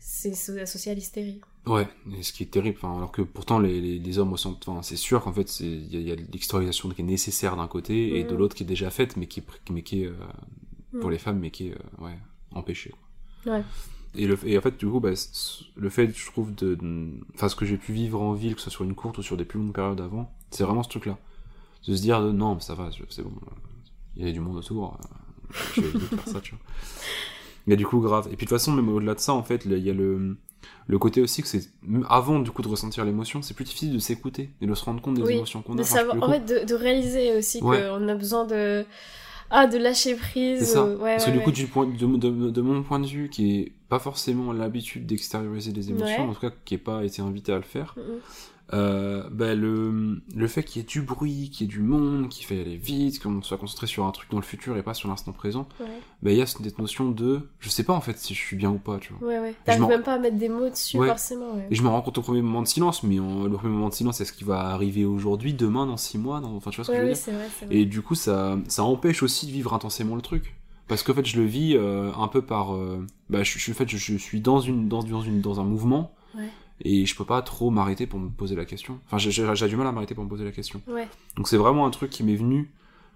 c'est 0.00 0.60
associé 0.60 0.92
à 0.92 0.94
l'hystérie. 0.94 1.40
Ouais, 1.66 1.86
et 2.18 2.22
ce 2.22 2.32
qui 2.32 2.42
est 2.42 2.46
terrible, 2.50 2.78
alors 2.82 3.12
que 3.12 3.20
pourtant 3.22 3.58
les, 3.58 3.80
les, 3.80 3.98
les 3.98 4.18
hommes 4.18 4.32
ressentent, 4.32 4.66
enfin, 4.66 4.82
c'est 4.82 4.96
sûr 4.96 5.22
qu'en 5.22 5.32
fait 5.32 5.60
il 5.60 5.94
y 6.06 6.10
a, 6.10 6.14
a 6.14 6.16
l'extériorisation 6.16 6.88
qui 6.88 7.02
est 7.02 7.04
nécessaire 7.04 7.54
d'un 7.56 7.68
côté 7.68 8.18
et 8.18 8.24
de 8.24 8.32
Mhm. 8.32 8.38
l'autre 8.38 8.56
qui 8.56 8.62
est 8.62 8.66
déjà 8.66 8.90
faite, 8.90 9.16
mais 9.16 9.26
qui, 9.26 9.42
mais 9.70 9.82
qui 9.82 10.02
est 10.02 10.06
euh, 10.06 10.14
pour 10.92 11.04
Mhm. 11.06 11.10
les 11.10 11.18
femmes, 11.18 11.38
mais 11.38 11.50
qui 11.50 11.68
est 11.68 11.72
euh, 11.74 12.04
ouais 12.04 12.18
empêchée. 12.52 12.90
quoi. 13.44 13.52
Ouais. 13.54 13.62
Et, 14.16 14.26
le, 14.26 14.36
et 14.44 14.58
en 14.58 14.60
fait, 14.60 14.76
du 14.76 14.86
coup, 14.86 14.98
bah, 15.00 15.10
le 15.76 15.88
fait, 15.90 16.12
je 16.16 16.26
trouve, 16.26 16.54
de. 16.54 16.76
Enfin, 17.34 17.48
ce 17.48 17.56
que 17.56 17.64
j'ai 17.64 17.76
pu 17.76 17.92
vivre 17.92 18.20
en 18.20 18.32
ville, 18.32 18.54
que 18.54 18.60
ce 18.60 18.64
soit 18.70 18.72
sur 18.78 18.84
une 18.84 18.94
courte 18.94 19.18
ou 19.18 19.22
sur 19.22 19.36
des 19.36 19.44
plus 19.44 19.58
longues 19.60 19.72
périodes 19.72 20.00
avant, 20.00 20.32
c'est 20.50 20.64
vraiment 20.64 20.82
ce 20.82 20.88
truc-là. 20.88 21.16
De 21.86 21.94
se 21.94 22.02
dire, 22.02 22.20
de, 22.22 22.32
non, 22.32 22.56
mais 22.56 22.60
ça 22.60 22.74
va, 22.74 22.90
c'est 23.08 23.22
bon, 23.22 23.30
euh, 23.30 23.50
il 24.16 24.26
y 24.26 24.28
a 24.28 24.32
du 24.32 24.40
monde 24.40 24.56
autour, 24.56 24.98
euh, 25.00 25.54
je 25.74 25.80
vais 25.80 25.88
éviter 25.88 26.16
de 26.16 26.20
faire 26.20 26.28
ça, 26.34 26.40
tu 26.40 26.50
vois. 26.56 26.60
Mais 27.66 27.76
du 27.76 27.86
coup, 27.86 28.00
grave. 28.00 28.26
Et 28.32 28.36
puis 28.36 28.46
de 28.46 28.50
toute 28.50 28.58
façon, 28.58 28.72
même 28.72 28.88
au-delà 28.88 29.14
de 29.14 29.20
ça, 29.20 29.32
en 29.32 29.42
fait, 29.42 29.64
il 29.64 29.78
y 29.78 29.90
a 29.90 29.94
le, 29.94 30.36
le 30.88 30.98
côté 30.98 31.20
aussi 31.22 31.40
que 31.42 31.48
c'est. 31.48 31.70
Avant, 32.08 32.40
du 32.40 32.50
coup, 32.50 32.62
de 32.62 32.68
ressentir 32.68 33.04
l'émotion, 33.04 33.42
c'est 33.42 33.54
plus 33.54 33.64
difficile 33.64 33.92
de 33.92 33.98
s'écouter 33.98 34.50
et 34.60 34.66
de 34.66 34.74
se 34.74 34.84
rendre 34.84 35.00
compte 35.00 35.14
des 35.14 35.22
Oui, 35.22 35.34
émotions 35.36 35.62
qu'on 35.62 35.74
a. 35.74 35.76
De 35.76 35.82
savoir, 35.82 36.22
en 36.22 36.30
fait, 36.30 36.40
de, 36.40 36.66
de 36.66 36.74
réaliser 36.74 37.36
aussi 37.38 37.62
Ouais. 37.62 37.80
qu'on 37.80 38.08
a 38.08 38.14
besoin 38.14 38.44
de. 38.44 38.84
Ah, 39.50 39.66
de 39.66 39.78
lâcher 39.78 40.14
prise. 40.14 40.60
C'est 40.60 40.64
ça. 40.64 40.84
euh, 40.84 40.96
ouais, 40.96 41.16
Parce 41.16 41.26
ouais, 41.26 41.32
que 41.32 41.38
du 41.38 41.42
coup, 41.44 41.50
du 41.52 41.66
point, 41.66 41.86
de, 41.86 42.06
de, 42.16 42.50
de 42.50 42.60
mon 42.60 42.82
point 42.82 43.00
de 43.00 43.06
vue, 43.06 43.28
qui 43.28 43.58
est 43.58 43.72
pas 43.88 43.98
forcément 43.98 44.52
l'habitude 44.52 45.06
d'extérioriser 45.06 45.72
des 45.72 45.90
émotions, 45.90 46.28
en 46.30 46.34
tout 46.34 46.40
cas 46.40 46.52
qui 46.64 46.74
est 46.74 46.78
pas 46.78 47.04
été 47.04 47.20
invité 47.22 47.52
à 47.52 47.56
le 47.56 47.62
faire, 47.62 47.94
Mhm. 47.96 48.20
Euh, 48.72 49.28
bah, 49.30 49.54
le, 49.54 50.20
le 50.34 50.46
fait 50.48 50.62
qu'il 50.62 50.80
y 50.80 50.84
ait 50.84 50.86
du 50.88 51.02
bruit, 51.02 51.50
qu'il 51.50 51.66
y 51.66 51.70
ait 51.70 51.72
du 51.72 51.80
monde, 51.80 52.28
qu'il 52.28 52.46
fait 52.46 52.60
aller 52.60 52.76
vite, 52.76 53.20
qu'on 53.22 53.42
soit 53.42 53.58
concentré 53.58 53.86
sur 53.86 54.04
un 54.06 54.10
truc 54.12 54.30
dans 54.30 54.36
le 54.38 54.44
futur 54.44 54.76
et 54.76 54.82
pas 54.82 54.94
sur 54.94 55.08
l'instant 55.08 55.32
présent, 55.32 55.68
Ouais, 55.80 55.86
bah, 56.22 56.30
il 56.30 56.36
y 56.38 56.42
a 56.42 56.46
cette 56.46 56.78
notion 56.78 57.10
de 57.10 57.48
je 57.58 57.68
sais 57.68 57.82
pas 57.82 57.92
en 57.94 58.00
fait 58.00 58.16
si 58.18 58.34
je 58.34 58.38
suis 58.38 58.56
bien 58.56 58.70
ou 58.70 58.78
pas, 58.78 58.98
tu 58.98 59.12
vois. 59.12 59.28
ouais, 59.28 59.38
ouais. 59.40 59.54
T'arrives 59.64 59.86
même 59.86 60.02
pas 60.02 60.14
à 60.14 60.18
mettre 60.18 60.36
des 60.36 60.48
mots 60.48 60.68
dessus, 60.70 60.98
Ouais. 60.98 61.08
forcément. 61.08 61.52
Ouais. 61.54 61.66
Et 61.70 61.74
je 61.74 61.82
me 61.82 61.88
rends 61.88 62.02
compte 62.02 62.18
au 62.18 62.22
premier 62.22 62.42
moment 62.42 62.62
de 62.62 62.68
silence, 62.68 63.02
mais 63.02 63.18
en- 63.18 63.44
le 63.44 63.56
premier 63.56 63.72
moment 63.72 63.88
de 63.88 63.94
silence, 63.94 64.18
c'est 64.18 64.24
ce 64.24 64.32
qui 64.32 64.44
va 64.44 64.60
arriver 64.60 65.04
aujourd'hui, 65.04 65.52
demain, 65.54 65.86
dans 65.86 65.96
six 65.96 66.18
mois, 66.18 66.40
dans... 66.40 66.54
enfin 66.54 66.70
tu 66.70 66.76
vois 66.76 66.84
ce 66.84 66.90
que 66.90 66.96
je 66.96 67.02
veux 67.02 67.08
oui, 67.08 67.14
dire 67.14 67.34
vrai, 67.34 67.48
vrai. 67.66 67.76
Et 67.76 67.84
du 67.86 68.02
coup, 68.02 68.14
ça, 68.14 68.56
ça 68.68 68.84
empêche 68.84 69.22
aussi 69.22 69.46
de 69.46 69.52
vivre 69.52 69.74
intensément 69.74 70.14
le 70.16 70.22
truc. 70.22 70.54
Parce 70.86 71.04
qu'en 71.04 71.14
fait, 71.14 71.24
je 71.24 71.38
le 71.40 71.46
vis 71.46 71.76
euh, 71.76 72.10
un 72.18 72.26
peu 72.26 72.42
par. 72.42 72.74
euh, 72.74 73.06
bah, 73.28 73.44
je, 73.44 73.58
je, 73.60 73.70
en 73.70 73.74
fait, 73.74 73.88
je, 73.88 73.96
je 73.96 74.16
suis 74.16 74.40
dans, 74.40 74.58
une, 74.60 74.88
dans, 74.88 75.04
dans, 75.04 75.22
une, 75.22 75.40
dans 75.40 75.60
un 75.60 75.64
mouvement. 75.64 76.12
Ouais. 76.36 76.48
Et 76.82 77.04
je 77.06 77.14
peux 77.14 77.24
pas 77.26 77.42
trop 77.42 77.70
m'arrêter 77.70 78.06
pour 78.06 78.18
me 78.18 78.28
poser 78.30 78.56
la 78.56 78.64
question. 78.64 78.98
Enfin, 79.06 79.18
j'ai- 79.18 79.30
du 79.68 79.76
mal 79.76 79.86
à 79.86 79.92
m'arrêter 79.92 80.14
pour 80.14 80.24
me 80.24 80.28
poser 80.30 80.44
la 80.44 80.52
question. 80.52 80.80
Ouais, 80.88 81.08
Donc, 81.36 81.46
c'est 81.48 81.56
vraiment 81.58 81.86
un 81.86 81.90
truc 81.90 82.10
qui 82.10 82.22
m'est 82.24 82.36
venu 82.36 82.70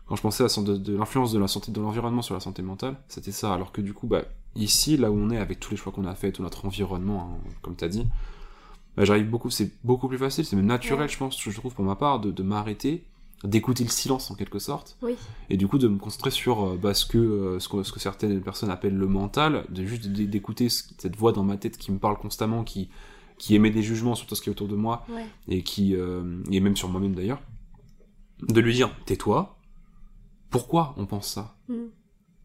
quand 0.07 0.17
je 0.17 0.21
pensais 0.23 0.45
à 0.45 0.63
de, 0.63 0.77
de 0.77 0.97
l'influence 0.97 1.33
de 1.33 1.39
la 1.39 1.49
santé, 1.49 1.73
de 1.73 1.81
l'environnement 1.81 2.21
sur 2.21 2.35
la 2.35 2.41
santé 2.41 2.61
mentale. 2.61 2.97
C'était 3.09 3.33
ça. 3.33 3.55
Alors 3.55 3.73
que 3.73 3.81
du 3.81 3.95
coup, 3.95 4.07
bah, 4.07 4.23
ici, 4.55 4.99
là 4.99 5.11
où 5.11 5.17
on 5.17 5.31
est, 5.31 5.39
avec 5.39 5.61
tous 5.61 5.71
les 5.71 5.79
choix 5.79 5.93
qu'on 5.93 6.05
a 6.05 6.15
fait, 6.15 6.31
tout 6.33 6.43
notre 6.43 6.67
environnement, 6.67 7.39
hein, 7.43 7.49
comme 7.63 7.75
t'as 7.75 7.89
dit, 7.89 8.07
bah, 8.99 9.05
j'arrive 9.07 9.31
beaucoup. 9.31 9.49
C'est 9.51 9.71
beaucoup 9.83 10.09
plus 10.09 10.19
facile, 10.19 10.45
c'est 10.45 10.57
même 10.57 10.67
naturel, 10.67 11.05
Ouais. 11.07 11.09
je 11.09 11.17
pense, 11.17 11.41
je 11.41 11.51
trouve 11.57 11.73
pour 11.75 11.85
ma 11.87 11.97
part, 11.97 12.21
de, 12.21 12.31
de 12.31 12.43
m'arrêter, 12.43 13.03
d'écouter 13.45 13.83
le 13.85 13.91
silence 13.91 14.31
en 14.31 14.35
quelque 14.37 14.59
sorte 14.59 14.97
oui. 15.03 15.17
et 15.51 15.57
du 15.59 15.67
coup 15.69 15.77
de 15.79 15.87
me 15.89 15.99
concentrer 15.99 16.31
sur 16.31 16.65
euh, 16.65 16.79
bah, 16.81 16.95
ce, 16.95 17.05
que, 17.05 17.19
euh, 17.19 17.59
ce, 17.61 17.69
que, 17.69 17.83
ce 17.83 17.93
que 17.93 18.01
certaines 18.01 18.41
personnes 18.41 18.71
appellent 18.71 18.97
le 18.97 19.07
mental, 19.07 19.65
de 19.71 19.85
juste 19.85 20.07
d'écouter 20.09 20.69
ce- 20.71 20.85
cette 20.97 21.17
voix 21.17 21.33
dans 21.33 21.43
ma 21.45 21.57
tête 21.59 21.77
qui 21.77 21.93
me 21.93 21.99
parle 21.99 22.17
constamment, 22.17 22.63
qui, 22.65 22.89
qui 23.39 23.55
émet 23.55 23.71
des 23.71 23.83
jugements 23.83 24.15
sur 24.15 24.27
tout 24.27 24.35
ce 24.35 24.43
qui 24.43 24.49
est 24.49 24.53
autour 24.53 24.69
de 24.69 24.77
moi, 24.77 25.05
Ouais. 25.09 25.27
et 25.49 25.63
qui 25.63 25.95
euh, 25.97 26.43
et 26.51 26.61
même 26.61 26.77
sur 26.77 26.89
moi-même 26.89 27.15
d'ailleurs, 27.15 27.41
de 28.43 28.61
lui 28.61 28.75
dire 28.75 28.95
tais-toi, 29.07 29.57
pourquoi 30.51 30.95
on 30.97 31.07
pense 31.07 31.29
ça? 31.29 31.55
Mhm. 31.69 31.91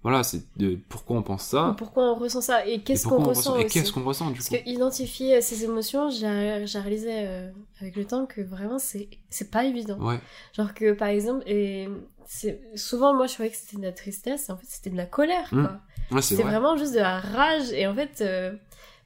Voilà, 0.01 0.23
c'est 0.23 0.43
de 0.57 0.79
pourquoi 0.87 1.17
on 1.17 1.23
pense 1.23 1.43
ça, 1.43 1.75
Pourquoi 1.77 2.03
on 2.09 2.15
ressent 2.15 2.39
ça? 2.39 2.65
Et 2.65 2.81
qu'est-ce 2.81 3.05
qu'on 3.05 3.17
on 3.21 3.25
ressent 3.25 3.57
et 3.57 3.65
qu'est-ce 3.65 3.91
qu'on 3.91 4.03
ressent 4.05 4.27
du 4.29 4.35
Parce 4.37 4.47
coup? 4.47 4.55
que 4.55 4.69
identifier 4.69 5.41
ces 5.41 5.65
émotions, 5.65 6.09
j'ai 6.09 6.25
réalisé 6.25 7.27
euh, 7.27 7.51
avec 7.81 7.97
le 7.97 8.05
temps 8.05 8.25
que 8.25 8.39
vraiment 8.39 8.79
c'est 8.79 9.09
c'est 9.29 9.51
pas 9.51 9.65
évident. 9.65 9.99
Ouais, 9.99 10.19
Genre 10.55 10.73
que 10.73 10.93
par 10.93 11.09
exemple, 11.09 11.43
et 11.47 11.89
c'est 12.25 12.61
souvent 12.75 13.13
moi 13.13 13.27
je 13.27 13.33
croyais 13.33 13.51
que 13.51 13.57
c'était 13.57 13.75
de 13.75 13.81
la 13.81 13.91
tristesse, 13.91 14.47
et 14.47 14.51
en 14.53 14.57
fait 14.57 14.67
c'était 14.69 14.89
de 14.89 14.95
la 14.97 15.05
colère 15.05 15.49
Mm. 15.51 15.63
quoi. 15.65 15.79
ouais 16.11 16.21
c'est 16.21 16.35
C'est 16.35 16.43
vrai. 16.43 16.51
vraiment 16.53 16.77
juste 16.77 16.93
de 16.93 16.99
la 16.99 17.19
rage 17.19 17.69
et 17.73 17.85
en 17.85 17.93
fait 17.93 18.21
euh, 18.21 18.53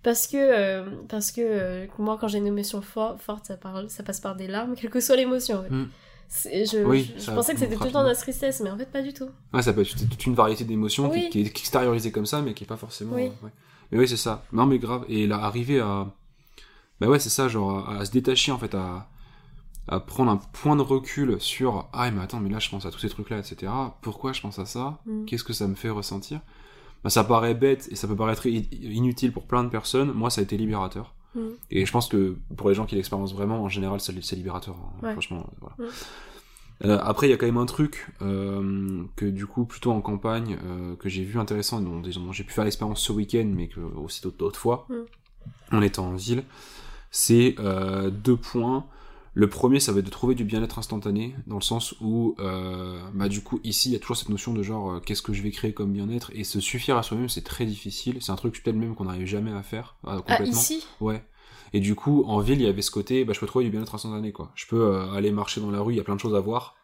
parce 0.04 0.28
que 0.28 0.38
euh, 0.38 0.86
parce 1.10 1.32
que 1.32 1.42
euh, 1.42 1.88
moi 1.98 2.18
quand 2.20 2.28
j'ai 2.28 2.38
une 2.38 2.48
émotion 2.48 2.82
for- 2.82 3.20
forte 3.20 3.46
ça 3.48 3.58
parle 3.58 3.90
ça 3.90 4.04
passe 4.04 4.20
par 4.20 4.36
des 4.36 4.48
larmes 4.48 4.76
quelle 4.80 4.90
que 4.90 5.00
soit 5.00 5.16
l'émotion. 5.16 5.60
en 5.60 5.64
fait. 5.64 5.70
Mm. 5.70 5.90
C'est- 6.28 6.66
Je, 6.66 6.78
Oui, 6.84 7.12
je, 7.16 7.20
je 7.20 7.26
ça 7.26 7.34
pensais 7.34 7.54
que 7.54 7.60
c'était 7.60 7.76
tout 7.76 7.84
le 7.84 7.92
temps 7.92 8.04
de 8.04 8.10
la 8.10 8.16
tristesse 8.16 8.60
mais 8.62 8.70
en 8.72 8.78
fait 8.78 8.92
pas 8.92 9.02
du 9.02 9.14
tout. 9.14 9.30
Ouais, 9.54 9.62
ça 9.62 9.74
peut 9.74 9.82
être 9.82 9.96
toute 10.10 10.26
une 10.26 10.36
variété 10.36 10.64
d'émotions 10.64 11.10
qui- 11.10 11.20
Oui. 11.20 11.30
qui, 11.30 11.42
est 11.42 11.46
extériorisée 11.48 12.12
comme 12.12 12.26
ça, 12.26 12.42
mais 12.42 12.54
qui 12.54 12.64
est 12.64 12.68
pas 12.68 12.78
forcément. 12.78 13.16
Oui. 13.16 13.24
euh, 13.28 13.46
ouais. 13.46 13.52
Mais 13.92 14.00
oui, 14.00 14.08
c'est 14.08 14.18
ça. 14.18 14.44
Non, 14.52 14.66
mais 14.66 14.80
grave. 14.80 15.06
Et 15.10 15.28
là, 15.28 15.38
arriver 15.44 15.80
à. 15.80 16.08
Bah 17.00 17.08
ouais, 17.08 17.20
c'est 17.20 17.30
ça, 17.30 17.48
genre, 17.48 17.88
à, 17.90 18.00
à 18.00 18.06
se 18.06 18.12
détacher, 18.12 18.52
en 18.52 18.58
fait, 18.58 18.74
à, 18.74 19.08
à 19.88 20.00
prendre 20.00 20.32
un 20.32 20.38
point 20.38 20.76
de 20.76 20.82
recul 20.82 21.40
sur. 21.40 21.88
Ah, 21.94 22.10
mais 22.10 22.22
attends, 22.24 22.40
mais 22.40 22.50
là, 22.50 22.58
je 22.58 22.70
pense 22.70 22.86
à 22.88 22.92
tous 22.92 22.98
ces 23.00 23.10
trucs-là, 23.10 23.38
etc. 23.38 23.72
Pourquoi 24.02 24.34
je 24.34 24.42
pense 24.42 24.58
à 24.58 24.66
ça? 24.66 25.00
Mm. 25.06 25.26
Qu'est-ce 25.26 25.44
que 25.44 25.54
ça 25.54 25.68
me 25.68 25.76
fait 25.76 25.90
ressentir? 25.92 26.40
Bah, 27.04 27.10
Ça 27.10 27.24
paraît 27.24 27.54
bête 27.54 27.88
et 27.92 27.96
ça 27.96 28.08
peut 28.08 28.16
paraître 28.16 28.46
inutile 28.46 29.32
pour 29.32 29.44
plein 29.44 29.64
de 29.64 29.70
personnes. 29.70 30.12
Moi, 30.14 30.30
ça 30.30 30.42
a 30.42 30.44
été 30.44 30.58
libérateur. 30.58 31.14
Mm. 31.36 31.40
Et 31.72 31.86
je 31.86 31.92
pense 31.92 32.08
que 32.08 32.38
pour 32.58 32.70
les 32.70 32.76
gens 32.76 32.86
qui 32.86 32.96
l'expérimentent 32.96 33.34
vraiment, 33.34 33.64
en 33.64 33.70
général, 33.70 34.00
c'est 34.00 34.36
libérateur. 34.36 34.76
hein. 34.76 35.06
Ouais. 35.06 35.12
Franchement, 35.14 35.46
euh, 35.48 35.56
voilà. 35.62 35.76
Mm. 35.78 35.94
Euh, 36.86 37.00
après, 37.02 37.28
il 37.28 37.30
y 37.30 37.34
a 37.34 37.38
quand 37.38 37.46
même 37.46 37.58
un 37.58 37.66
truc 37.66 38.10
euh, 38.22 39.04
que 39.16 39.26
du 39.26 39.46
coup, 39.46 39.64
plutôt 39.66 39.92
en 39.92 40.02
campagne, 40.02 40.58
euh, 40.66 40.96
que 40.98 41.08
j'ai 41.08 41.24
vu 41.24 41.40
intéressant, 41.40 41.80
et 41.80 41.84
dont, 41.84 42.02
dont 42.02 42.32
j'ai 42.32 42.44
pu 42.44 42.52
faire 42.52 42.66
l'expérience 42.66 43.00
ce 43.00 43.14
week-end, 43.14 43.50
mais 43.56 43.68
que 43.68 43.80
aussi 43.80 44.22
d'autres 44.38 44.60
fois, 44.60 44.88
Mm. 44.90 45.76
en 45.78 45.82
étant 45.82 46.08
en 46.08 46.16
ville, 46.16 46.44
c'est 47.12 47.56
deux 48.12 48.36
points. 48.38 48.86
Le 49.36 49.50
premier, 49.50 49.80
ça 49.80 49.92
va 49.92 50.00
être 50.00 50.06
de 50.06 50.12
trouver 50.12 50.36
du 50.36 50.44
bien-être 50.44 50.78
instantané, 50.78 51.36
dans 51.48 51.56
le 51.56 51.64
sens 51.64 51.96
où, 52.02 52.36
euh, 52.40 53.00
bah 53.16 53.28
du 53.30 53.42
coup, 53.42 53.60
ici, 53.64 53.90
il 53.90 53.94
y 53.94 53.96
a 53.96 54.00
toujours 54.00 54.16
cette 54.16 54.30
notion 54.30 54.54
de 54.54 54.62
genre, 54.62 54.92
euh, 54.94 55.00
qu'est-ce 55.00 55.24
que 55.24 55.34
je 55.34 55.42
vais 55.42 55.50
créer 55.50 55.74
comme 55.74 55.92
bien-être, 55.92 56.32
et 56.36 56.44
se 56.44 56.60
suffire 56.60 56.98
à 56.98 57.04
soi-même, 57.04 57.30
c'est 57.30 57.42
très 57.44 57.66
difficile. 57.66 58.18
C'est 58.22 58.32
un 58.32 58.36
truc 58.36 58.62
peut-être 58.62 58.76
même 58.76 58.94
qu'on 58.94 59.06
n'arrive 59.06 59.26
jamais 59.26 59.52
à 59.52 59.64
faire 59.64 59.96
euh, 60.06 60.12
Ah 60.12 60.18
complètement. 60.18 60.60
ici? 60.60 60.86
Ouais. 61.02 61.24
Et 61.74 61.80
du 61.80 61.96
coup, 61.96 62.24
en 62.28 62.40
ville, 62.40 62.62
il 62.62 62.66
y 62.66 62.70
avait 62.70 62.84
ce 62.84 62.92
côté, 62.92 63.26
bah, 63.26 63.34
je 63.34 63.40
peux 63.40 63.48
trouver 63.48 63.66
du 63.66 63.72
bien-être 63.72 63.96
instantané, 63.96 64.32
quoi. 64.32 64.52
Je 64.54 64.68
peux 64.68 64.84
euh, 64.84 65.12
aller 65.14 65.32
marcher 65.32 65.60
dans 65.62 65.72
la 65.72 65.82
rue, 65.82 65.94
il 65.94 65.98
y 65.98 66.00
a 66.00 66.04
plein 66.04 66.16
de 66.16 66.20
choses 66.20 66.36
à 66.36 66.40
voir. 66.40 66.76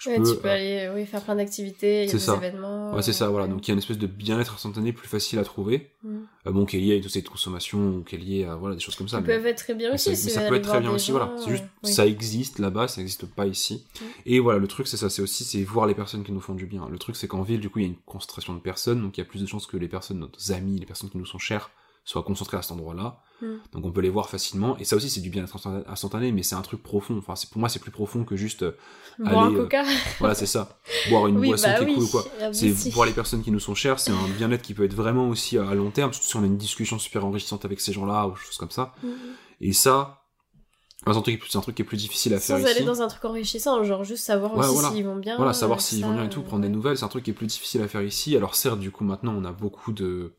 Je 0.00 0.08
Ouais, 0.08 0.16
peux, 0.16 0.22
tu 0.34 0.36
peux 0.40 0.48
euh, 0.48 0.52
aller 0.54 0.86
euh, 0.88 0.94
oui, 0.94 1.04
faire 1.04 1.22
plein 1.22 1.36
d'activités, 1.36 2.04
il 2.04 2.06
y 2.06 2.10
a 2.10 2.12
des 2.14 2.18
ça. 2.18 2.34
événements. 2.36 2.94
Ouais, 2.94 3.02
c'est 3.02 3.12
ça, 3.12 3.26
euh, 3.26 3.28
voilà. 3.28 3.44
ouais. 3.44 3.52
Donc, 3.52 3.68
il 3.68 3.68
y 3.68 3.72
a 3.72 3.74
une 3.74 3.80
espèce 3.80 3.98
de 3.98 4.06
bien-être 4.06 4.54
instantané 4.54 4.94
plus 4.94 5.06
facile 5.06 5.38
à 5.38 5.44
trouver. 5.44 5.90
Mm. 6.02 6.18
Euh, 6.46 6.50
bon, 6.52 6.64
qui 6.64 6.78
est 6.78 6.80
lié 6.80 6.98
à 6.98 7.02
tout 7.02 7.10
cette 7.10 7.28
consommation, 7.28 7.96
ou 7.98 8.02
qui 8.02 8.14
est 8.14 8.18
lié 8.18 8.44
à, 8.46 8.54
voilà, 8.56 8.76
des 8.76 8.80
choses 8.80 8.94
comme 8.96 9.08
ça. 9.08 9.20
Mais- 9.20 9.26
peuvent 9.26 9.46
être 9.46 9.58
très 9.58 9.74
bien 9.74 9.90
mais 9.90 9.96
aussi. 9.96 10.16
ça, 10.16 10.24
mais 10.24 10.32
ça 10.32 10.48
peut 10.48 10.54
être 10.54 10.66
très 10.68 10.80
bien 10.80 10.90
aussi, 10.90 11.10
voilà. 11.10 11.34
C'est 11.36 11.50
juste, 11.50 11.64
euh, 11.64 11.66
oui. 11.84 11.92
ça 11.92 12.06
existe 12.06 12.58
là-bas, 12.60 12.88
ça 12.88 13.02
existe 13.02 13.26
pas 13.26 13.46
ici. 13.46 13.84
Mm. 14.00 14.04
Et 14.24 14.40
voilà, 14.40 14.58
le 14.58 14.66
truc, 14.66 14.86
c'est 14.88 14.96
ça, 14.96 15.10
c'est 15.10 15.20
aussi, 15.20 15.44
c'est 15.44 15.62
voir 15.64 15.86
les 15.86 15.94
personnes 15.94 16.24
qui 16.24 16.32
nous 16.32 16.40
font 16.40 16.54
du 16.54 16.64
bien. 16.64 16.88
Le 16.90 16.98
truc, 16.98 17.14
c'est 17.14 17.28
qu'en 17.28 17.42
ville, 17.42 17.60
du 17.60 17.68
coup, 17.68 17.80
il 17.80 17.82
y 17.82 17.84
a 17.84 17.88
une 17.90 17.96
concentration 18.06 18.54
de 18.54 18.60
personnes, 18.60 19.02
donc 19.02 19.18
il 19.18 19.20
y 19.20 19.22
a 19.22 19.26
plus 19.26 19.42
de 19.42 19.46
chances 19.46 19.66
que 19.66 19.76
les 19.76 19.88
personnes, 19.88 20.18
nos 20.18 20.52
amis, 20.54 20.78
les 20.78 20.86
personnes 20.86 21.10
qui 21.10 21.18
nous 21.18 21.26
sont 21.26 21.38
chères, 21.38 21.70
soit 22.04 22.22
concentrés 22.22 22.56
à 22.56 22.62
cet 22.62 22.72
endroit-là. 22.72 23.20
Mm. 23.42 23.46
Donc 23.72 23.84
on 23.86 23.92
peut 23.92 24.00
les 24.00 24.10
voir 24.10 24.28
facilement. 24.28 24.76
Et 24.78 24.84
ça 24.84 24.96
aussi, 24.96 25.08
c'est 25.10 25.20
du 25.20 25.30
bien-être 25.30 25.54
instant- 25.54 25.82
instantané, 25.86 26.32
mais 26.32 26.42
c'est 26.42 26.54
un 26.56 26.62
truc 26.62 26.82
profond. 26.82 27.16
Enfin, 27.18 27.36
c'est- 27.36 27.48
pour 27.50 27.60
moi, 27.60 27.68
c'est 27.68 27.78
plus 27.78 27.90
profond 27.90 28.24
que 28.24 28.36
juste, 28.36 28.62
euh, 28.62 28.76
Boire 29.18 29.44
un 29.44 29.54
euh, 29.54 29.56
coca. 29.62 29.82
voilà, 30.18 30.34
c'est 30.34 30.46
ça. 30.46 30.78
Boire 31.08 31.26
une 31.26 31.38
oui, 31.38 31.48
boisson 31.48 31.68
bah 31.68 31.74
qui 31.78 31.84
est 31.84 31.86
oui. 31.86 31.94
cool 31.94 32.02
ou 32.04 32.08
quoi. 32.08 32.24
Ah, 32.40 32.52
C'est 32.52 32.72
si. 32.74 32.90
pour 32.90 33.04
les 33.04 33.12
personnes 33.12 33.42
qui 33.42 33.50
nous 33.50 33.60
sont 33.60 33.74
chères, 33.74 34.00
c'est 34.00 34.12
un 34.12 34.28
bien-être 34.38 34.62
qui 34.62 34.74
peut 34.74 34.84
être 34.84 34.94
vraiment 34.94 35.28
aussi 35.28 35.58
à 35.58 35.74
long 35.74 35.90
terme, 35.90 36.12
surtout 36.12 36.28
si 36.28 36.36
on 36.36 36.42
a 36.42 36.46
une 36.46 36.56
discussion 36.58 36.98
super 36.98 37.24
enrichissante 37.24 37.64
avec 37.64 37.80
ces 37.80 37.92
gens-là 37.92 38.26
ou 38.26 38.34
choses 38.36 38.56
comme 38.56 38.70
ça. 38.70 38.94
Mm. 39.02 39.08
Et 39.62 39.72
ça, 39.72 40.22
c'est 41.06 41.16
un 41.16 41.20
truc, 41.22 41.42
c'est 41.48 41.56
un 41.58 41.60
truc 41.62 41.76
qui 41.76 41.82
est 41.82 41.84
plus 41.86 41.96
difficile 41.96 42.34
à 42.34 42.40
Sans 42.40 42.56
faire 42.58 42.66
aller 42.66 42.74
ici. 42.76 42.84
dans 42.84 43.00
un 43.02 43.08
truc 43.08 43.24
enrichissant, 43.24 43.82
genre 43.84 44.04
juste 44.04 44.24
savoir 44.24 44.52
Ouais, 44.54 44.64
aussi 44.66 44.74
voilà. 44.74 44.90
s'ils 44.90 45.04
vont 45.04 45.16
bien. 45.16 45.36
Voilà, 45.36 45.52
savoir 45.54 45.78
euh, 45.78 45.82
s'ils 45.82 46.04
vont 46.04 46.12
bien 46.14 46.24
et 46.24 46.28
tout, 46.28 46.42
prendre 46.42 46.62
des 46.62 46.68
nouvelles, 46.68 46.96
c'est 46.98 47.04
un 47.04 47.08
truc 47.08 47.24
qui 47.24 47.30
est 47.30 47.34
plus 47.34 47.46
difficile 47.46 47.80
à 47.82 47.88
faire 47.88 48.02
ici. 48.02 48.36
Alors 48.36 48.54
certes, 48.54 48.80
du 48.80 48.90
coup, 48.90 49.04
maintenant, 49.04 49.34
on 49.36 49.44
a 49.44 49.52
beaucoup 49.52 49.92
de... 49.92 50.34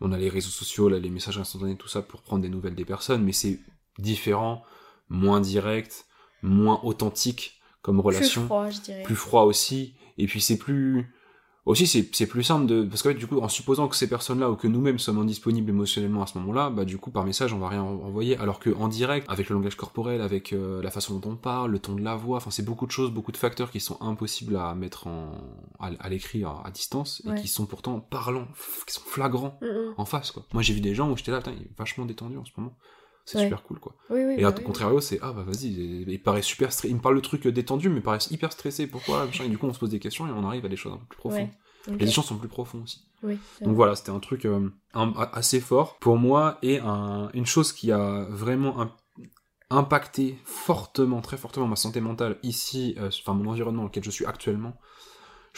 On 0.00 0.12
a 0.12 0.18
les 0.18 0.28
réseaux 0.28 0.50
sociaux, 0.50 0.88
là, 0.88 0.98
les 0.98 1.10
messages 1.10 1.38
instantanés, 1.38 1.76
tout 1.76 1.88
ça, 1.88 2.02
pour 2.02 2.22
prendre 2.22 2.42
des 2.42 2.48
nouvelles 2.48 2.74
des 2.74 2.84
personnes, 2.84 3.24
mais 3.24 3.32
c'est 3.32 3.58
différent, 3.98 4.62
moins 5.08 5.40
direct, 5.40 6.06
moins 6.42 6.80
authentique 6.84 7.60
comme 7.82 8.00
relation. 8.00 8.42
Plus 8.42 8.46
froid, 8.46 8.70
je 8.70 8.80
dirais. 8.80 9.02
plus 9.02 9.16
froid 9.16 9.42
aussi 9.42 9.94
et 10.18 10.26
puis 10.26 10.40
c'est 10.40 10.58
plus 10.58 11.12
aussi 11.70 11.86
c'est 11.86 12.08
c'est 12.14 12.26
plus 12.26 12.42
simple 12.42 12.66
de 12.66 12.82
parce 12.84 13.02
que 13.02 13.10
du 13.10 13.26
coup 13.26 13.38
en 13.40 13.48
supposant 13.48 13.86
que 13.88 13.94
ces 13.96 14.08
personnes-là 14.08 14.50
ou 14.50 14.56
que 14.56 14.66
nous-mêmes 14.66 14.98
sommes 14.98 15.18
indisponibles 15.18 15.70
émotionnellement 15.70 16.22
à 16.22 16.26
ce 16.26 16.36
moment-là 16.38 16.70
bah 16.70 16.84
du 16.84 16.98
coup 16.98 17.10
par 17.10 17.24
message 17.24 17.52
on 17.52 17.58
va 17.58 17.68
rien 17.68 17.82
en- 17.82 18.00
envoyer 18.08 18.36
alors 18.38 18.58
que 18.58 18.70
en 18.74 18.88
direct 18.88 19.26
avec 19.28 19.48
le 19.48 19.54
langage 19.54 19.76
corporel 19.76 20.20
avec 20.20 20.52
euh, 20.52 20.82
la 20.82 20.90
façon 20.90 21.18
dont 21.18 21.30
on 21.30 21.36
parle 21.36 21.70
le 21.70 21.78
ton 21.78 21.94
de 21.94 22.02
la 22.02 22.16
voix 22.16 22.38
enfin 22.38 22.50
c'est 22.50 22.64
beaucoup 22.64 22.86
de 22.86 22.90
choses 22.90 23.10
beaucoup 23.10 23.32
de 23.32 23.36
facteurs 23.36 23.70
qui 23.70 23.80
sont 23.80 23.98
impossibles 24.00 24.56
à 24.56 24.74
mettre 24.74 25.06
en 25.06 25.32
à, 25.78 25.90
à 26.00 26.08
l'écrit 26.08 26.42
à, 26.44 26.54
à 26.64 26.70
distance 26.70 27.22
et 27.24 27.30
Ouais. 27.30 27.40
qui 27.40 27.48
sont 27.48 27.66
pourtant 27.66 28.00
parlants 28.00 28.48
qui 28.86 28.94
sont 28.94 29.02
flagrants 29.04 29.58
Mm, 29.62 29.66
mm. 29.66 29.94
en 29.98 30.04
face 30.04 30.30
quoi 30.32 30.44
moi 30.54 30.62
j'ai 30.62 30.74
vu 30.74 30.80
des 30.80 30.94
gens 30.94 31.10
où 31.10 31.16
j'étais 31.16 31.30
là 31.32 31.38
putain 31.38 31.52
il 31.56 31.62
est 31.64 31.70
vachement 31.78 32.06
détendu 32.06 32.36
en 32.38 32.44
ce 32.44 32.52
moment 32.56 32.74
c'est 33.28 33.38
Ouais. 33.38 33.44
super 33.44 33.62
cool 33.62 33.78
quoi 33.78 33.94
Oui, 34.10 34.20
oui. 34.24 34.34
et 34.38 34.42
bah 34.42 34.50
au 34.50 34.58
oui. 34.58 34.64
contrario, 34.64 35.00
c'est 35.00 35.18
ah 35.20 35.32
bah 35.32 35.42
vas-y, 35.46 35.68
il, 36.06 36.22
paraît 36.22 36.40
super 36.42 36.72
stressé. 36.72 36.88
Il 36.88 36.96
me 36.96 37.00
parle 37.00 37.14
le 37.16 37.20
truc 37.20 37.46
détendu, 37.46 37.88
mais 37.90 37.96
il 37.98 38.02
paraît 38.02 38.18
hyper 38.30 38.50
stressé. 38.52 38.86
Pourquoi 38.86 39.26
Et 39.44 39.48
du 39.48 39.58
coup, 39.58 39.66
on 39.66 39.72
se 39.74 39.78
pose 39.78 39.90
des 39.90 39.98
questions 40.00 40.26
et 40.26 40.30
on 40.30 40.44
arrive 40.46 40.64
à 40.64 40.68
des 40.68 40.76
choses 40.76 40.92
un 40.94 40.96
peu 40.96 41.04
plus 41.06 41.18
profondes. 41.18 41.48
Ouais. 41.88 41.96
Les 41.98 42.08
échanges 42.08 42.26
sont 42.26 42.38
plus 42.38 42.48
profonds 42.48 42.82
aussi. 42.82 43.04
Donc 43.62 43.74
voilà, 43.74 43.94
c'était 43.96 44.10
un 44.10 44.18
truc 44.20 44.44
euh, 44.46 44.70
un- 44.94 45.12
assez 45.32 45.60
fort 45.60 45.98
pour 45.98 46.16
moi 46.16 46.58
et 46.62 46.78
un- 46.80 47.30
une 47.34 47.46
chose 47.46 47.72
qui 47.72 47.92
a 47.92 48.26
vraiment 48.30 48.80
im- 48.80 48.92
impacté 49.70 50.38
fortement, 50.44 51.20
très 51.20 51.36
fortement 51.36 51.66
ma 51.66 51.76
santé 51.76 52.00
mentale 52.00 52.38
ici, 52.42 52.94
euh, 52.98 53.08
enfin 53.20 53.34
mon 53.34 53.50
environnement 53.50 53.82
dans 53.82 53.88
lequel 53.88 54.04
je 54.04 54.10
suis 54.10 54.24
actuellement. 54.24 54.74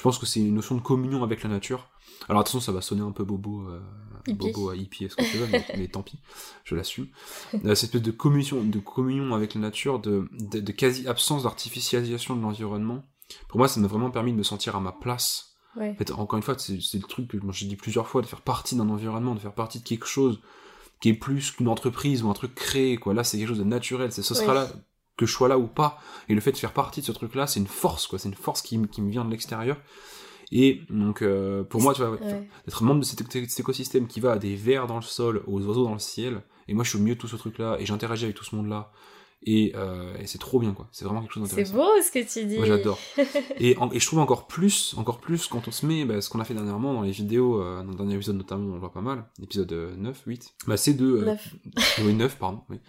Je 0.00 0.02
pense 0.02 0.16
que 0.16 0.24
c'est 0.24 0.40
une 0.40 0.54
notion 0.54 0.74
de 0.76 0.80
communion 0.80 1.22
avec 1.22 1.42
la 1.42 1.50
nature. 1.50 1.90
Alors 2.26 2.40
attention, 2.40 2.58
ça 2.60 2.72
va 2.72 2.80
sonner 2.80 3.02
un 3.02 3.12
peu 3.12 3.22
bobo, 3.22 3.68
euh, 3.68 3.82
Hippie. 4.26 4.32
bobo 4.34 4.70
à 4.70 4.74
hippie, 4.74 5.06
ce 5.10 5.14
que 5.14 5.30
tu 5.30 5.36
veux, 5.36 5.46
mais, 5.46 5.62
mais 5.76 5.88
tant 5.88 6.02
pis, 6.02 6.18
je 6.64 6.74
l'assume. 6.74 7.08
Euh, 7.66 7.74
cette 7.74 7.90
espèce 7.90 8.00
de 8.00 8.10
communion, 8.10 8.64
de 8.64 8.78
communion 8.78 9.34
avec 9.34 9.52
la 9.52 9.60
nature, 9.60 9.98
de, 9.98 10.26
de, 10.32 10.60
de 10.60 10.72
quasi 10.72 11.06
absence 11.06 11.42
d'artificialisation 11.42 12.34
de 12.34 12.40
l'environnement. 12.40 13.04
Pour 13.48 13.58
moi, 13.58 13.68
ça 13.68 13.78
m'a 13.78 13.88
vraiment 13.88 14.10
permis 14.10 14.32
de 14.32 14.38
me 14.38 14.42
sentir 14.42 14.74
à 14.74 14.80
ma 14.80 14.92
place 14.92 15.48
Ouais. 15.76 15.90
en 15.90 15.94
fait, 15.96 16.10
encore 16.12 16.38
une 16.38 16.42
fois, 16.42 16.56
c'est 16.58 16.72
le 16.94 17.06
truc 17.06 17.28
que 17.28 17.36
j'ai 17.52 17.66
dit 17.66 17.76
plusieurs 17.76 18.08
fois, 18.08 18.22
de 18.22 18.26
faire 18.26 18.40
partie 18.40 18.76
d'un 18.76 18.88
environnement, 18.88 19.34
de 19.34 19.40
faire 19.40 19.52
partie 19.52 19.80
de 19.80 19.84
quelque 19.84 20.06
chose 20.06 20.40
qui 21.02 21.10
est 21.10 21.14
plus 21.14 21.50
qu'une 21.50 21.68
entreprise 21.68 22.22
ou 22.22 22.30
un 22.30 22.32
truc 22.32 22.54
créé, 22.54 22.96
quoi. 22.96 23.12
Là, 23.12 23.22
c'est 23.22 23.36
quelque 23.36 23.48
chose 23.48 23.58
de 23.58 23.64
naturel, 23.64 24.12
c'est 24.12 24.22
ce 24.22 24.34
sera 24.34 24.54
là, 24.54 24.70
que 25.20 25.26
je 25.26 25.32
sois 25.32 25.48
là 25.48 25.58
ou 25.58 25.66
pas. 25.66 25.98
Et 26.28 26.34
le 26.34 26.40
fait 26.40 26.52
de 26.52 26.56
faire 26.56 26.72
partie 26.72 27.00
de 27.02 27.06
ce 27.06 27.12
truc-là, 27.12 27.46
c'est 27.46 27.60
une 27.60 27.66
force, 27.66 28.06
quoi. 28.06 28.18
C'est 28.18 28.28
une 28.28 28.34
force 28.34 28.62
qui, 28.62 28.80
qui 28.88 29.02
me 29.02 29.10
vient 29.10 29.24
de 29.24 29.30
l'extérieur. 29.30 29.76
Et 30.52 30.80
donc, 30.90 31.22
euh, 31.22 31.62
pour 31.62 31.80
moi, 31.80 31.94
tu 31.94 32.02
vois, 32.02 32.10
Ouais. 32.12 32.48
d'être 32.66 32.82
membre 32.82 33.00
de 33.00 33.04
cet, 33.04 33.20
éc- 33.22 33.48
cet 33.48 33.60
écosystème 33.60 34.06
qui 34.08 34.18
va 34.20 34.32
à 34.32 34.38
des 34.38 34.56
vers 34.56 34.86
dans 34.88 34.96
le 34.96 35.02
sol, 35.02 35.42
aux 35.46 35.60
oiseaux 35.64 35.84
dans 35.84 35.92
le 35.92 36.00
ciel, 36.00 36.42
et 36.66 36.74
moi, 36.74 36.82
je 36.84 36.90
suis 36.90 36.98
au 36.98 37.02
milieu 37.02 37.14
de 37.14 37.20
tout 37.20 37.28
ce 37.28 37.36
truc-là, 37.36 37.76
et 37.78 37.86
j'interagis 37.86 38.24
avec 38.24 38.34
tout 38.36 38.44
ce 38.44 38.56
monde-là. 38.56 38.90
Et, 39.46 39.72
euh, 39.74 40.12
et 40.18 40.26
c'est 40.26 40.36
trop 40.38 40.58
bien, 40.58 40.72
quoi. 40.74 40.86
C'est 40.92 41.04
vraiment 41.06 41.22
quelque 41.22 41.32
chose 41.32 41.44
C'est 41.48 41.56
d'intéressant. 41.62 41.74
beau 41.76 42.02
ce 42.02 42.10
que 42.10 42.30
tu 42.30 42.44
dis. 42.46 42.58
Moi 42.58 42.66
j'adore. 42.66 42.98
et, 43.58 43.70
et 43.92 43.98
je 44.00 44.06
trouve 44.06 44.18
encore 44.18 44.46
plus, 44.46 44.94
encore 44.98 45.18
plus 45.18 45.46
quand 45.46 45.66
on 45.66 45.70
se 45.70 45.86
met, 45.86 46.04
bah, 46.04 46.20
ce 46.20 46.28
qu'on 46.28 46.40
a 46.40 46.44
fait 46.44 46.52
dernièrement 46.52 46.92
dans 46.92 47.00
les 47.02 47.10
vidéos, 47.12 47.62
euh, 47.62 47.82
dans 47.82 47.90
le 47.92 47.96
dernier 47.96 48.16
épisode 48.16 48.36
notamment, 48.36 48.68
on 48.70 48.74
le 48.74 48.80
voit 48.80 48.92
pas 48.92 49.00
mal, 49.00 49.24
épisode 49.42 49.72
euh, 49.72 49.94
9, 49.96 50.22
8, 50.26 50.54
bah, 50.66 50.76
c'est 50.76 50.92
de... 50.92 51.06
euh, 51.06 51.24
Neuf. 51.24 51.54
oui, 52.04 52.12
9, 52.12 52.36
pardon, 52.36 52.60
oui. 52.68 52.80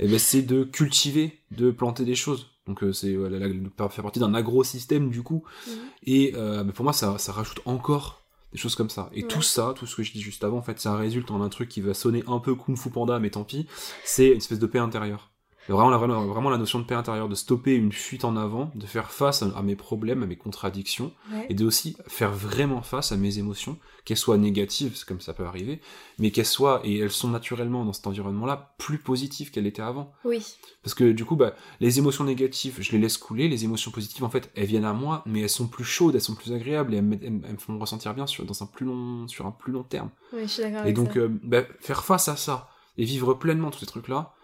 Et 0.00 0.08
ben 0.08 0.18
c'est 0.18 0.42
de 0.42 0.64
cultiver, 0.64 1.38
de 1.50 1.70
planter 1.70 2.04
des 2.04 2.14
choses. 2.16 2.46
Donc 2.66 2.82
euh, 2.82 2.92
c'est 2.92 3.14
voilà, 3.14 3.38
la- 3.38 3.48
partie 3.76 4.18
d'un 4.18 4.34
agro-système 4.34 5.10
du 5.10 5.22
coup. 5.22 5.44
Mhm. 5.66 5.72
Et 6.04 6.32
euh, 6.36 6.64
bah, 6.64 6.72
pour 6.72 6.84
moi 6.84 6.92
ça, 6.92 7.18
ça 7.18 7.32
rajoute 7.32 7.60
encore 7.66 8.22
des 8.52 8.58
choses 8.58 8.74
comme 8.74 8.90
ça. 8.90 9.10
Et 9.12 9.22
Ouais. 9.22 9.28
tout 9.28 9.42
ça, 9.42 9.74
tout 9.76 9.86
ce 9.86 9.94
que 9.94 10.02
je 10.02 10.12
dis 10.12 10.20
juste 10.20 10.42
avant, 10.42 10.58
en 10.58 10.62
fait, 10.62 10.80
ça 10.80 10.96
résulte 10.96 11.30
en 11.30 11.40
un 11.42 11.48
truc 11.48 11.68
qui 11.68 11.80
va 11.80 11.94
sonner 11.94 12.24
un 12.26 12.38
peu 12.40 12.54
Kung 12.56 12.76
Fu 12.76 12.90
Panda, 12.90 13.18
mais 13.20 13.30
tant 13.30 13.44
pis. 13.44 13.66
C'est 14.04 14.28
une 14.30 14.38
espèce 14.38 14.58
de 14.58 14.66
paix 14.66 14.78
intérieure. 14.80 15.30
Vraiment 15.68 15.90
la, 15.90 15.98
vraiment, 15.98 16.26
vraiment 16.26 16.50
la 16.50 16.58
notion 16.58 16.78
de 16.80 16.84
paix 16.84 16.94
intérieure, 16.96 17.28
de 17.28 17.34
stopper 17.34 17.74
une 17.74 17.92
fuite 17.92 18.24
en 18.24 18.36
avant, 18.36 18.72
de 18.74 18.86
faire 18.86 19.10
face 19.12 19.42
à, 19.42 19.62
mes 19.62 19.76
problèmes, 19.76 20.22
à 20.22 20.26
mes 20.26 20.36
contradictions, 20.36 21.12
Ouais. 21.32 21.46
et 21.48 21.54
de 21.54 21.64
aussi 21.64 21.96
faire 22.08 22.32
vraiment 22.32 22.82
face 22.82 23.12
à 23.12 23.16
mes 23.16 23.38
émotions, 23.38 23.78
qu'elles 24.04 24.16
soient 24.16 24.38
négatives, 24.38 24.96
c'est 24.96 25.06
comme 25.06 25.20
ça 25.20 25.32
peut 25.34 25.44
arriver, 25.44 25.80
mais 26.18 26.30
qu'elles 26.32 26.46
soient, 26.46 26.80
et 26.82 26.98
elles 26.98 27.10
sont 27.12 27.28
naturellement 27.28 27.84
dans 27.84 27.92
cet 27.92 28.06
environnement-là, 28.08 28.74
plus 28.78 28.98
positives 28.98 29.50
qu'elles 29.52 29.64
l'étaient 29.64 29.82
avant. 29.82 30.12
Oui. 30.24 30.44
Parce 30.82 30.94
que 30.94 31.12
du 31.12 31.24
coup, 31.24 31.36
bah, 31.36 31.54
les 31.80 31.98
émotions 31.98 32.24
négatives, 32.24 32.78
je 32.80 32.90
les 32.92 32.98
laisse 32.98 33.18
couler, 33.18 33.48
les 33.48 33.64
émotions 33.64 33.90
positives, 33.92 34.24
en 34.24 34.30
fait, 34.30 34.50
elles 34.56 34.66
viennent 34.66 34.84
à 34.84 34.92
moi, 34.94 35.22
mais 35.26 35.40
elles 35.42 35.48
sont 35.50 35.68
plus 35.68 35.84
chaudes, 35.84 36.14
elles 36.14 36.20
sont 36.20 36.34
plus 36.34 36.52
agréables, 36.52 36.94
et 36.94 36.96
elles 36.96 37.04
me, 37.04 37.14
elles 37.22 37.30
me- 37.30 37.44
elles 37.46 37.52
me 37.52 37.58
font 37.58 37.78
ressentir 37.78 38.12
bien 38.14 38.26
sur, 38.26 38.44
dans 38.44 38.60
un 38.62 38.66
plus 38.66 38.86
long, 38.86 39.28
sur 39.28 39.46
un 39.46 39.52
plus 39.52 39.72
long 39.72 39.84
terme. 39.84 40.10
Oui, 40.32 40.42
je 40.42 40.46
suis 40.48 40.62
d'accord 40.62 40.78
Et 40.78 40.82
avec 40.84 40.96
donc, 40.96 41.12
ça. 41.12 41.20
euh, 41.20 41.28
bah, 41.44 41.62
faire 41.80 42.02
face 42.04 42.28
à 42.28 42.36
ça, 42.36 42.70
et 42.98 43.04
vivre 43.04 43.34
pleinement 43.34 43.70
tous 43.70 43.80
ces 43.80 43.86
trucs-là, 43.86 44.34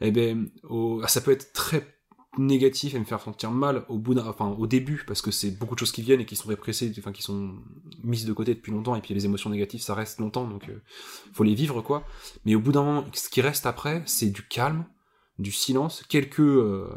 eh 0.00 0.10
ben, 0.10 0.48
au- 0.68 1.02
ça 1.06 1.20
peut 1.20 1.30
être 1.32 1.52
très 1.52 1.86
négatif 2.38 2.94
et 2.94 2.98
me 2.98 3.04
faire 3.04 3.20
sentir 3.20 3.50
mal 3.50 3.84
au 3.88 3.98
bout 3.98 4.16
enfin, 4.18 4.48
au 4.58 4.66
début, 4.68 5.02
parce 5.06 5.20
que 5.20 5.30
c'est 5.32 5.50
beaucoup 5.50 5.74
de 5.74 5.80
choses 5.80 5.90
qui 5.92 6.02
viennent 6.02 6.20
et 6.20 6.24
qui 6.26 6.36
sont 6.36 6.48
répressées, 6.48 6.92
enfin, 6.98 7.10
qui 7.12 7.22
sont 7.22 7.54
mises 8.04 8.24
de 8.24 8.32
côté 8.32 8.54
depuis 8.54 8.70
longtemps, 8.72 8.94
et 8.94 9.00
puis 9.00 9.14
les 9.14 9.24
émotions 9.24 9.50
négatives, 9.50 9.82
ça 9.82 9.94
reste 9.94 10.20
longtemps, 10.20 10.46
donc, 10.46 10.68
euh, 10.68 10.80
faut 11.32 11.42
les 11.42 11.54
vivre, 11.54 11.82
quoi. 11.82 12.04
Mais 12.44 12.54
au 12.54 12.60
bout 12.60 12.70
d'un 12.72 12.84
moment, 12.84 13.04
ce 13.14 13.28
qui 13.28 13.40
reste 13.40 13.66
après, 13.66 14.02
c'est 14.06 14.30
du 14.30 14.46
calme, 14.46 14.84
du 15.40 15.50
silence, 15.50 16.04
quelques, 16.08 16.40
euh, 16.40 16.88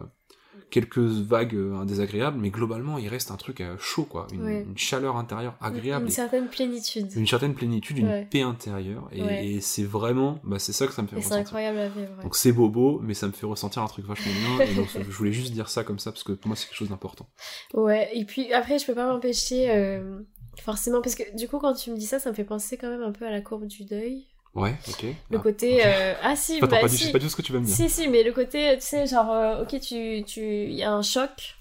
quelques 0.73 0.97
vagues 0.97 1.53
euh, 1.53 1.85
désagréables, 1.85 2.39
mais 2.39 2.49
globalement, 2.49 2.97
il 2.97 3.07
reste 3.07 3.29
un 3.29 3.35
truc 3.37 3.61
euh, 3.61 3.75
chaud, 3.79 4.05
quoi. 4.05 4.25
Une, 4.33 4.41
Ouais. 4.43 4.63
une 4.67 4.75
chaleur 4.77 5.17
intérieure 5.17 5.55
agréable. 5.61 6.05
Une 6.05 6.11
certaine 6.11 6.47
plénitude. 6.47 7.09
une 7.15 7.27
certaine 7.27 7.53
plénitude, 7.53 7.99
une 7.99 8.27
paix 8.27 8.41
intérieure, 8.41 9.07
et, 9.11 9.21
Ouais. 9.21 9.45
et 9.47 9.61
c'est 9.61 9.83
vraiment, 9.83 10.39
bah, 10.43 10.57
c'est 10.57 10.73
ça 10.73 10.87
que 10.87 10.93
ça 10.93 11.03
me 11.03 11.07
fait 11.07 11.17
Et 11.17 11.21
c'est 11.21 11.25
ressentir. 11.27 11.41
incroyable 11.41 11.77
à 11.77 11.89
vivre. 11.89 12.21
Donc 12.23 12.35
c'est 12.35 12.51
bobo, 12.51 12.99
mais 13.03 13.13
ça 13.13 13.27
me 13.27 13.33
fait 13.33 13.45
ressentir 13.45 13.83
un 13.83 13.87
truc 13.87 14.05
vachement 14.07 14.31
bien, 14.57 14.65
et 14.65 14.73
donc 14.73 14.87
je 14.95 15.11
voulais 15.11 15.31
juste 15.31 15.53
dire 15.53 15.69
ça 15.69 15.83
comme 15.83 15.99
ça, 15.99 16.11
parce 16.11 16.23
que 16.23 16.31
pour 16.31 16.47
moi 16.47 16.55
c'est 16.55 16.65
quelque 16.67 16.75
chose 16.77 16.89
d'important. 16.89 17.27
Ouais, 17.75 18.09
et 18.13 18.25
puis 18.25 18.51
après, 18.51 18.79
je 18.79 18.85
peux 18.87 18.95
pas 18.95 19.05
m'empêcher, 19.07 19.69
euh, 19.69 20.21
forcément, 20.59 21.01
parce 21.01 21.13
que 21.15 21.35
du 21.37 21.47
coup, 21.47 21.59
quand 21.59 21.73
tu 21.75 21.91
me 21.91 21.97
dis 21.97 22.05
ça, 22.07 22.17
ça 22.17 22.29
me 22.31 22.35
fait 22.35 22.43
penser 22.43 22.77
quand 22.77 22.89
même 22.89 23.03
un 23.03 23.11
peu 23.11 23.25
à 23.27 23.29
la 23.31 23.41
courbe 23.41 23.67
du 23.67 23.85
deuil. 23.85 24.25
Ouais, 24.55 24.75
ok. 24.87 25.03
Le 25.31 25.37
Ah. 25.37 25.41
côté. 25.41 25.81
euh, 25.85 26.13
Ah 26.21 26.35
si, 26.35 26.57
Attends, 26.57 26.67
bah 26.67 26.81
pas, 26.81 26.87
du, 26.87 26.95
si. 26.97 27.11
pas 27.11 27.19
du 27.19 27.25
tout 27.25 27.31
ce 27.31 27.35
que 27.35 27.41
tu 27.41 27.51
vas 27.53 27.59
me 27.59 27.65
dire. 27.65 27.75
Si, 27.75 27.89
si, 27.89 28.07
mais 28.07 28.23
le 28.23 28.31
côté, 28.31 28.75
tu 28.79 28.85
sais, 28.85 29.07
genre, 29.07 29.31
euh, 29.31 29.63
ok, 29.63 29.79
tu, 29.79 30.23
tu, 30.25 30.41
il 30.65 30.73
y 30.73 30.83
a 30.83 30.91
un 30.93 31.01
choc, 31.01 31.55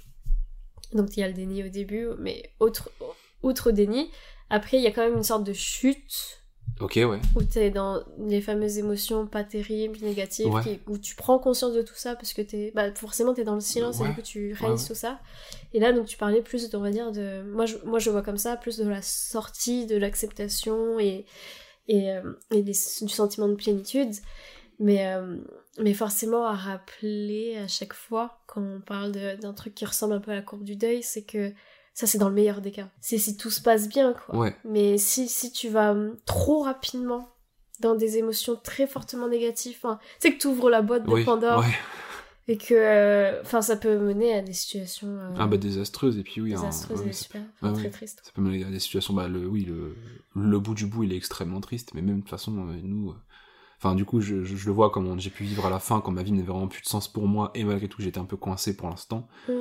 donc 0.92 1.16
il 1.16 1.20
y 1.20 1.22
a 1.22 1.28
le 1.28 1.34
déni 1.34 1.64
au 1.64 1.68
début, 1.68 2.08
mais 2.18 2.50
autre, 2.60 2.90
outre 3.42 3.70
déni, 3.70 4.10
après 4.50 4.76
il 4.76 4.82
y 4.82 4.86
a 4.86 4.90
quand 4.92 5.02
même 5.02 5.16
une 5.16 5.22
sorte 5.24 5.44
de 5.44 5.54
chute 5.54 6.42
Ok, 6.80 6.92
ouais. 6.96 7.18
où 7.34 7.42
t'es 7.42 7.70
dans 7.70 8.02
les 8.18 8.40
fameuses 8.42 8.76
émotions 8.78 9.26
pas 9.26 9.42
terribles, 9.42 9.98
négatives, 10.02 10.48
Ouais. 10.52 10.62
qui- 10.62 10.80
où 10.86 10.98
tu 10.98 11.14
prends 11.16 11.38
conscience 11.38 11.72
de 11.72 11.80
tout 11.82 11.94
ça 11.96 12.14
parce 12.14 12.34
que 12.34 12.42
t'es, 12.42 12.72
bah 12.74 12.92
forcément 12.94 13.32
t'es 13.34 13.44
dans 13.44 13.54
le 13.54 13.60
silence 13.60 14.00
et 14.00 14.04
du 14.04 14.12
coup 14.14 14.22
tu 14.22 14.52
réalises 14.52 14.82
ouais. 14.82 14.88
tout 14.88 14.94
ça. 14.94 15.18
Et 15.72 15.80
là 15.80 15.92
donc 15.92 16.06
tu 16.06 16.16
parlais 16.18 16.42
plus, 16.42 16.68
de, 16.70 16.76
on 16.76 16.80
va 16.82 16.90
dire 16.90 17.10
de, 17.10 17.42
moi 17.42 17.64
je, 17.66 17.76
moi 17.84 17.98
je 17.98 18.10
vois 18.10 18.22
comme 18.22 18.36
ça 18.38 18.56
plus 18.56 18.76
de 18.76 18.86
la 18.86 19.00
sortie, 19.02 19.86
de 19.86 19.96
l'acceptation 19.96 20.98
et 21.00 21.24
et, 21.88 22.12
euh, 22.12 22.32
et 22.50 22.62
des- 22.62 22.72
du 22.72 23.08
sentiment 23.08 23.48
de 23.48 23.54
plénitude, 23.54 24.12
mais 24.78 25.12
euh, 25.14 25.36
mais 25.78 25.94
forcément 25.94 26.44
à 26.46 26.54
rappeler 26.54 27.56
à 27.58 27.68
chaque 27.68 27.94
fois 27.94 28.40
quand 28.46 28.60
on 28.62 28.80
parle 28.80 29.12
d'un 29.12 29.52
truc 29.54 29.74
qui 29.74 29.84
ressemble 29.84 30.14
un 30.14 30.20
peu 30.20 30.30
à 30.30 30.34
la 30.34 30.42
courbe 30.42 30.64
du 30.64 30.76
deuil, 30.76 31.02
c'est 31.02 31.22
que 31.22 31.52
ça 31.94 32.06
c'est 32.06 32.18
dans 32.18 32.28
le 32.28 32.34
meilleur 32.34 32.60
des 32.60 32.72
cas. 32.72 32.88
C'est 33.00 33.18
si 33.18 33.36
tout 33.36 33.50
se 33.50 33.60
passe 33.62 33.88
bien 33.88 34.14
quoi. 34.14 34.36
Ouais. 34.36 34.56
Mais 34.64 34.98
si, 34.98 35.28
si 35.28 35.50
tu 35.52 35.68
vas 35.68 35.92
hum, 35.92 36.16
trop 36.26 36.62
rapidement 36.62 37.28
dans 37.80 37.94
des 37.94 38.16
émotions 38.18 38.54
très 38.56 38.86
fortement 38.86 39.28
négatives, 39.28 39.78
c'est 40.18 40.32
que 40.34 40.38
tu 40.38 40.46
ouvres 40.46 40.70
la 40.70 40.82
boîte 40.82 41.04
de 41.04 41.10
Oui, 41.12 41.24
Pandore 41.24 41.60
ouais. 41.60 41.74
Et 42.48 42.56
que 42.56 42.74
euh, 42.74 43.40
enfin 43.42 43.62
ça 43.62 43.76
peut 43.76 43.98
mener 43.98 44.34
à 44.34 44.42
des 44.42 44.52
situations 44.52 45.08
euh, 45.08 45.30
Ah 45.38 45.46
bah 45.46 45.56
désastreuse, 45.56 46.18
et 46.18 46.22
puis 46.22 46.40
oui, 46.40 46.54
hein, 46.54 46.56
désastreuses 46.56 47.00
ouais, 47.02 47.08
et 47.10 47.12
super, 47.12 47.42
enfin, 47.60 47.72
très 47.72 47.84
ouais. 47.84 47.90
tristes. 47.90 48.20
ça 48.24 48.32
peut 48.34 48.42
mener 48.42 48.64
à 48.64 48.70
des 48.70 48.80
situations, 48.80 49.14
bah 49.14 49.28
le, 49.28 49.46
oui, 49.46 49.64
le, 49.64 49.96
le 50.34 50.58
bout 50.58 50.74
du 50.74 50.86
bout 50.86 51.04
il 51.04 51.12
est 51.12 51.16
extrêmement 51.16 51.60
triste, 51.60 51.92
mais 51.94 52.02
même 52.02 52.16
de 52.16 52.20
toute 52.22 52.30
façon, 52.30 52.68
euh, 52.68 52.80
nous, 52.82 53.14
Enfin, 53.84 53.96
du 53.96 54.04
coup, 54.04 54.20
je, 54.20 54.44
je, 54.44 54.54
je 54.54 54.66
le 54.66 54.72
vois 54.72 54.90
comme 54.90 55.18
j'ai 55.18 55.30
pu 55.30 55.42
vivre 55.42 55.66
à 55.66 55.70
la 55.70 55.80
fin, 55.80 56.00
quand 56.00 56.12
ma 56.12 56.22
vie 56.22 56.30
n'avait 56.30 56.46
vraiment 56.46 56.68
plus 56.68 56.82
de 56.82 56.86
sens 56.86 57.08
pour 57.08 57.26
moi, 57.26 57.50
et 57.56 57.64
malgré 57.64 57.88
tout, 57.88 58.00
j'étais 58.00 58.20
un 58.20 58.24
peu 58.24 58.36
coincé 58.36 58.76
pour 58.76 58.88
l'instant. 58.88 59.26
Mm. 59.48 59.52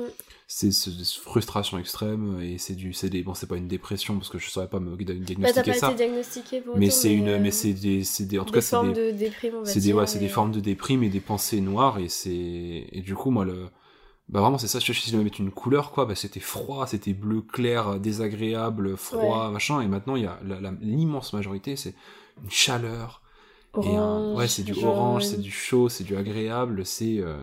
C'est 0.46 0.70
cette 0.70 1.02
frustration 1.24 1.76
extrême, 1.76 2.40
et 2.40 2.56
c'est 2.58 2.74
du, 2.76 2.92
c'est 2.92 3.08
des, 3.10 3.24
bon, 3.24 3.34
c'est 3.34 3.48
pas 3.48 3.56
une 3.56 3.66
dépression, 3.66 4.14
parce 4.18 4.28
que 4.28 4.38
je 4.38 4.48
saurais 4.48 4.68
pas 4.68 4.78
me 4.78 4.94
Bah, 4.94 5.04
diagnostiquer 5.12 5.72
pas 5.72 5.76
ça. 5.76 5.88
été 5.88 5.96
diagnostiqué 5.96 6.60
pour 6.60 6.76
Mais 6.78 6.90
c'est 6.90 7.12
une, 7.12 7.28
euh, 7.30 7.38
mais 7.40 7.50
c'est 7.50 7.72
des, 7.72 8.04
c'est 8.04 8.26
des, 8.26 8.38
en 8.38 8.44
tout 8.44 8.52
des 8.52 8.58
cas, 8.58 8.60
c'est 8.60 8.70
formes 8.70 8.92
des, 8.92 9.12
de 9.12 9.18
déprime, 9.18 9.54
on 9.56 9.62
va 9.62 9.64
c'est 9.66 9.80
des, 9.80 9.92
ouais, 9.92 10.06
c'est 10.06 10.18
des 10.20 10.26
mais- 10.26 10.30
formes 10.30 10.52
de 10.52 10.60
déprime 10.60 11.02
et 11.02 11.08
des 11.08 11.20
pensées 11.20 11.60
noires, 11.60 11.98
et 11.98 12.08
c'est, 12.08 12.30
et 12.92 13.00
du 13.00 13.16
coup, 13.16 13.30
moi, 13.30 13.44
le, 13.44 13.70
bah 14.28 14.40
vraiment, 14.40 14.58
c'est 14.58 14.68
ça, 14.68 14.78
je 14.78 14.92
si 14.92 15.08
je 15.08 15.12
devais 15.12 15.24
mettre 15.24 15.40
une 15.40 15.50
couleur, 15.50 15.90
quoi, 15.90 16.04
bah 16.04 16.14
c'était 16.14 16.38
froid, 16.38 16.86
c'était 16.86 17.12
bleu 17.12 17.40
clair, 17.42 17.98
désagréable, 17.98 18.96
froid, 18.96 19.50
machin, 19.50 19.80
et 19.80 19.88
maintenant, 19.88 20.14
il 20.14 20.22
y 20.22 20.26
a 20.26 20.38
l'immense 20.80 21.32
majorité, 21.32 21.74
c'est 21.74 21.94
une 22.42 22.50
chaleur, 22.50 23.21
et 23.82 23.96
un- 23.96 24.00
Orange, 24.00 24.36
ouais, 24.38 24.48
c'est 24.48 24.62
du 24.62 24.74
jaune. 24.74 24.84
orange, 24.90 25.24
c'est 25.24 25.40
du 25.40 25.50
chaud, 25.50 25.88
c'est 25.88 26.04
du 26.04 26.16
agréable, 26.16 26.84
c'est 26.84 27.18
euh, 27.18 27.36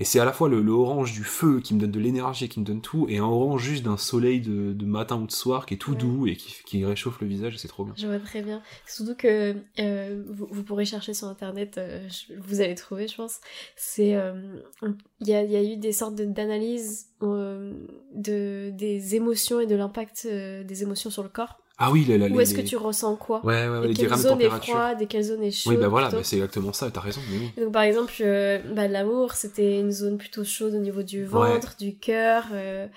et 0.00 0.04
c'est 0.04 0.20
à 0.20 0.24
la 0.24 0.32
fois 0.32 0.48
le, 0.48 0.62
le 0.62 0.70
orange 0.70 1.12
du 1.12 1.24
feu 1.24 1.58
qui 1.60 1.74
me 1.74 1.80
donne 1.80 1.90
de 1.90 1.98
l'énergie, 1.98 2.48
qui 2.48 2.60
me 2.60 2.64
donne 2.64 2.80
tout, 2.80 3.06
et 3.08 3.18
un 3.18 3.24
orange 3.24 3.62
juste 3.64 3.82
d'un 3.84 3.96
soleil 3.96 4.40
de, 4.40 4.72
de 4.72 4.86
matin 4.86 5.16
ou 5.16 5.26
de 5.26 5.32
soir 5.32 5.66
qui 5.66 5.74
est 5.74 5.76
tout 5.76 5.90
Ouais. 5.90 5.96
doux 5.96 6.26
et 6.28 6.36
qui, 6.36 6.54
qui 6.64 6.84
réchauffe 6.84 7.20
le 7.20 7.26
visage, 7.26 7.56
c'est 7.58 7.66
trop 7.66 7.84
bien. 7.84 7.94
Je 7.96 8.06
vois 8.06 8.20
très 8.20 8.40
bien. 8.42 8.62
Surtout 8.86 9.16
que 9.16 9.56
euh, 9.80 10.22
vous, 10.28 10.46
vous 10.52 10.62
pourrez 10.62 10.84
chercher 10.84 11.14
sur 11.14 11.26
internet, 11.26 11.78
euh, 11.78 12.06
vous 12.38 12.60
allez 12.60 12.76
trouver, 12.76 13.08
je 13.08 13.16
pense. 13.16 13.40
C'est 13.74 14.16
il 15.20 15.26
y, 15.28 15.34
a, 15.34 15.42
il 15.42 15.50
y 15.50 15.56
a 15.56 15.62
eu 15.64 15.76
des 15.76 15.92
sortes 15.92 16.14
d'analyses 16.14 17.08
de 17.20 18.70
des 18.70 19.14
émotions 19.16 19.58
et 19.60 19.66
de 19.66 19.74
l'impact 19.74 20.26
des 20.28 20.82
émotions 20.84 21.10
sur 21.10 21.24
le 21.24 21.28
corps. 21.28 21.58
Ah 21.80 21.92
oui, 21.92 22.04
la, 22.08 22.18
la, 22.18 22.26
Où 22.26 22.30
les- 22.36 22.42
est-ce 22.42 22.54
que 22.54 22.60
les- 22.60 22.66
tu 22.66 22.76
ressens 22.76 23.14
quoi 23.14 23.40
Ouais, 23.44 23.68
ouais, 23.68 23.78
ouais, 23.78 23.84
Et 23.84 23.88
les 23.88 23.94
quelle 23.94 24.16
zone 24.16 24.40
est 24.40 24.50
froide 24.50 25.00
et 25.00 25.06
quelle 25.06 25.22
zone 25.22 25.42
est 25.44 25.50
chaude 25.52 25.74
Oui, 25.74 25.78
bah 25.78 25.86
voilà, 25.88 26.10
bah 26.10 26.18
c'est 26.24 26.36
exactement 26.36 26.72
ça, 26.72 26.90
t'as 26.90 27.00
raison, 27.00 27.20
mais 27.30 27.38
oui. 27.38 27.52
Donc 27.62 27.72
par 27.72 27.82
exemple, 27.82 28.12
euh, 28.20 28.58
bah, 28.74 28.88
l'amour, 28.88 29.34
c'était 29.34 29.78
une 29.78 29.92
zone 29.92 30.18
plutôt 30.18 30.42
chaude 30.42 30.74
au 30.74 30.78
niveau 30.80 31.02
du 31.04 31.24
ventre, 31.24 31.76
du 31.78 31.94
cœur. 31.96 32.46
euh, 32.52 32.88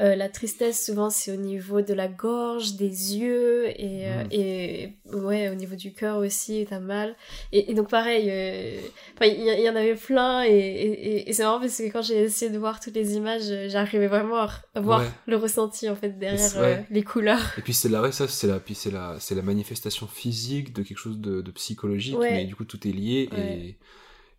euh, 0.00 0.16
la 0.16 0.28
tristesse, 0.28 0.84
souvent, 0.84 1.10
c'est 1.10 1.32
au 1.32 1.36
niveau 1.36 1.80
de 1.82 1.92
la 1.94 2.08
gorge, 2.08 2.76
des 2.76 3.16
yeux 3.18 3.68
et, 3.68 4.06
euh, 4.06 4.24
Mm. 4.24 4.28
et 4.32 4.92
ouais, 5.12 5.48
au 5.50 5.54
niveau 5.54 5.76
du 5.76 5.92
cœur 5.92 6.18
aussi, 6.18 6.66
t'as 6.68 6.80
mal. 6.80 7.14
Et, 7.52 7.70
et 7.70 7.74
donc 7.74 7.88
pareil, 7.90 8.28
euh, 8.30 8.80
il 9.22 9.60
y, 9.62 9.68
en 9.68 9.76
avait 9.76 9.94
plein 9.94 10.44
et, 10.44 11.24
c'est 11.32 11.42
marrant 11.42 11.60
parce 11.60 11.76
que 11.78 11.84
quand 11.92 12.02
j'ai 12.02 12.22
essayé 12.22 12.50
de 12.50 12.58
voir 12.58 12.80
toutes 12.80 12.94
les 12.94 13.14
images, 13.16 13.42
j'arrivais 13.68 14.06
vraiment 14.08 14.46
à 14.74 14.80
voir 14.80 15.00
Ouais. 15.00 15.08
le 15.26 15.36
ressenti 15.36 15.88
en 15.88 15.96
fait 15.96 16.18
derrière 16.18 16.56
ouais. 16.58 16.84
les 16.90 17.02
couleurs. 17.02 17.40
Et 17.58 17.62
puis 17.62 17.72
c'est 17.74 17.88
la, 17.88 18.10
ça, 18.12 18.28
c'est 18.28 18.46
la, 18.46 18.58
puis 18.60 18.74
c'est 18.74 18.90
la, 18.90 19.16
c'est 19.20 19.34
la 19.34 19.42
manifestation 19.42 20.06
physique 20.06 20.72
de 20.74 20.82
quelque 20.82 20.98
chose 20.98 21.18
de, 21.20 21.40
de 21.42 21.50
psychologique, 21.50 22.18
Ouais. 22.18 22.30
mais 22.32 22.44
du 22.44 22.54
coup 22.56 22.64
tout 22.64 22.86
est 22.86 22.92
lié 22.92 23.28
et, 23.36 23.76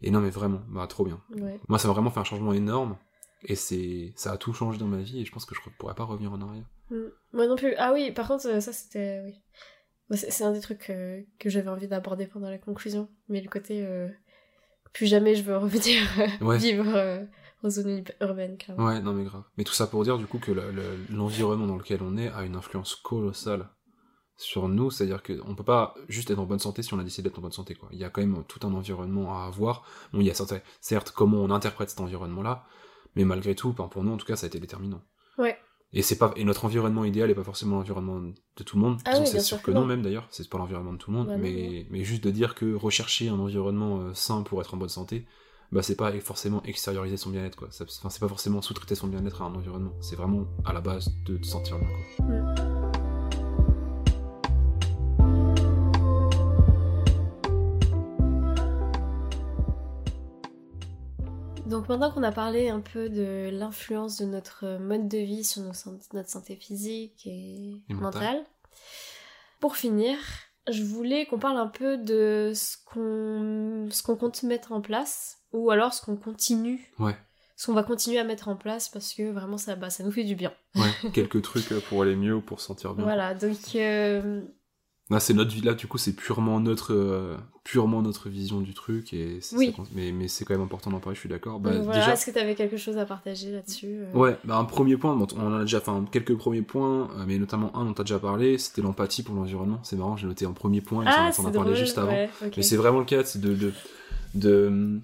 et 0.07 0.11
non 0.11 0.19
mais 0.19 0.29
vraiment, 0.29 0.61
bah 0.69 0.85
trop 0.87 1.05
bien. 1.05 1.19
Ouais. 1.37 1.59
Moi 1.67 1.79
ça 1.79 1.87
m'a 1.87 1.93
vraiment 1.93 2.09
fait 2.11 2.19
un 2.19 2.23
changement 2.23 2.53
énorme 2.53 2.97
et 3.45 3.55
c'est, 3.55 4.13
ça 4.15 4.31
a 4.33 4.37
tout 4.37 4.53
changé 4.53 4.77
dans 4.79 4.87
ma 4.87 4.97
vie 5.01 5.21
et 5.21 5.25
je 5.25 5.31
pense 5.31 5.45
que 5.45 5.55
je 5.55 5.61
pourrais 5.77 5.95
pas 5.95 6.03
revenir 6.03 6.31
en 6.31 6.41
arrière. 6.41 6.65
Mm. 6.91 6.95
Moi 7.33 7.47
non 7.47 7.55
plus. 7.55 7.73
Ah 7.77 7.91
oui, 7.93 8.11
par 8.11 8.27
contre, 8.27 8.47
euh, 8.47 8.59
ça 8.59 8.73
c'était. 8.73 9.21
Oui. 9.25 10.17
C'est 10.17 10.43
un 10.43 10.51
des 10.51 10.59
trucs 10.59 10.89
euh, 10.89 11.21
que 11.39 11.49
j'avais 11.49 11.69
envie 11.69 11.87
d'aborder 11.87 12.27
pendant 12.27 12.49
la 12.49 12.57
conclusion. 12.59 13.09
Mais 13.29 13.41
le 13.41 13.49
côté. 13.49 13.83
euh, 13.85 14.09
plus 14.93 15.07
jamais 15.07 15.33
je 15.35 15.41
veux 15.43 15.57
revenir 15.57 16.03
Ouais. 16.41 16.57
vivre 16.59 16.85
euh, 16.95 17.23
en 17.63 17.69
zone 17.69 17.99
ur- 17.99 18.27
urbaine, 18.27 18.57
clairement. 18.57 18.85
Ouais, 18.85 19.01
non 19.01 19.13
mais 19.13 19.23
grave. 19.23 19.43
Mais 19.57 19.63
tout 19.63 19.73
ça 19.73 19.87
pour 19.87 20.03
dire 20.03 20.17
du 20.19 20.27
coup 20.27 20.37
que 20.37 20.51
le- 20.51 20.71
le- 20.71 20.97
l'environnement 21.09 21.65
dans 21.65 21.77
lequel 21.77 22.03
on 22.03 22.15
est 22.17 22.27
a 22.27 22.43
une 22.43 22.55
influence 22.55 22.95
colossale 22.95 23.69
sur 24.35 24.67
nous, 24.67 24.91
c'est-à-dire 24.91 25.23
qu'on 25.23 25.55
peut 25.55 25.63
pas 25.63 25.95
juste 26.09 26.29
être 26.31 26.37
en 26.39 26.45
bonne 26.45 26.59
santé 26.59 26.83
si 26.83 26.93
on 26.93 26.99
a 26.99 27.03
décidé 27.03 27.29
d'être 27.29 27.39
en 27.39 27.41
bonne 27.41 27.51
santé, 27.51 27.73
quoi. 27.75 27.89
Il 27.91 27.97
y 27.99 28.03
a 28.03 28.09
quand 28.09 28.21
même 28.21 28.43
tout 28.47 28.59
un 28.67 28.73
environnement 28.73 29.35
à 29.39 29.45
avoir. 29.47 29.83
Bon, 30.11 30.19
il 30.21 30.27
y 30.27 30.31
a 30.31 30.33
certes, 30.35 30.53
certes 30.81 31.11
comment 31.11 31.37
on 31.37 31.49
interprète 31.49 31.89
cet 31.89 31.99
environnement-là, 32.01 32.65
mais 33.15 33.25
malgré 33.25 33.55
tout, 33.55 33.73
pour 33.73 34.03
nous 34.03 34.11
en 34.11 34.17
tout 34.17 34.25
cas, 34.25 34.35
ça 34.35 34.45
a 34.45 34.47
été 34.47 34.59
déterminant. 34.59 35.01
Ouais. 35.37 35.57
Et 35.95 36.01
c'est 36.01 36.17
pas, 36.17 36.33
et 36.35 36.43
notre 36.43 36.65
environnement 36.65 37.05
idéal 37.05 37.29
est 37.29 37.35
pas 37.35 37.43
forcément 37.43 37.77
l'environnement 37.77 38.19
de 38.19 38.63
tout 38.63 38.77
le 38.77 38.81
monde. 38.81 38.99
Ah 39.05 39.19
oui, 39.19 39.27
c'est 39.27 39.39
sûr 39.39 39.61
que 39.61 39.69
non, 39.69 39.81
non. 39.81 39.87
même 39.87 40.01
d'ailleurs, 40.01 40.27
c'est 40.31 40.49
pas 40.49 40.57
l'environnement 40.57 40.93
de 40.93 40.97
tout 40.97 41.11
le 41.11 41.17
monde, 41.17 41.27
Bah 41.27 41.37
mais, 41.37 41.85
mais 41.91 42.03
juste 42.03 42.23
de 42.23 42.31
dire 42.31 42.55
que 42.55 42.73
rechercher 42.73 43.29
un 43.29 43.37
environnement 43.37 43.99
euh, 43.99 44.13
sain 44.15 44.41
pour 44.41 44.59
être 44.61 44.73
en 44.73 44.77
bonne 44.77 44.89
santé, 44.89 45.25
bah 45.71 45.83
c'est 45.83 45.95
pas 45.95 46.11
forcément 46.19 46.63
extérioriser 46.63 47.17
son 47.17 47.29
bien-être 47.29 47.55
quoi. 47.55 47.67
Enfin 47.69 48.09
c'est 48.09 48.19
pas 48.19 48.27
forcément 48.27 48.61
sous-traiter 48.61 48.95
son 48.95 49.07
bien-être 49.07 49.41
à 49.43 49.45
un 49.45 49.53
environnement. 49.53 49.93
C'est 50.01 50.15
vraiment 50.15 50.45
à 50.65 50.73
la 50.73 50.81
base 50.81 51.11
de 51.25 51.37
te 51.37 51.45
sentir 51.45 51.77
bien 51.77 51.87
quoi. 51.87 53.22
Donc 61.73 61.89
maintenant 61.89 62.11
qu'on 62.11 62.21
a 62.21 62.31
parlé 62.31 62.69
un 62.69 62.81
peu 62.81 63.09
de 63.09 63.49
l'influence 63.51 64.17
de 64.17 64.25
notre 64.25 64.77
mode 64.79 65.07
de 65.07 65.17
vie 65.17 65.43
sur 65.43 65.63
nos 65.63 65.71
notre 66.13 66.29
santé 66.29 66.55
physique 66.55 67.25
et, 67.25 67.81
Et 67.89 67.93
mentale. 67.95 68.43
pour 69.59 69.75
finir, 69.75 70.15
je 70.69 70.83
voulais 70.83 71.25
qu'on 71.25 71.39
parle 71.39 71.57
un 71.57 71.65
peu 71.67 71.97
de 71.97 72.51
ce 72.53 72.77
qu'on 74.03 74.15
compte 74.15 74.43
mettre 74.43 74.71
en 74.71 74.81
place 74.81 75.39
ou 75.51 75.71
alors 75.71 75.95
ce 75.95 76.05
qu'on 76.05 76.15
continue, 76.15 76.93
Ouais. 76.99 77.15
ce 77.55 77.65
qu'on 77.65 77.73
va 77.73 77.81
continuer 77.83 78.19
à 78.19 78.23
mettre 78.23 78.49
en 78.49 78.55
place 78.55 78.87
parce 78.89 79.11
que 79.11 79.31
vraiment 79.31 79.57
ça, 79.57 79.75
bah, 79.75 79.89
ça 79.89 80.03
nous 80.03 80.11
fait 80.11 80.25
du 80.25 80.35
bien. 80.35 80.53
Ouais. 80.75 80.91
Quelques 81.13 81.41
trucs 81.41 81.71
euh, 81.71 81.79
pour 81.89 82.03
aller 82.03 82.15
mieux 82.15 82.35
ou 82.35 82.41
pour 82.41 82.61
se 82.61 82.67
sentir 82.67 82.93
bien. 82.93 83.03
Voilà, 83.03 83.33
donc 83.33 83.57
euh, 83.75 84.41
Là 85.13 85.19
c'est 85.19 85.33
notre 85.33 85.51
vie 85.51 85.61
là 85.61 85.73
du 85.73 85.87
coup 85.87 85.97
c'est 85.97 86.13
purement 86.13 86.59
notre 86.59 86.93
euh, 86.93 87.37
purement 87.63 88.01
notre 88.01 88.29
vision 88.29 88.59
du 88.61 88.73
truc 88.73 89.13
et 89.13 89.39
Oui. 89.55 89.73
ça 89.75 89.83
mais 89.93 90.11
mais 90.11 90.27
c'est 90.27 90.43
quand 90.43 90.53
même 90.55 90.63
important 90.63 90.89
d'en 90.91 90.99
parler. 90.99 91.15
Je 91.15 91.21
suis 91.21 91.29
d'accord. 91.29 91.59
Bah, 91.59 91.71
voilà, 91.81 91.99
déjà. 91.99 92.13
est-ce 92.13 92.25
que 92.25 92.31
tu 92.31 92.39
avais 92.39 92.55
quelque 92.55 92.77
chose 92.77 92.97
à 92.97 93.05
partager 93.05 93.51
là-dessus 93.51 94.01
euh? 94.01 94.11
Ouais, 94.17 94.37
bah 94.43 94.57
un 94.57 94.65
premier 94.65 94.97
point, 94.97 95.15
bon, 95.15 95.27
on 95.37 95.47
en 95.47 95.53
a 95.53 95.61
déjà 95.61 95.79
fait 95.79 95.91
quelques 96.11 96.35
premiers 96.35 96.61
points, 96.61 97.09
euh, 97.17 97.23
mais 97.27 97.37
notamment 97.37 97.75
un 97.77 97.85
dont 97.85 97.93
t'as 97.93 98.03
déjà 98.03 98.19
parlé, 98.19 98.57
c'était 98.57 98.81
l'empathie 98.81 99.23
pour 99.23 99.35
l'environnement. 99.35 99.79
C'est 99.83 99.95
marrant, 99.95 100.17
j'ai 100.17 100.27
noté 100.27 100.45
en 100.45 100.53
premier 100.53 100.81
point, 100.81 101.03
et 101.05 101.07
Ah, 101.09 101.31
on 101.37 101.41
en 101.43 101.45
a 101.47 101.51
parlé 101.51 101.75
juste 101.75 101.97
avant. 101.97 102.11
ouais. 102.11 102.29
Mais 102.57 102.63
c'est 102.63 102.75
vraiment 102.77 102.99
le 102.99 103.05
cas, 103.05 103.23
c'est 103.23 103.39
de, 103.39 103.53
de, 103.53 103.71
de, 104.35 104.99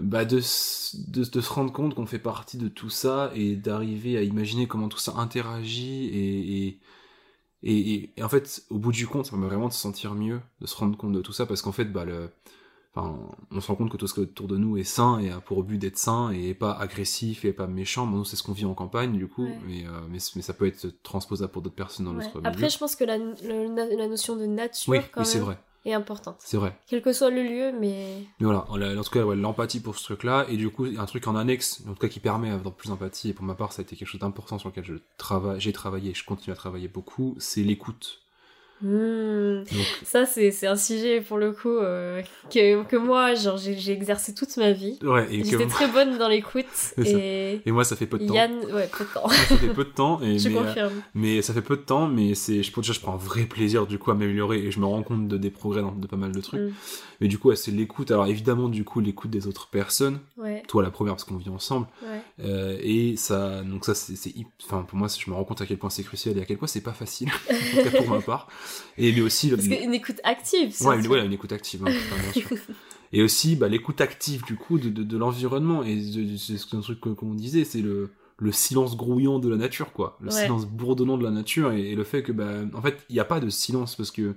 bah 0.00 0.24
de, 0.24 0.36
de, 0.38 1.24
de 1.24 1.40
se 1.40 1.52
rendre 1.52 1.72
compte 1.72 1.94
qu'on 1.94 2.06
fait 2.06 2.18
partie 2.20 2.56
de 2.58 2.68
tout 2.68 2.90
ça 2.90 3.30
et 3.34 3.56
d'arriver 3.56 4.16
à 4.16 4.22
imaginer 4.22 4.66
comment 4.68 4.88
tout 4.88 4.98
ça 4.98 5.14
interagit 5.16 6.06
et, 6.06 6.66
et, 6.68 6.78
et, 7.62 7.76
et- 7.94 8.12
et 8.16 8.22
en 8.22 8.28
fait, 8.28 8.62
au 8.70 8.78
bout 8.78 8.92
du 8.92 9.06
compte, 9.06 9.26
ça 9.26 9.30
permet 9.32 9.46
vraiment 9.46 9.68
de 9.68 9.72
se 9.72 9.78
sentir 9.80 10.14
mieux, 10.14 10.40
de 10.60 10.66
se 10.66 10.76
rendre 10.76 10.96
compte 10.96 11.12
de 11.12 11.20
tout 11.20 11.32
ça 11.32 11.46
parce 11.46 11.62
qu'en 11.62 11.72
fait, 11.72 11.86
bah 11.86 12.04
le, 12.04 12.30
enfin, 12.94 13.18
on 13.50 13.60
se 13.60 13.66
rend 13.68 13.74
compte 13.76 13.90
que 13.90 13.96
tout 13.96 14.06
ce 14.06 14.14
qui 14.14 14.20
est 14.20 14.24
autour 14.24 14.48
de 14.48 14.56
nous 14.56 14.76
est 14.78 14.84
sain 14.84 15.18
et 15.20 15.30
a 15.30 15.40
pour 15.40 15.62
but 15.62 15.78
d'être 15.78 15.98
sain 15.98 16.30
et 16.30 16.54
pas 16.54 16.72
agressif 16.72 17.44
et 17.44 17.52
pas 17.52 17.66
méchant. 17.66 18.06
Bon, 18.06 18.18
nous, 18.18 18.24
c'est 18.24 18.36
ce 18.36 18.42
qu'on 18.42 18.52
vit 18.52 18.64
en 18.64 18.74
campagne, 18.74 19.16
du 19.16 19.28
coup, 19.28 19.44
Ouais. 19.44 19.58
mais, 19.66 19.86
euh, 19.86 19.90
mais, 20.10 20.18
mais 20.36 20.42
ça 20.42 20.54
peut 20.54 20.66
être 20.66 20.88
transposable 21.02 21.52
pour 21.52 21.62
d'autres 21.62 21.74
personnes 21.76 22.06
dans 22.06 22.12
Ouais. 22.12 22.24
notre 22.24 22.38
milieu. 22.38 22.48
Après, 22.50 22.70
je 22.70 22.78
pense 22.78 22.96
que 22.96 23.04
la, 23.04 23.18
notion 23.18 24.36
de 24.36 24.46
nature, 24.46 24.92
oui, 24.92 25.00
quand 25.12 25.20
oui, 25.20 25.26
c'est 25.26 25.38
vrai, 25.38 25.58
est 25.84 25.92
importante. 25.92 26.36
c'est 26.40 26.56
vrai. 26.56 26.78
Quel 26.86 27.02
que 27.02 27.12
soit 27.12 27.30
le 27.30 27.42
lieu, 27.42 27.72
mais 27.78 28.24
Mais 28.38 28.46
voilà, 28.46 28.64
en 28.68 29.02
tout 29.02 29.10
cas, 29.10 29.24
ouais, 29.24 29.36
l'empathie 29.36 29.80
pour 29.80 29.96
ce 29.96 30.04
truc-là, 30.04 30.46
et 30.48 30.56
du 30.56 30.70
coup, 30.70 30.84
un 30.84 31.06
truc 31.06 31.26
en 31.26 31.36
annexe, 31.36 31.82
en 31.88 31.92
tout 31.92 32.00
cas 32.00 32.08
qui 32.08 32.20
permet 32.20 32.50
d'avoir 32.50 32.74
plus 32.74 32.88
d'empathie, 32.88 33.30
et 33.30 33.32
pour 33.32 33.44
ma 33.44 33.54
part, 33.54 33.72
ça 33.72 33.80
a 33.80 33.84
été 33.84 33.96
quelque 33.96 34.08
chose 34.08 34.20
d'important 34.20 34.58
sur 34.58 34.68
lequel 34.68 34.84
je 34.84 34.94
travaille, 35.16 35.60
j'ai 35.60 35.72
travaillé, 35.72 36.10
et 36.10 36.14
je 36.14 36.24
continue 36.24 36.52
à 36.52 36.56
travailler 36.56 36.88
beaucoup, 36.88 37.36
c'est 37.38 37.62
l'écoute. 37.62 38.22
Hmm, 38.82 39.62
ça 40.04 40.24
c'est 40.26 40.66
un 40.66 40.76
sujet 40.76 41.20
pour 41.20 41.36
le 41.38 41.52
coup 41.52 41.68
euh, 41.68 42.22
que, 42.50 42.82
que 42.84 42.96
moi 42.96 43.34
genre 43.34 43.58
j'ai 43.58 43.92
exercé 43.92 44.34
toute 44.34 44.56
ma 44.56 44.72
vie. 44.72 44.98
ouais, 45.02 45.26
que 45.26 45.44
J'étais 45.44 45.56
moi- 45.58 45.66
très 45.66 45.86
bonne 45.88 46.18
dans 46.18 46.28
l'écoute 46.28 46.64
et 47.04 47.60
et 47.66 47.72
moi, 47.72 47.84
ça 47.84 47.96
fait 47.96 48.06
peu 48.06 48.18
de 48.18 48.26
temps. 48.26 48.34
Yann 48.34 48.52
ouais 48.72 48.88
peu 48.96 49.04
de 49.04 49.10
temps. 49.12 49.22
Moi, 49.26 49.34
ça 49.34 49.56
fait 49.56 49.68
peu 49.68 49.84
de 49.84 49.90
temps, 49.90 50.20
et, 50.22 50.38
Je 50.40 50.48
mais, 50.48 50.56
euh, 50.56 50.62
confirme. 50.62 50.92
mais 51.14 51.42
ça 51.42 51.52
fait 51.52 51.62
peu 51.62 51.76
de 51.76 51.82
temps, 51.82 52.06
mais 52.06 52.34
c'est, 52.34 52.62
je, 52.62 52.74
déjà, 52.74 52.92
je 52.92 53.00
prends 53.00 53.14
un 53.14 53.18
vrai 53.18 53.44
plaisir, 53.44 53.86
du 53.86 53.98
coup, 53.98 54.10
à 54.10 54.14
m'améliorer, 54.14 54.58
et 54.58 54.70
je 54.70 54.80
me 54.80 54.86
rends 54.86 55.02
compte 55.02 55.28
de 55.28 55.36
des 55.36 55.50
progrès 55.50 55.82
dans 55.82 55.92
de 55.92 56.06
pas 56.06 56.16
mal 56.16 56.32
de 56.32 56.40
trucs. 56.40 56.60
Mm. 56.60 56.72
Mais 57.20 57.28
du 57.28 57.38
coup, 57.38 57.48
ouais, 57.48 57.56
c'est 57.56 57.70
l'écoute, 57.70 58.10
alors 58.10 58.26
évidemment, 58.26 58.68
du 58.68 58.84
coup, 58.84 59.00
l'écoute 59.00 59.30
des 59.30 59.46
autres 59.46 59.68
personnes, 59.68 60.20
Ouais 60.38 60.62
toi 60.68 60.82
la 60.82 60.90
première, 60.90 61.14
parce 61.14 61.24
qu'on 61.24 61.36
vit 61.36 61.50
ensemble, 61.50 61.86
ouais. 62.02 62.20
Euh, 62.44 62.78
et 62.80 63.16
ça, 63.16 63.62
donc 63.62 63.84
ça, 63.84 63.94
c'est, 63.94 64.32
enfin, 64.64 64.82
pour 64.82 64.98
moi, 64.98 65.08
je 65.08 65.30
me 65.30 65.34
rends 65.36 65.44
compte 65.44 65.60
à 65.60 65.66
quel 65.66 65.76
point 65.78 65.90
c'est 65.90 66.02
crucial 66.02 66.36
et 66.38 66.40
à 66.40 66.44
quel 66.44 66.56
point 66.56 66.68
c'est 66.68 66.80
pas 66.82 66.92
facile, 66.92 67.28
en 67.50 67.76
tout 67.82 67.90
cas 67.90 67.96
pour 67.96 68.08
ma 68.08 68.20
part. 68.20 68.48
Et 68.98 69.20
aussi, 69.20 69.50
Parce 69.50 69.66
qu'une 69.66 69.94
écoute 69.94 70.20
active. 70.24 70.76
ouais, 70.82 70.98
une, 70.98 71.06
ouais, 71.06 71.24
une 71.24 71.32
écoute 71.32 71.52
active, 71.52 71.84
hein, 71.84 71.90
putain, 71.90 72.16
bien 72.22 72.32
sûr. 72.32 72.50
Et 73.12 73.22
aussi, 73.22 73.56
bah, 73.56 73.68
l'écoute 73.68 74.00
active, 74.00 74.44
du 74.44 74.54
coup, 74.54 74.78
de, 74.78 74.88
de, 74.88 75.02
de 75.02 75.16
l'environnement. 75.18 75.82
Et 75.82 76.00
c'est 76.38 76.74
un 76.74 76.80
truc 76.80 77.00
qu'on 77.00 77.34
disait, 77.34 77.64
c'est 77.64 77.82
le, 77.82 78.10
le 78.38 78.52
silence 78.52 78.96
grouillant 78.96 79.40
de 79.40 79.48
la 79.48 79.56
nature, 79.56 79.92
quoi. 79.92 80.16
Le 80.20 80.28
Ouais. 80.28 80.42
silence 80.42 80.66
bourdonnant 80.66 81.18
de 81.18 81.24
la 81.24 81.30
nature 81.30 81.72
et, 81.72 81.90
et 81.90 81.94
le 81.96 82.04
fait 82.04 82.22
que, 82.22 82.30
bah, 82.30 82.60
en 82.72 82.82
fait, 82.82 83.04
il 83.08 83.14
n'y 83.14 83.20
a 83.20 83.24
pas 83.24 83.40
de 83.40 83.50
silence 83.50 83.96
parce 83.96 84.12
que, 84.12 84.36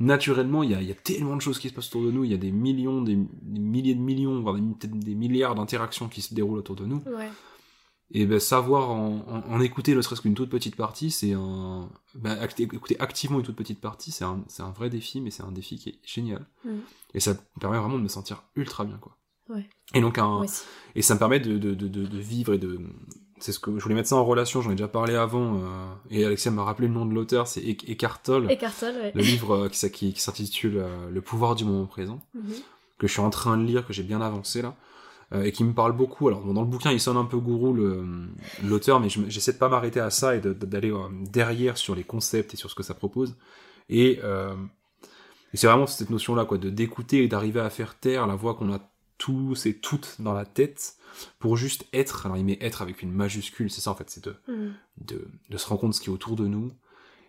naturellement, 0.00 0.62
il 0.62 0.70
y 0.70 0.74
a, 0.74 0.82
y 0.82 0.90
a 0.90 0.94
tellement 0.94 1.36
de 1.36 1.40
choses 1.40 1.58
qui 1.58 1.68
se 1.68 1.74
passent 1.74 1.88
autour 1.88 2.04
de 2.04 2.10
nous, 2.10 2.24
il 2.24 2.30
y 2.30 2.34
a 2.34 2.38
des 2.38 2.52
millions, 2.52 3.02
des, 3.02 3.16
des 3.16 3.60
milliers 3.60 3.94
de 3.94 4.00
millions, 4.00 4.40
voire 4.40 4.56
des, 4.56 5.14
milliards 5.14 5.54
d'interactions 5.54 6.08
qui 6.08 6.22
se 6.22 6.34
déroulent 6.34 6.58
autour 6.58 6.76
de 6.76 6.86
nous 6.86 7.02
Ouais. 7.06 7.30
Et 8.10 8.24
ben, 8.24 8.40
savoir 8.40 8.90
en, 8.90 9.16
en, 9.28 9.52
en 9.52 9.60
écouter 9.60 9.94
ne 9.94 10.00
serait-ce 10.00 10.22
qu'une 10.22 10.34
toute 10.34 10.48
petite 10.48 10.76
partie, 10.76 11.10
c'est 11.10 11.34
un. 11.34 11.88
Ben, 12.14 12.38
act- 12.38 12.58
écouter 12.60 12.98
activement 13.00 13.38
une 13.38 13.44
toute 13.44 13.56
petite 13.56 13.80
partie, 13.80 14.10
c'est 14.12 14.24
un, 14.24 14.40
un 14.60 14.70
vrai 14.70 14.88
défi, 14.88 15.20
mais 15.20 15.30
c'est 15.30 15.42
un 15.42 15.52
défi 15.52 15.76
qui 15.78 15.90
est 15.90 15.98
génial. 16.04 16.46
Et 17.14 17.20
ça 17.20 17.32
me 17.34 17.60
permet 17.60 17.78
vraiment 17.78 17.98
de 17.98 18.02
me 18.02 18.08
sentir 18.08 18.44
ultra 18.56 18.84
bien, 18.84 18.96
quoi. 18.98 19.16
Ouais. 19.50 19.68
Et 19.94 20.00
donc, 20.00 20.18
un, 20.18 20.42
et 20.94 21.02
ça 21.02 21.14
me 21.14 21.18
permet 21.18 21.40
de, 21.40 21.58
de, 21.58 21.74
de, 21.74 22.18
vivre 22.18 22.54
et 22.54 22.58
de. 22.58 22.80
C'est 23.40 23.52
ce 23.52 23.58
que 23.60 23.78
je 23.78 23.82
voulais 23.82 23.94
mettre 23.94 24.08
ça 24.08 24.16
en 24.16 24.24
relation, 24.24 24.60
j'en 24.62 24.70
ai 24.70 24.74
déjà 24.74 24.88
parlé 24.88 25.14
avant, 25.14 25.56
euh, 25.62 25.86
et 26.10 26.24
Alexia 26.24 26.50
m'a 26.50 26.64
rappelé 26.64 26.88
le 26.88 26.94
nom 26.94 27.06
de 27.06 27.14
l'auteur, 27.14 27.46
c'est 27.46 27.60
Ec- 27.60 27.88
Eckhart 27.88 28.20
Tolle, 28.22 28.50
Eckhart 28.50 28.74
Tolle, 28.80 28.96
ouais. 28.96 29.12
le 29.14 29.22
livre 29.22 29.54
euh, 29.54 29.68
qui, 29.68 29.76
s- 29.86 29.92
qui, 29.92 30.12
qui 30.12 30.20
s'intitule 30.20 30.78
euh, 30.78 31.08
Le 31.10 31.20
pouvoir 31.20 31.54
du 31.54 31.64
moment 31.64 31.86
présent 31.86 32.20
Mhm. 32.34 32.42
que 32.98 33.06
je 33.06 33.12
suis 33.12 33.20
en 33.22 33.30
train 33.30 33.56
de 33.56 33.62
lire, 33.64 33.86
que 33.86 33.92
j'ai 33.92 34.02
bien 34.02 34.20
avancé 34.20 34.60
là, 34.60 34.74
et 35.34 35.52
qui 35.52 35.62
me 35.64 35.74
parle 35.74 35.92
beaucoup. 35.92 36.28
Alors 36.28 36.40
bon, 36.40 36.54
dans 36.54 36.62
le 36.62 36.68
bouquin, 36.68 36.90
il 36.90 37.00
sonne 37.00 37.16
un 37.18 37.24
peu 37.26 37.38
gourou 37.38 37.74
l'auteur, 38.64 39.00
mais 39.00 39.08
je 39.08 39.20
j'essaie 39.28 39.52
de 39.52 39.58
pas 39.58 39.68
m'arrêter 39.68 40.00
à 40.00 40.10
ça 40.10 40.34
et 40.36 40.40
de- 40.40 40.52
de- 40.52 40.66
d'aller 40.66 40.90
euh, 40.90 41.08
derrière 41.30 41.76
sur 41.76 41.94
les 41.94 42.04
concepts 42.04 42.54
et 42.54 42.56
sur 42.56 42.70
ce 42.70 42.74
que 42.74 42.82
ça 42.82 42.94
propose. 42.94 43.36
Et, 43.90 44.20
euh, 44.24 44.54
et 45.52 45.56
c'est 45.56 45.66
vraiment 45.66 45.86
cette 45.86 46.10
notion-là, 46.10 46.44
quoi, 46.44 46.58
de 46.58 46.70
d'écouter 46.70 47.24
et 47.24 47.28
d'arriver 47.28 47.60
à 47.60 47.70
faire 47.70 47.98
taire 47.98 48.26
la 48.26 48.34
voix 48.36 48.54
qu'on 48.54 48.72
a 48.72 48.80
tous 49.18 49.66
et 49.66 49.74
toutes 49.78 50.16
dans 50.20 50.32
la 50.34 50.44
tête 50.46 50.94
pour 51.40 51.56
juste 51.56 51.86
être. 51.92 52.26
Alors 52.26 52.36
il 52.38 52.44
met 52.44 52.58
être 52.60 52.80
avec 52.82 53.02
une 53.02 53.12
majuscule, 53.12 53.70
c'est 53.70 53.80
ça 53.80 53.90
en 53.90 53.94
fait, 53.94 54.08
c'est 54.10 54.24
de 54.24 54.34
Mhm. 54.48 54.72
de, 55.06 55.28
de 55.50 55.56
se 55.58 55.66
rendre 55.66 55.80
compte 55.80 55.90
de 55.90 55.94
ce 55.96 56.00
qui 56.00 56.08
est 56.08 56.12
autour 56.12 56.36
de 56.36 56.46
nous 56.46 56.70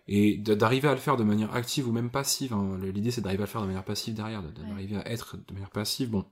et 0.08 0.36
d'arriver 0.38 0.88
à 0.88 0.92
le 0.92 0.98
faire 1.00 1.16
de 1.16 1.22
manière 1.24 1.54
active 1.54 1.88
ou 1.88 1.92
même 1.92 2.10
passive. 2.10 2.52
hein. 2.52 2.78
L'idée 2.82 3.10
c'est 3.10 3.20
d'arriver 3.20 3.42
à 3.42 3.46
le 3.46 3.50
faire 3.50 3.60
de 3.62 3.66
manière 3.66 3.84
passive 3.84 4.14
derrière, 4.14 4.42
Ouais. 4.42 4.68
d'arriver 4.68 4.96
à 4.96 5.08
être 5.10 5.36
de 5.36 5.52
manière 5.52 5.70
passive. 5.70 6.10
Bon, 6.10 6.24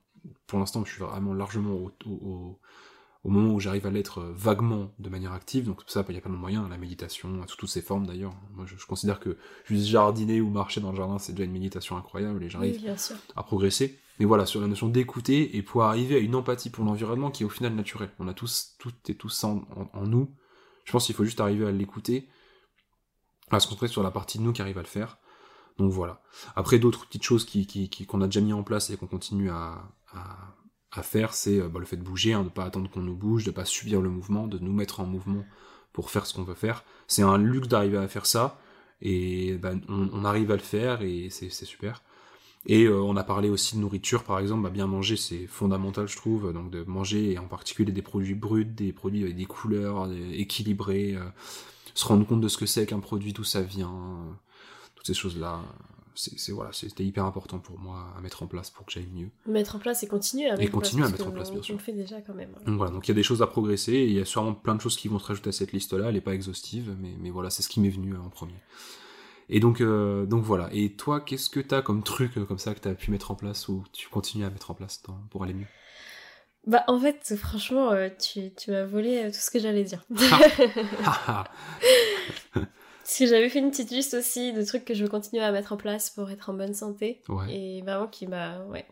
pour 0.47 0.59
l'instant 0.59 0.83
je 0.85 0.91
suis 0.93 1.01
vraiment 1.03 1.33
largement 1.33 1.73
au, 1.73 1.91
au, 2.05 2.09
au- 2.11 2.59
au 3.25 3.29
moment 3.29 3.53
où 3.53 3.59
j'arrive 3.59 3.85
à 3.85 3.91
l'être 3.91 4.19
euh, 4.19 4.31
vaguement 4.33 4.91
de 4.97 5.09
manière 5.09 5.33
active, 5.33 5.65
donc 5.65 5.81
ça 5.87 6.05
il 6.07 6.15
y 6.15 6.17
a 6.17 6.21
plein 6.21 6.31
de 6.31 6.37
moyens, 6.37 6.69
la 6.69 6.77
méditation, 6.77 7.45
sous 7.47 7.57
toutes 7.57 7.69
ses 7.69 7.81
formes 7.81 8.07
d'ailleurs. 8.07 8.33
Moi 8.53 8.65
je, 8.65 8.77
je 8.77 8.85
considère 8.85 9.19
que 9.19 9.37
juste 9.65 9.85
jardiner 9.87 10.39
ou 10.39 10.49
marcher 10.49 10.79
dans 10.79 10.91
le 10.91 10.97
jardin 10.97 11.19
c'est 11.19 11.33
déjà 11.33 11.43
une 11.43 11.51
méditation 11.51 11.97
incroyable 11.97 12.41
et 12.43 12.49
j'arrive 12.49 12.75
Oui, 12.75 12.89
à 13.35 13.43
progresser. 13.43 13.99
Mais 14.19 14.25
voilà, 14.25 14.45
sur 14.45 14.59
la 14.61 14.67
notion 14.67 14.87
d'écouter 14.89 15.55
et 15.57 15.61
pouvoir 15.63 15.89
arriver 15.89 16.15
à 16.15 16.19
une 16.19 16.35
empathie 16.35 16.69
pour 16.69 16.83
l'environnement 16.85 17.31
qui 17.31 17.43
est 17.43 17.45
au 17.45 17.49
final 17.49 17.73
naturelle. 17.73 18.11
On 18.19 18.27
a 18.27 18.33
tous, 18.33 18.75
toutes 18.77 19.09
et 19.09 19.15
tous 19.15 19.29
ça 19.29 19.47
en, 19.47 19.65
en- 19.75 19.89
en 19.93 20.05
nous. 20.07 20.29
Je 20.83 20.91
pense 20.91 21.05
qu'il 21.05 21.15
faut 21.15 21.23
juste 21.23 21.39
arriver 21.39 21.65
à 21.65 21.71
l'écouter, 21.71 22.27
à 23.49 23.59
se 23.59 23.67
concentrer 23.67 23.87
sur 23.87 24.03
la 24.03 24.11
partie 24.11 24.37
de 24.37 24.43
nous 24.43 24.53
qui 24.53 24.61
arrive 24.61 24.77
à 24.77 24.81
le 24.81 24.87
faire. 24.87 25.17
Donc 25.77 25.91
voilà. 25.91 26.21
Après, 26.57 26.79
d'autres 26.79 27.05
petites 27.05 27.23
choses 27.23 27.45
qui- 27.45 27.89
qu'on 28.07 28.21
a 28.21 28.25
déjà 28.25 28.41
mis 28.41 28.51
en 28.53 28.63
place 28.63 28.89
et 28.89 28.97
qu'on 28.97 29.07
continue 29.07 29.49
à, 29.49 29.81
à, 30.13 31.03
faire, 31.03 31.33
c'est 31.33 31.59
euh, 31.59 31.69
bah, 31.69 31.79
le 31.79 31.85
fait 31.85 31.97
de 31.97 32.03
bouger, 32.03 32.33
hein, 32.33 32.43
de 32.43 32.49
pas 32.49 32.65
attendre 32.65 32.89
qu'on 32.89 33.01
nous 33.01 33.15
bouge, 33.15 33.43
de 33.45 33.51
pas 33.51 33.65
subir 33.65 34.01
le 34.01 34.09
mouvement, 34.09 34.47
de 34.47 34.59
nous 34.59 34.73
mettre 34.73 34.99
en 34.99 35.05
mouvement 35.05 35.45
pour 35.93 36.09
faire 36.09 36.25
ce 36.25 36.33
qu'on 36.33 36.43
veut 36.43 36.55
faire. 36.55 36.83
C'est 37.07 37.21
un 37.21 37.37
luxe 37.37 37.67
d'arriver 37.67 37.97
à 37.97 38.07
faire 38.07 38.25
ça, 38.25 38.59
et 39.01 39.57
bah, 39.57 39.73
on, 39.87 40.25
arrive 40.25 40.51
à 40.51 40.55
le 40.55 40.61
faire, 40.61 41.01
et 41.01 41.29
c'est, 41.29 41.49
super. 41.49 42.03
Et 42.65 42.85
euh, 42.85 42.99
on 43.01 43.15
a 43.15 43.23
parlé 43.23 43.49
aussi 43.49 43.75
de 43.75 43.81
nourriture, 43.81 44.23
par 44.23 44.39
exemple, 44.39 44.63
bah, 44.63 44.69
bien 44.69 44.87
manger, 44.87 45.15
c'est 45.15 45.47
fondamental, 45.47 46.07
je 46.07 46.17
trouve, 46.17 46.51
donc 46.53 46.69
de 46.71 46.83
manger, 46.83 47.31
et 47.31 47.39
en 47.39 47.47
particulier 47.47 47.91
des 47.91 48.01
produits 48.01 48.35
bruts, 48.35 48.65
des 48.65 48.91
produits 48.93 49.23
avec 49.23 49.35
des 49.35 49.45
couleurs 49.45 50.07
des- 50.07 50.33
équilibrées, 50.33 51.15
euh, 51.15 51.23
se 51.93 52.05
rendre 52.05 52.25
compte 52.25 52.41
de 52.41 52.47
ce 52.47 52.57
que 52.57 52.65
c'est 52.65 52.85
qu'un 52.85 52.99
produit, 52.99 53.33
d'où 53.33 53.43
ça 53.43 53.61
vient, 53.61 53.91
euh, 53.91 54.31
toutes 54.95 55.07
ces 55.07 55.13
choses-là. 55.13 55.61
C'est, 56.19 56.51
voilà, 56.51 56.71
c'était 56.73 57.03
hyper 57.05 57.23
important 57.25 57.59
pour 57.59 57.79
moi 57.79 58.13
à 58.17 58.21
mettre 58.21 58.43
en 58.43 58.47
place 58.47 58.69
pour 58.69 58.85
que 58.85 58.91
j'aille 58.91 59.07
mieux. 59.13 59.29
Mettre 59.45 59.75
en 59.77 59.79
place 59.79 60.03
et 60.03 60.07
continuer 60.07 60.49
à 60.49 60.57
mettre 60.57 60.71
continuer 60.71 61.03
à 61.03 61.07
en 61.07 61.11
place. 61.11 61.19
mettre 61.19 61.29
en 61.29 61.33
place, 61.33 61.51
bien 61.51 61.59
on- 61.59 61.63
sûr. 61.63 61.75
On 61.75 61.77
le 61.77 61.83
fait 61.83 61.93
déjà 61.93 62.19
quand 62.21 62.33
même. 62.33 62.51
Donc 62.65 62.75
voilà, 62.77 62.91
donc 62.91 63.07
il 63.07 63.11
y 63.11 63.13
a 63.13 63.15
des 63.15 63.23
choses 63.23 63.41
à 63.41 63.47
progresser, 63.47 63.93
et 63.93 64.05
il 64.05 64.13
y 64.13 64.19
a 64.19 64.25
sûrement 64.25 64.53
plein 64.53 64.75
de 64.75 64.81
choses 64.81 64.97
qui 64.97 65.07
vont 65.07 65.19
se 65.19 65.25
rajouter 65.27 65.49
à 65.49 65.53
cette 65.53 65.71
liste-là, 65.71 66.09
elle 66.09 66.15
est 66.17 66.21
pas 66.21 66.33
exhaustive, 66.33 66.93
mais, 66.99 67.13
mais 67.19 67.29
voilà, 67.29 67.49
c'est 67.49 67.63
ce 67.63 67.69
qui 67.69 67.79
m'est 67.79 67.89
venu 67.89 68.13
euh, 68.13 68.19
en 68.19 68.29
premier. 68.29 68.55
Et 69.47 69.59
donc, 69.59 69.79
euh, 69.81 70.25
donc 70.25 70.43
voilà. 70.43 70.69
Et 70.73 70.91
toi, 70.91 71.21
qu'est-ce 71.21 71.49
que 71.49 71.59
t'as 71.61 71.81
comme 71.81 72.03
truc 72.03 72.37
euh, 72.37 72.45
comme 72.45 72.59
ça 72.59 72.75
que 72.75 72.79
t'as 72.81 72.93
pu 72.93 73.09
mettre 73.11 73.31
en 73.31 73.35
place 73.35 73.67
ou 73.69 73.83
tu 73.93 74.09
continues 74.09 74.43
à 74.45 74.49
mettre 74.49 74.71
en 74.71 74.73
place 74.73 75.01
dans- 75.07 75.17
pour 75.31 75.43
aller 75.43 75.53
mieux? 75.53 75.67
Bah 76.67 76.83
en 76.87 76.99
fait, 76.99 77.35
franchement, 77.37 77.91
tu, 78.21 78.53
tu 78.53 78.71
m'as 78.71 78.83
volé 78.83 79.31
tout 79.31 79.39
ce 79.39 79.49
que 79.49 79.59
j'allais 79.59 79.85
dire. 79.85 80.03
Parce 83.09 83.17
que 83.17 83.25
j'avais 83.25 83.49
fait 83.49 83.57
une 83.57 83.71
petite 83.71 83.89
liste 83.89 84.13
aussi 84.13 84.53
de 84.53 84.63
trucs 84.63 84.85
que 84.85 84.93
je 84.93 85.01
veux 85.03 85.09
continuer 85.09 85.41
à 85.41 85.51
mettre 85.51 85.73
en 85.73 85.77
place 85.77 86.11
pour 86.11 86.29
être 86.29 86.51
en 86.51 86.53
bonne 86.53 86.75
santé. 86.75 87.21
ouais. 87.27 87.51
Et 87.51 87.81
vraiment 87.81 88.05
qui 88.05 88.27
m'a... 88.27 88.63
Ouais. 88.65 88.85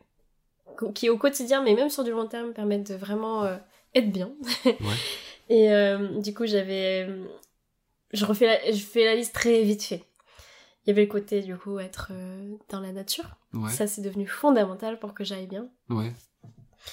Qui 0.96 1.10
au 1.10 1.20
quotidien, 1.20 1.62
mais 1.62 1.76
même 1.76 1.90
sur 1.92 2.04
du 2.04 2.10
long 2.10 2.26
terme, 2.28 2.52
permettent 2.52 2.92
de 2.92 2.96
vraiment 2.96 3.44
euh, 3.44 3.58
être 3.94 4.12
bien. 4.12 4.32
Ouais. 4.66 4.76
Et 5.50 5.72
euh, 5.72 6.20
du 6.20 6.34
coup, 6.34 6.48
j'avais... 6.48 7.08
Je 8.12 8.26
refais 8.26 8.48
la... 8.48 8.72
Je 8.72 8.80
fais 8.84 9.06
la 9.06 9.14
liste 9.14 9.36
très 9.36 9.62
vite 9.62 9.84
fait. 9.84 10.04
Il 10.86 10.90
y 10.90 10.92
avait 10.94 11.04
le 11.04 11.08
côté, 11.12 11.42
du 11.42 11.56
coup, 11.56 11.78
être 11.78 12.10
euh, 12.12 12.56
dans 12.70 12.80
la 12.80 12.92
nature. 12.94 13.38
Ouais. 13.54 13.70
Ça, 13.70 13.86
c'est 13.86 14.02
devenu 14.02 14.26
fondamental 14.26 14.98
pour 14.98 15.14
que 15.14 15.24
j'aille 15.24 15.46
bien. 15.48 15.70
Ouais. 15.90 16.12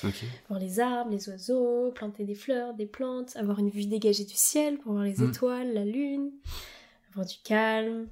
Ok. 0.05 0.25
Voir 0.51 0.61
les 0.61 0.79
arbres, 0.79 1.11
les 1.11 1.27
oiseaux, 1.31 1.91
planter 1.93 2.25
des 2.25 2.35
fleurs, 2.35 2.75
des 2.75 2.87
plantes, 2.87 3.35
avoir 3.37 3.61
une 3.61 3.71
vue 3.71 3.87
dégagée 3.87 4.25
du 4.25 4.35
ciel 4.37 4.77
pour 4.77 4.93
voir 4.93 5.05
les 5.05 5.15
Mm. 5.23 5.31
étoiles, 5.31 5.73
la 5.73 5.85
lune, 5.87 6.31
avoir 7.15 7.27
du 7.27 7.37
calme. 7.45 8.07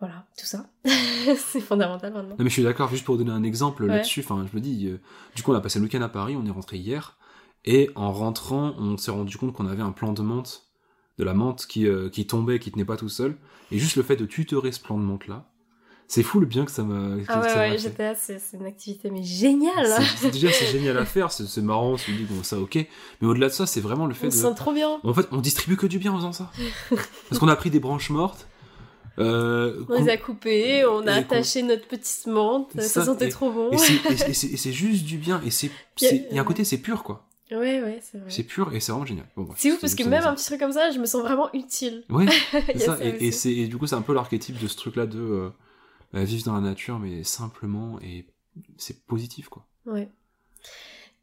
Voilà, 0.00 0.26
tout 0.38 0.46
ça. 0.46 0.66
c'est 0.84 1.60
fondamental 1.60 2.12
maintenant. 2.12 2.30
Non 2.30 2.44
mais 2.44 2.50
je 2.50 2.54
suis 2.54 2.62
d'accord, 2.62 2.88
juste 2.88 3.04
pour 3.04 3.18
donner 3.18 3.32
un 3.32 3.42
exemple 3.42 3.82
Ouais. 3.82 3.88
là-dessus, 3.88 4.20
enfin 4.20 4.46
je 4.50 4.56
me 4.56 4.60
dis, 4.60 4.86
euh, 4.86 5.00
du 5.34 5.42
coup 5.42 5.50
on 5.52 5.56
a 5.56 5.60
passé 5.60 5.78
le 5.80 5.84
week-end 5.86 6.02
à 6.02 6.08
Paris, 6.08 6.36
on 6.36 6.46
est 6.46 6.50
rentré 6.50 6.76
hier, 6.76 7.16
et 7.64 7.90
en 7.96 8.12
rentrant, 8.12 8.74
on 8.78 8.96
s'est 8.96 9.10
rendu 9.10 9.36
compte 9.36 9.52
qu'on 9.52 9.66
avait 9.66 9.82
un 9.82 9.90
plan 9.90 10.12
de 10.12 10.22
menthe, 10.22 10.68
de 11.18 11.24
la 11.24 11.34
menthe 11.34 11.66
qui, 11.66 11.88
euh, 11.88 12.08
qui 12.10 12.28
tombait, 12.28 12.60
qui 12.60 12.70
tenait 12.70 12.84
pas 12.84 12.96
tout 12.96 13.08
seul, 13.08 13.36
et 13.72 13.78
juste 13.78 13.96
le 13.96 14.04
fait 14.04 14.14
de 14.14 14.24
tutorer 14.24 14.70
ce 14.70 14.78
plan 14.80 14.96
de 14.98 15.02
menthe 15.02 15.26
là, 15.26 15.50
c'est 16.10 16.22
fou 16.22 16.40
le 16.40 16.46
bien 16.46 16.64
que 16.64 16.70
ça 16.70 16.82
m'a 16.82 17.16
Ah 17.28 17.40
ouais, 17.40 17.54
ouais, 17.54 17.76
là, 17.98 18.14
c'est 18.16 18.40
une 18.54 18.64
activité 18.66 19.10
mais 19.10 19.22
géniale 19.22 19.92
Déjà 20.32 20.50
c'est 20.50 20.66
génial 20.66 20.96
à 20.98 21.04
faire, 21.04 21.30
c'est 21.30 21.60
marrant, 21.60 21.90
on 21.92 21.96
se 21.98 22.10
dit 22.10 22.24
bon 22.24 22.42
ça 22.42 22.58
ok, 22.58 22.76
mais 23.20 23.28
au-delà 23.28 23.48
de 23.48 23.52
ça 23.52 23.66
c'est 23.66 23.80
vraiment 23.80 24.06
le 24.06 24.14
fait 24.14 24.26
On 24.26 24.30
de... 24.30 24.34
se 24.34 24.40
sent 24.40 24.54
trop 24.56 24.72
bien 24.72 24.98
En 25.04 25.12
fait 25.14 25.28
on 25.32 25.36
distribue 25.38 25.76
que 25.76 25.86
du 25.86 25.98
bien 25.98 26.12
en 26.12 26.16
faisant 26.16 26.32
ça. 26.32 26.50
Parce 27.28 27.38
qu'on 27.38 27.48
a 27.48 27.56
pris 27.56 27.70
des 27.70 27.78
branches 27.80 28.10
mortes, 28.10 28.48
euh, 29.18 29.84
On 29.88 30.00
les 30.02 30.08
a 30.10 30.16
coupés, 30.16 30.84
on 30.86 31.06
a 31.06 31.12
attaché 31.14 31.62
notre 31.62 31.86
petite 31.88 32.26
menthe, 32.26 32.68
Et 32.76 32.80
ça, 32.82 32.88
ça, 33.00 33.04
sentait 33.06 33.26
et- 33.26 33.30
trop 33.30 33.50
bon. 33.50 33.70
et 33.72 33.76
c'est- 33.76 34.72
juste 34.72 35.04
du 35.04 35.18
bien, 35.18 35.40
et 35.44 35.50
c'est... 35.50 35.70
Il 36.00 36.26
y 36.32 36.38
a- 36.38 36.40
un 36.40 36.44
côté 36.44 36.64
c'est 36.64 36.78
pur 36.78 37.02
quoi. 37.02 37.24
Ouais, 37.50 37.82
ouais, 37.82 37.98
c'est 38.02 38.18
vrai. 38.18 38.28
C'est 38.30 38.42
pur 38.42 38.74
et 38.74 38.80
c'est 38.80 38.92
vraiment 38.92 39.06
génial. 39.06 39.24
Bon, 39.34 39.48
C'est 39.56 39.72
ouf 39.72 39.80
parce 39.80 39.94
que 39.94 40.02
même 40.02 40.22
un 40.24 40.34
petit 40.34 40.44
truc 40.44 40.60
comme 40.60 40.72
ça, 40.72 40.90
je 40.90 40.98
me 40.98 41.06
sens 41.06 41.22
vraiment 41.22 41.48
utile. 41.54 42.04
Ouais, 42.10 42.26
c'est 42.52 42.78
ça. 42.78 42.96
ça 42.98 43.04
Et, 43.04 43.28
et 43.28 43.62
et 43.62 43.68
du 43.68 43.78
coup 43.78 43.86
c'est 43.86 43.94
un 43.96 44.02
peu 44.02 44.12
l'archétype 44.14 44.58
de 44.58 44.68
ce 44.68 44.76
truc-là 44.76 45.06
de 45.06 45.18
euh, 45.18 45.48
vivre 46.12 46.44
dans 46.44 46.54
la 46.54 46.60
nature, 46.60 46.98
mais 46.98 47.22
simplement 47.24 47.98
et 48.00 48.26
c'est 48.76 49.04
positif 49.06 49.48
quoi. 49.48 49.66
Ouais. 49.86 50.08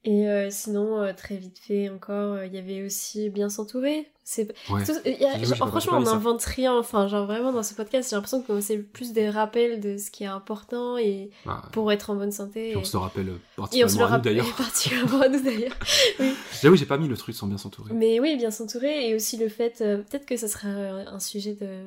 Et 0.08 0.30
euh, 0.30 0.50
sinon, 0.52 1.02
euh, 1.02 1.14
très 1.14 1.36
vite 1.36 1.58
fait 1.58 1.90
encore, 1.90 2.34
euh, 2.34 2.46
il 2.46 2.54
y 2.54 2.60
avait 2.60 2.84
aussi 2.86 3.32
bien 3.32 3.50
s'entourer. 3.50 4.08
C'est 4.24 4.54
Ouais. 4.70 4.84
tout- 4.84 4.92
y 5.04 5.26
a- 5.26 5.44
genre, 5.44 5.68
franchement, 5.68 5.98
on 5.98 6.02
n'invente 6.02 6.44
rien. 6.44 6.78
Enfin, 6.78 7.08
genre 7.08 7.26
vraiment 7.26 7.52
dans 7.52 7.64
ce 7.64 7.74
podcast, 7.74 8.12
j'ai 8.12 8.16
l'impression 8.16 8.44
que 8.44 8.62
c'est 8.62 8.78
plus 8.78 9.14
des 9.14 9.32
rappels 9.32 9.80
de 9.80 9.98
ce 9.98 10.12
qui 10.12 10.24
est 10.24 10.28
important 10.28 11.00
et 11.00 11.32
Bah, 11.48 11.64
pour 11.72 11.92
être 11.92 12.12
en 12.12 12.16
bonne 12.16 12.32
santé. 12.32 12.70
puis 12.70 12.78
on 12.78 12.82
et- 12.82 12.86
se 12.86 12.96
le 12.98 13.02
rappelle 13.02 13.30
euh, 13.30 13.34
Et 13.74 13.84
on 13.84 13.88
se 13.88 13.98
le 13.98 14.02
particulièrement 14.02 14.06
à 14.06 14.08
nous 14.10 14.12
rappelle 14.12 14.36
d'ailleurs. 14.38 14.56
particulièrement 14.58 15.22
à 15.22 15.30
nous 15.30 15.42
d'ailleurs. 15.44 15.76
J'avoue 16.62 16.76
j'ai 16.76 16.86
pas 16.86 16.98
mis 17.00 17.08
le 17.08 17.18
truc 17.18 17.36
sans 17.36 17.48
bien 17.48 17.58
s'entourer. 17.58 17.92
Mais 17.94 18.20
oui, 18.20 18.36
bien 18.38 18.52
s'entourer 18.52 19.10
et 19.10 19.16
aussi 19.16 19.38
le 19.38 19.50
fait, 19.50 19.82
euh, 19.82 19.98
peut-être 19.98 20.28
que 20.28 20.38
ça 20.38 20.48
sera 20.48 20.68
un 20.70 21.20
sujet 21.20 21.54
de 21.56 21.82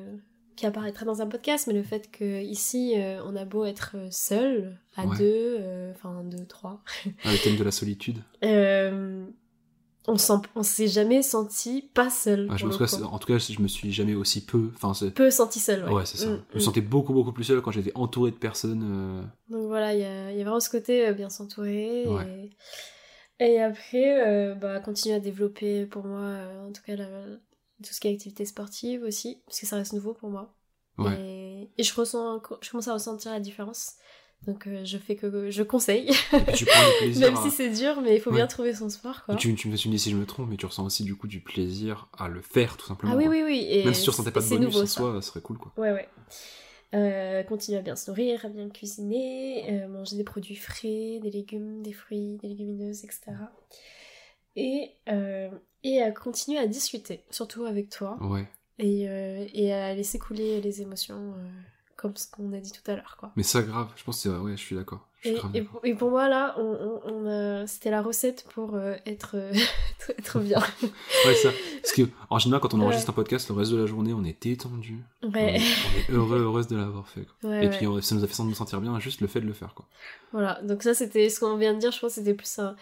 qui 0.59 0.65
apparaîtra 0.65 1.05
dans 1.05 1.21
un 1.21 1.27
podcast, 1.27 1.67
mais 1.67 1.73
le 1.73 1.83
fait 1.83 2.11
que 2.11 2.41
ici 2.41 2.93
euh, 2.97 3.21
on 3.25 3.35
a 3.37 3.45
beau 3.45 3.63
être 3.65 3.95
seul, 4.11 4.77
à 4.97 5.05
Ouais. 5.05 5.17
deux, 5.17 5.57
euh, 5.59 5.91
enfin 5.95 6.21
deux, 6.25 6.45
trois, 6.45 6.81
Ah, 7.23 7.31
le 7.31 7.37
thème 7.37 7.55
de 7.55 7.63
la 7.63 7.71
solitude. 7.71 8.17
euh, 8.43 9.25
on 10.07 10.17
s'est 10.63 10.87
jamais 10.87 11.21
senti 11.21 11.81
pas 11.93 12.09
seul. 12.09 12.49
Je 12.57 12.65
en 13.05 13.19
tout 13.19 13.27
cas 13.27 13.37
je 13.37 13.61
me 13.61 13.67
suis 13.67 13.91
jamais 13.93 14.15
aussi 14.15 14.43
peu. 14.45 14.69
Enfin 14.75 14.91
peu 15.11 15.29
senti 15.31 15.59
seul. 15.59 15.85
Ouais, 15.85 15.93
Ouais, 15.93 16.05
c'est 16.05 16.17
ça. 16.17 16.27
Mm, 16.27 16.43
Je 16.49 16.55
me 16.55 16.59
mm. 16.61 16.65
sentais 16.65 16.81
beaucoup 16.81 17.13
beaucoup 17.13 17.31
plus 17.31 17.43
seul 17.45 17.61
quand 17.61 17.71
j'étais 17.71 17.91
entouré 17.95 18.31
de 18.31 18.35
personnes. 18.35 18.83
euh, 18.83 19.21
Donc 19.55 19.67
voilà, 19.67 19.93
il 19.93 20.01
y 20.01 20.03
a, 20.05 20.31
il 20.31 20.37
y 20.37 20.41
a 20.41 20.43
vraiment 20.43 20.59
ce 20.59 20.69
côté 20.69 21.07
euh, 21.07 21.13
bien 21.13 21.29
s'entourer. 21.29 22.03
Et... 22.03 23.45
et 23.45 23.61
après, 23.61 24.27
euh, 24.27 24.55
bah, 24.55 24.79
continuer 24.79 25.15
à 25.15 25.19
développer 25.19 25.85
pour 25.85 26.03
moi, 26.05 26.19
euh, 26.21 26.67
en 26.67 26.71
tout 26.73 26.81
cas, 26.85 26.95
la- 26.95 27.07
tout 27.83 27.93
ce 27.93 27.99
qui 27.99 28.07
est 28.07 28.13
activité 28.13 28.45
sportive 28.45 29.03
aussi, 29.03 29.41
parce 29.45 29.59
que 29.59 29.65
ça 29.65 29.75
reste 29.77 29.93
nouveau 29.93 30.13
pour 30.13 30.29
moi. 30.29 30.53
Ouais. 30.97 31.15
Et, 31.19 31.69
et 31.77 31.83
je 31.83 31.93
ressens, 31.93 32.41
je 32.61 32.69
commence 32.71 32.87
à 32.87 32.93
ressentir 32.93 33.31
la 33.31 33.39
différence. 33.39 33.93
Donc 34.47 34.67
euh, 34.67 34.85
je 34.85 34.97
fais 34.97 35.17
que 35.17 35.49
je 35.51 35.63
conseille, 35.63 36.09
Et 36.33 36.37
puis 36.39 36.53
tu 36.55 36.65
prends 36.65 36.79
du 36.87 36.93
plaisir. 36.99 37.27
même 37.27 37.37
à- 37.37 37.41
si 37.43 37.51
c'est 37.51 37.69
dur, 37.71 37.99
mais 38.01 38.15
il 38.15 38.21
faut 38.21 38.29
Ouais. 38.29 38.37
bien 38.37 38.47
trouver 38.47 38.73
son 38.73 38.89
sport, 38.89 39.25
quoi. 39.25 39.35
Tu, 39.35 39.53
tu, 39.55 39.67
me- 39.67 39.75
dis 39.75 39.99
si 39.99 40.11
je 40.11 40.15
me 40.15 40.25
trompe, 40.25 40.49
mais 40.49 40.55
tu 40.55 40.65
ressens 40.65 40.85
aussi 40.85 41.03
du 41.03 41.15
coup 41.17 41.27
du 41.27 41.41
plaisir 41.41 42.07
à 42.17 42.29
le 42.29 42.41
faire 42.41 42.77
tout 42.77 42.85
simplement. 42.87 43.11
Ah 43.13 43.17
oui, 43.17 43.25
quoi. 43.25 43.33
oui, 43.33 43.43
oui. 43.43 43.67
Et 43.69 43.83
Même 43.83 43.93
si 43.93 44.03
tu 44.03 44.09
ressentais 44.09 44.31
pas 44.31 44.39
de 44.41 44.47
bonus 44.47 44.67
nouveau, 44.67 44.83
en 44.83 44.85
ça. 44.85 44.93
soi, 44.93 45.21
ça 45.21 45.27
serait 45.27 45.41
cool 45.41 45.57
quoi. 45.57 45.73
Ouais, 45.77 45.91
ouais. 45.91 46.07
Euh, 46.95 47.43
continuer 47.43 47.77
à 47.77 47.81
bien 47.81 47.95
se 47.97 48.09
nourrir, 48.09 48.45
à 48.45 48.49
bien 48.49 48.67
cuisiner, 48.69 49.65
euh, 49.83 49.87
manger 49.89 50.15
des 50.15 50.23
produits 50.23 50.55
frais, 50.55 51.19
des 51.21 51.29
légumes, 51.31 51.83
des 51.83 51.93
fruits, 51.93 52.37
des 52.41 52.47
légumineuses, 52.47 53.03
etc. 53.03 53.33
et, 54.59 54.91
euh, 55.09 55.49
et 55.83 56.01
à 56.01 56.11
continuer 56.11 56.57
à 56.59 56.67
discuter, 56.67 57.23
surtout 57.29 57.65
avec 57.65 57.89
toi, 57.89 58.17
Ouais. 58.21 58.47
et, 58.79 59.07
euh, 59.09 59.45
et 59.53 59.73
à 59.73 59.93
laisser 59.95 60.19
couler 60.19 60.61
les 60.61 60.81
émotions, 60.81 61.33
euh, 61.37 61.47
comme 61.95 62.15
ce 62.15 62.29
qu'on 62.29 62.51
a 62.53 62.59
dit 62.59 62.71
tout 62.71 62.89
à 62.91 62.95
l'heure, 62.95 63.15
quoi. 63.19 63.31
Mais 63.35 63.43
ça, 63.43 63.61
grave. 63.61 63.87
Je 63.95 64.03
pense 64.03 64.17
que 64.23 64.29
c'est 64.29 64.35
ouais, 64.37 64.51
je 64.51 64.61
suis 64.61 64.75
d'accord. 64.75 65.05
Et, 65.25 65.35
et 65.53 65.61
pour, 65.63 65.81
et 65.85 65.93
pour 65.95 66.09
moi, 66.11 66.29
là, 66.29 66.55
on, 66.57 66.63
on- 66.63 67.01
on 67.13 67.27
a- 67.27 67.67
c'était 67.67 67.89
la 67.91 68.01
recette 68.01 68.45
pour 68.53 68.75
euh, 68.75 68.95
être, 69.05 69.31
euh, 69.35 69.51
être 70.17 70.39
bien. 70.39 70.59
Ouais, 71.25 71.35
ça. 71.35 71.49
Parce 71.81 71.91
que, 71.93 72.03
en 72.29 72.39
général, 72.39 72.61
quand 72.61 72.73
on 72.73 72.79
Ouais. 72.79 72.85
enregistre 72.85 73.09
un 73.09 73.13
podcast, 73.13 73.49
le 73.49 73.55
reste 73.55 73.71
de 73.73 73.77
la 73.77 73.85
journée, 73.85 74.13
on 74.13 74.23
est 74.23 74.41
détendu. 74.41 75.03
On, 75.21 75.29
Ouais. 75.29 75.57
est, 75.57 75.59
on 75.59 76.13
est 76.13 76.15
heureux, 76.15 76.39
heureuse 76.39 76.67
de 76.67 76.77
l'avoir 76.77 77.05
fait. 77.09 77.25
Quoi. 77.41 77.49
Ouais, 77.49 77.65
Et 77.65 77.69
puis, 77.69 77.85
ça 78.01 78.15
nous 78.15 78.23
a 78.23 78.27
fait 78.27 78.43
nous 78.43 78.53
sentir 78.53 78.79
bien, 78.79 78.97
juste 79.01 79.19
le 79.19 79.27
fait 79.27 79.41
de 79.41 79.45
le 79.45 79.51
faire. 79.51 79.73
Quoi. 79.73 79.85
Voilà, 80.31 80.61
donc 80.61 80.83
ça 80.83 80.93
c'était 80.93 81.27
ce 81.29 81.41
qu'on 81.41 81.57
vient 81.57 81.73
de 81.73 81.79
dire, 81.79 81.91
je 81.91 81.99
pense 81.99 82.11
que 82.15 82.21
c'était 82.21 82.33
plus 82.33 82.57
un... 82.59 82.77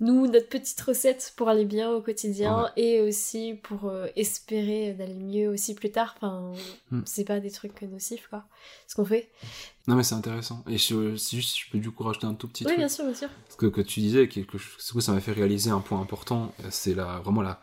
nous, 0.00 0.26
notre 0.26 0.48
petite 0.48 0.80
recette 0.80 1.32
pour 1.36 1.48
aller 1.48 1.64
bien 1.64 1.90
au 1.90 2.00
quotidien 2.00 2.64
Ouais. 2.64 2.68
et 2.76 3.00
aussi 3.02 3.54
pour 3.62 3.88
euh, 3.88 4.06
espérer 4.16 4.92
d'aller 4.94 5.14
mieux 5.14 5.48
aussi 5.48 5.74
plus 5.74 5.90
tard. 5.90 6.14
Enfin, 6.16 6.52
Hmm. 6.90 7.02
c'est 7.04 7.24
pas 7.24 7.38
des 7.40 7.50
trucs 7.50 7.80
nocifs 7.82 8.26
quoi, 8.28 8.44
ce 8.88 8.94
qu'on 8.96 9.04
fait. 9.04 9.28
Non, 9.86 9.94
mais 9.96 10.02
c'est 10.02 10.14
intéressant. 10.14 10.64
Et 10.68 10.78
je, 10.78 11.16
si 11.16 11.36
juste, 11.36 11.56
je 11.58 11.70
peux 11.70 11.78
du 11.78 11.90
coup 11.90 12.02
rajouter 12.02 12.26
un 12.26 12.34
tout 12.34 12.48
petit 12.48 12.64
oui, 12.64 12.68
truc. 12.68 12.78
bien 12.78 12.88
sûr, 12.88 13.04
bien 13.04 13.14
sûr. 13.14 13.28
Parce 13.46 13.56
que, 13.56 13.66
que 13.66 13.80
tu 13.80 14.00
disais, 14.00 14.26
quelque 14.28 14.58
chose, 14.58 15.02
ça 15.04 15.12
m'a 15.12 15.20
fait 15.20 15.32
réaliser 15.32 15.70
un 15.70 15.80
point 15.80 16.00
important. 16.00 16.52
euh, 16.64 16.68
C'est 16.70 16.94
la, 16.94 17.20
vraiment 17.20 17.42
la, 17.42 17.60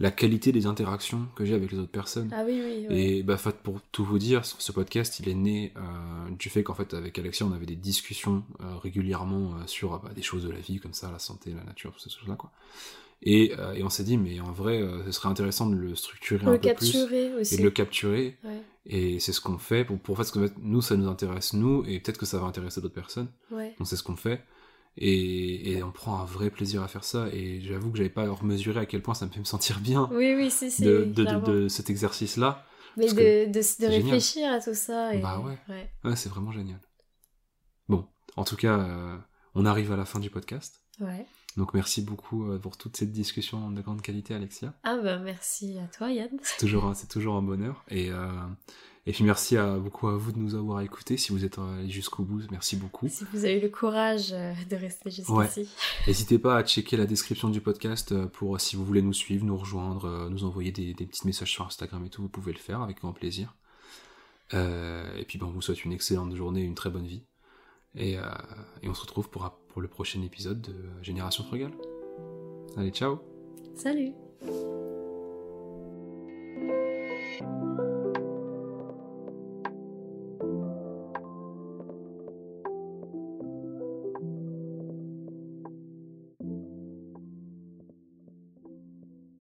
la 0.00 0.10
qualité 0.10 0.52
des 0.52 0.66
interactions 0.66 1.26
que 1.34 1.44
j'ai 1.44 1.54
avec 1.54 1.72
les 1.72 1.78
autres 1.78 1.90
personnes. 1.90 2.32
Ah 2.32 2.44
oui, 2.46 2.60
oui. 2.64 2.86
ouais. 2.88 3.00
Et 3.00 3.22
bah, 3.22 3.36
fait, 3.36 3.56
pour 3.56 3.80
tout 3.92 4.04
vous 4.04 4.18
dire, 4.18 4.44
ce 4.44 4.72
podcast, 4.72 5.18
il 5.20 5.28
est 5.28 5.34
né 5.34 5.72
euh, 5.76 5.80
du 6.38 6.48
fait 6.50 6.62
qu'en 6.62 6.74
fait, 6.74 6.94
avec 6.94 7.18
Alexia, 7.18 7.46
on 7.46 7.52
avait 7.52 7.66
des 7.66 7.76
discussions 7.76 8.44
euh, 8.60 8.76
régulièrement 8.76 9.54
euh, 9.54 9.66
sur 9.66 9.98
bah, 9.98 10.10
des 10.14 10.22
choses 10.22 10.44
de 10.44 10.50
la 10.50 10.60
vie, 10.60 10.78
comme 10.78 10.94
ça, 10.94 11.10
la 11.10 11.18
santé, 11.18 11.52
la 11.56 11.64
nature, 11.64 11.92
toutes 11.92 12.02
ces 12.02 12.10
choses-là, 12.10 12.36
quoi. 12.36 12.52
Et, 13.20 13.50
et 13.74 13.82
on 13.82 13.90
s'est 13.90 14.04
dit, 14.04 14.16
mais 14.16 14.38
en 14.38 14.52
vrai, 14.52 14.80
ce 15.06 15.10
serait 15.10 15.28
intéressant 15.28 15.68
de 15.68 15.74
le 15.74 15.96
structurer 15.96 16.46
un 16.46 16.52
le 16.52 16.60
peu 16.60 16.72
plus 16.74 16.92
capturer 16.92 17.34
aussi. 17.34 17.54
et 17.54 17.58
de 17.58 17.64
le 17.64 17.70
capturer. 17.72 18.36
Ouais, 18.44 18.62
Et 18.86 19.18
c'est 19.18 19.32
ce 19.32 19.40
qu'on 19.40 19.58
fait 19.58 19.84
pour, 19.84 19.98
pour 19.98 20.16
fait, 20.16 20.22
parce 20.22 20.30
que 20.30 20.52
nous, 20.60 20.80
ça 20.82 20.94
nous 20.94 21.08
intéresse, 21.08 21.52
nous, 21.52 21.82
et 21.88 21.98
peut-être 21.98 22.18
que 22.18 22.26
ça 22.26 22.38
va 22.38 22.46
intéresser 22.46 22.80
d'autres 22.80 22.94
personnes. 22.94 23.26
ouais. 23.50 23.74
Donc 23.76 23.88
c'est 23.88 23.96
ce 23.96 24.04
qu'on 24.04 24.14
fait. 24.14 24.44
Et, 25.00 25.70
et 25.72 25.82
on 25.82 25.92
prend 25.92 26.18
un 26.20 26.24
vrai 26.24 26.50
plaisir 26.50 26.82
à 26.82 26.88
faire 26.88 27.04
ça. 27.04 27.28
Et 27.32 27.60
j'avoue 27.60 27.90
que 27.90 27.98
j'avais 27.98 28.08
pas 28.10 28.26
mesuré 28.42 28.80
à 28.80 28.86
quel 28.86 29.00
point 29.02 29.14
ça 29.14 29.26
me 29.26 29.30
fait 29.30 29.38
me 29.38 29.44
sentir 29.44 29.80
bien 29.80 30.08
Oui, 30.12 30.34
oui, 30.34 30.50
si, 30.50 30.70
si. 30.70 30.82
de, 30.82 30.98
de, 30.98 31.04
de- 31.04 31.22
clairement. 31.24 31.46
de 31.46 31.68
cet 31.68 31.88
exercice-là. 31.90 32.64
Mais 32.96 33.06
de, 33.12 33.12
génial. 33.52 33.92
réfléchir 34.02 34.50
à 34.52 34.60
tout 34.60 34.74
ça. 34.74 35.14
Et... 35.14 35.20
Bah 35.20 35.38
ouais. 35.40 35.56
ouais. 35.68 35.88
Ouais, 36.04 36.16
c'est 36.16 36.28
vraiment 36.28 36.50
génial. 36.50 36.80
Bon, 37.88 38.06
en 38.36 38.44
tout 38.44 38.56
cas, 38.56 38.76
euh, 38.78 39.16
on 39.54 39.64
arrive 39.66 39.92
à 39.92 39.96
la 39.96 40.04
fin 40.04 40.18
du 40.18 40.30
podcast. 40.30 40.82
Ouais. 41.00 41.24
Donc 41.56 41.74
merci 41.74 42.02
beaucoup 42.02 42.50
euh, 42.50 42.58
pour 42.58 42.76
toute 42.76 42.96
cette 42.96 43.12
discussion 43.12 43.70
de 43.70 43.80
grande 43.82 44.02
qualité, 44.02 44.34
Alexia. 44.34 44.74
Ah 44.82 44.96
bah 45.02 45.18
merci 45.18 45.78
à 45.78 45.86
toi 45.86 46.10
Yann. 46.10 46.28
C'est 46.42 46.58
toujours, 46.58 46.92
c'est 46.94 47.08
toujours 47.08 47.36
un 47.36 47.42
bonheur. 47.42 47.84
Et, 47.88 48.10
euh, 48.10 48.28
et 49.08 49.12
puis 49.12 49.24
merci 49.24 49.56
à, 49.56 49.78
beaucoup 49.78 50.06
à 50.06 50.16
vous 50.16 50.32
de 50.32 50.38
nous 50.38 50.54
avoir 50.54 50.82
écoutés. 50.82 51.16
Si 51.16 51.32
vous 51.32 51.44
êtes 51.44 51.58
allés 51.58 51.88
jusqu'au 51.88 52.22
bout, 52.22 52.42
merci 52.50 52.76
beaucoup. 52.76 53.08
Si 53.08 53.24
vous 53.32 53.44
avez 53.44 53.58
eu 53.58 53.62
le 53.62 53.70
courage 53.70 54.32
euh, 54.32 54.52
de 54.70 54.76
rester 54.76 55.10
jusqu'ici. 55.10 55.32
Ouais. 55.32 55.48
N'hésitez 56.06 56.38
pas 56.38 56.58
à 56.58 56.62
checker 56.62 56.96
la 56.96 57.06
description 57.06 57.48
du 57.48 57.62
podcast 57.62 58.12
euh, 58.12 58.26
pour 58.26 58.60
si 58.60 58.76
vous 58.76 58.84
voulez 58.84 59.02
nous 59.02 59.14
suivre, 59.14 59.46
nous 59.46 59.56
rejoindre, 59.56 60.04
euh, 60.04 60.28
nous 60.28 60.44
envoyer 60.44 60.72
des, 60.72 60.92
des 60.92 61.06
petits 61.06 61.26
messages 61.26 61.50
sur 61.50 61.66
Instagram 61.66 62.04
et 62.04 62.10
tout, 62.10 62.20
vous 62.20 62.28
pouvez 62.28 62.52
le 62.52 62.58
faire 62.58 62.82
avec 62.82 62.98
grand 62.98 63.14
plaisir. 63.14 63.54
Euh, 64.54 65.16
et 65.16 65.24
puis 65.24 65.38
ben, 65.38 65.46
on 65.46 65.50
vous 65.50 65.62
souhaite 65.62 65.84
une 65.84 65.92
excellente 65.92 66.34
journée, 66.34 66.62
une 66.62 66.74
très 66.74 66.90
bonne 66.90 67.06
vie. 67.06 67.24
Et, 67.94 68.18
euh, 68.18 68.22
et 68.82 68.88
on 68.88 68.94
se 68.94 69.02
retrouve 69.02 69.30
pour, 69.30 69.50
pour 69.68 69.80
le 69.80 69.88
prochain 69.88 70.22
épisode 70.22 70.60
de 70.60 70.74
Génération 71.02 71.44
Frugale. 71.44 71.72
Allez, 72.76 72.90
ciao 72.90 73.20
Salut 73.74 74.12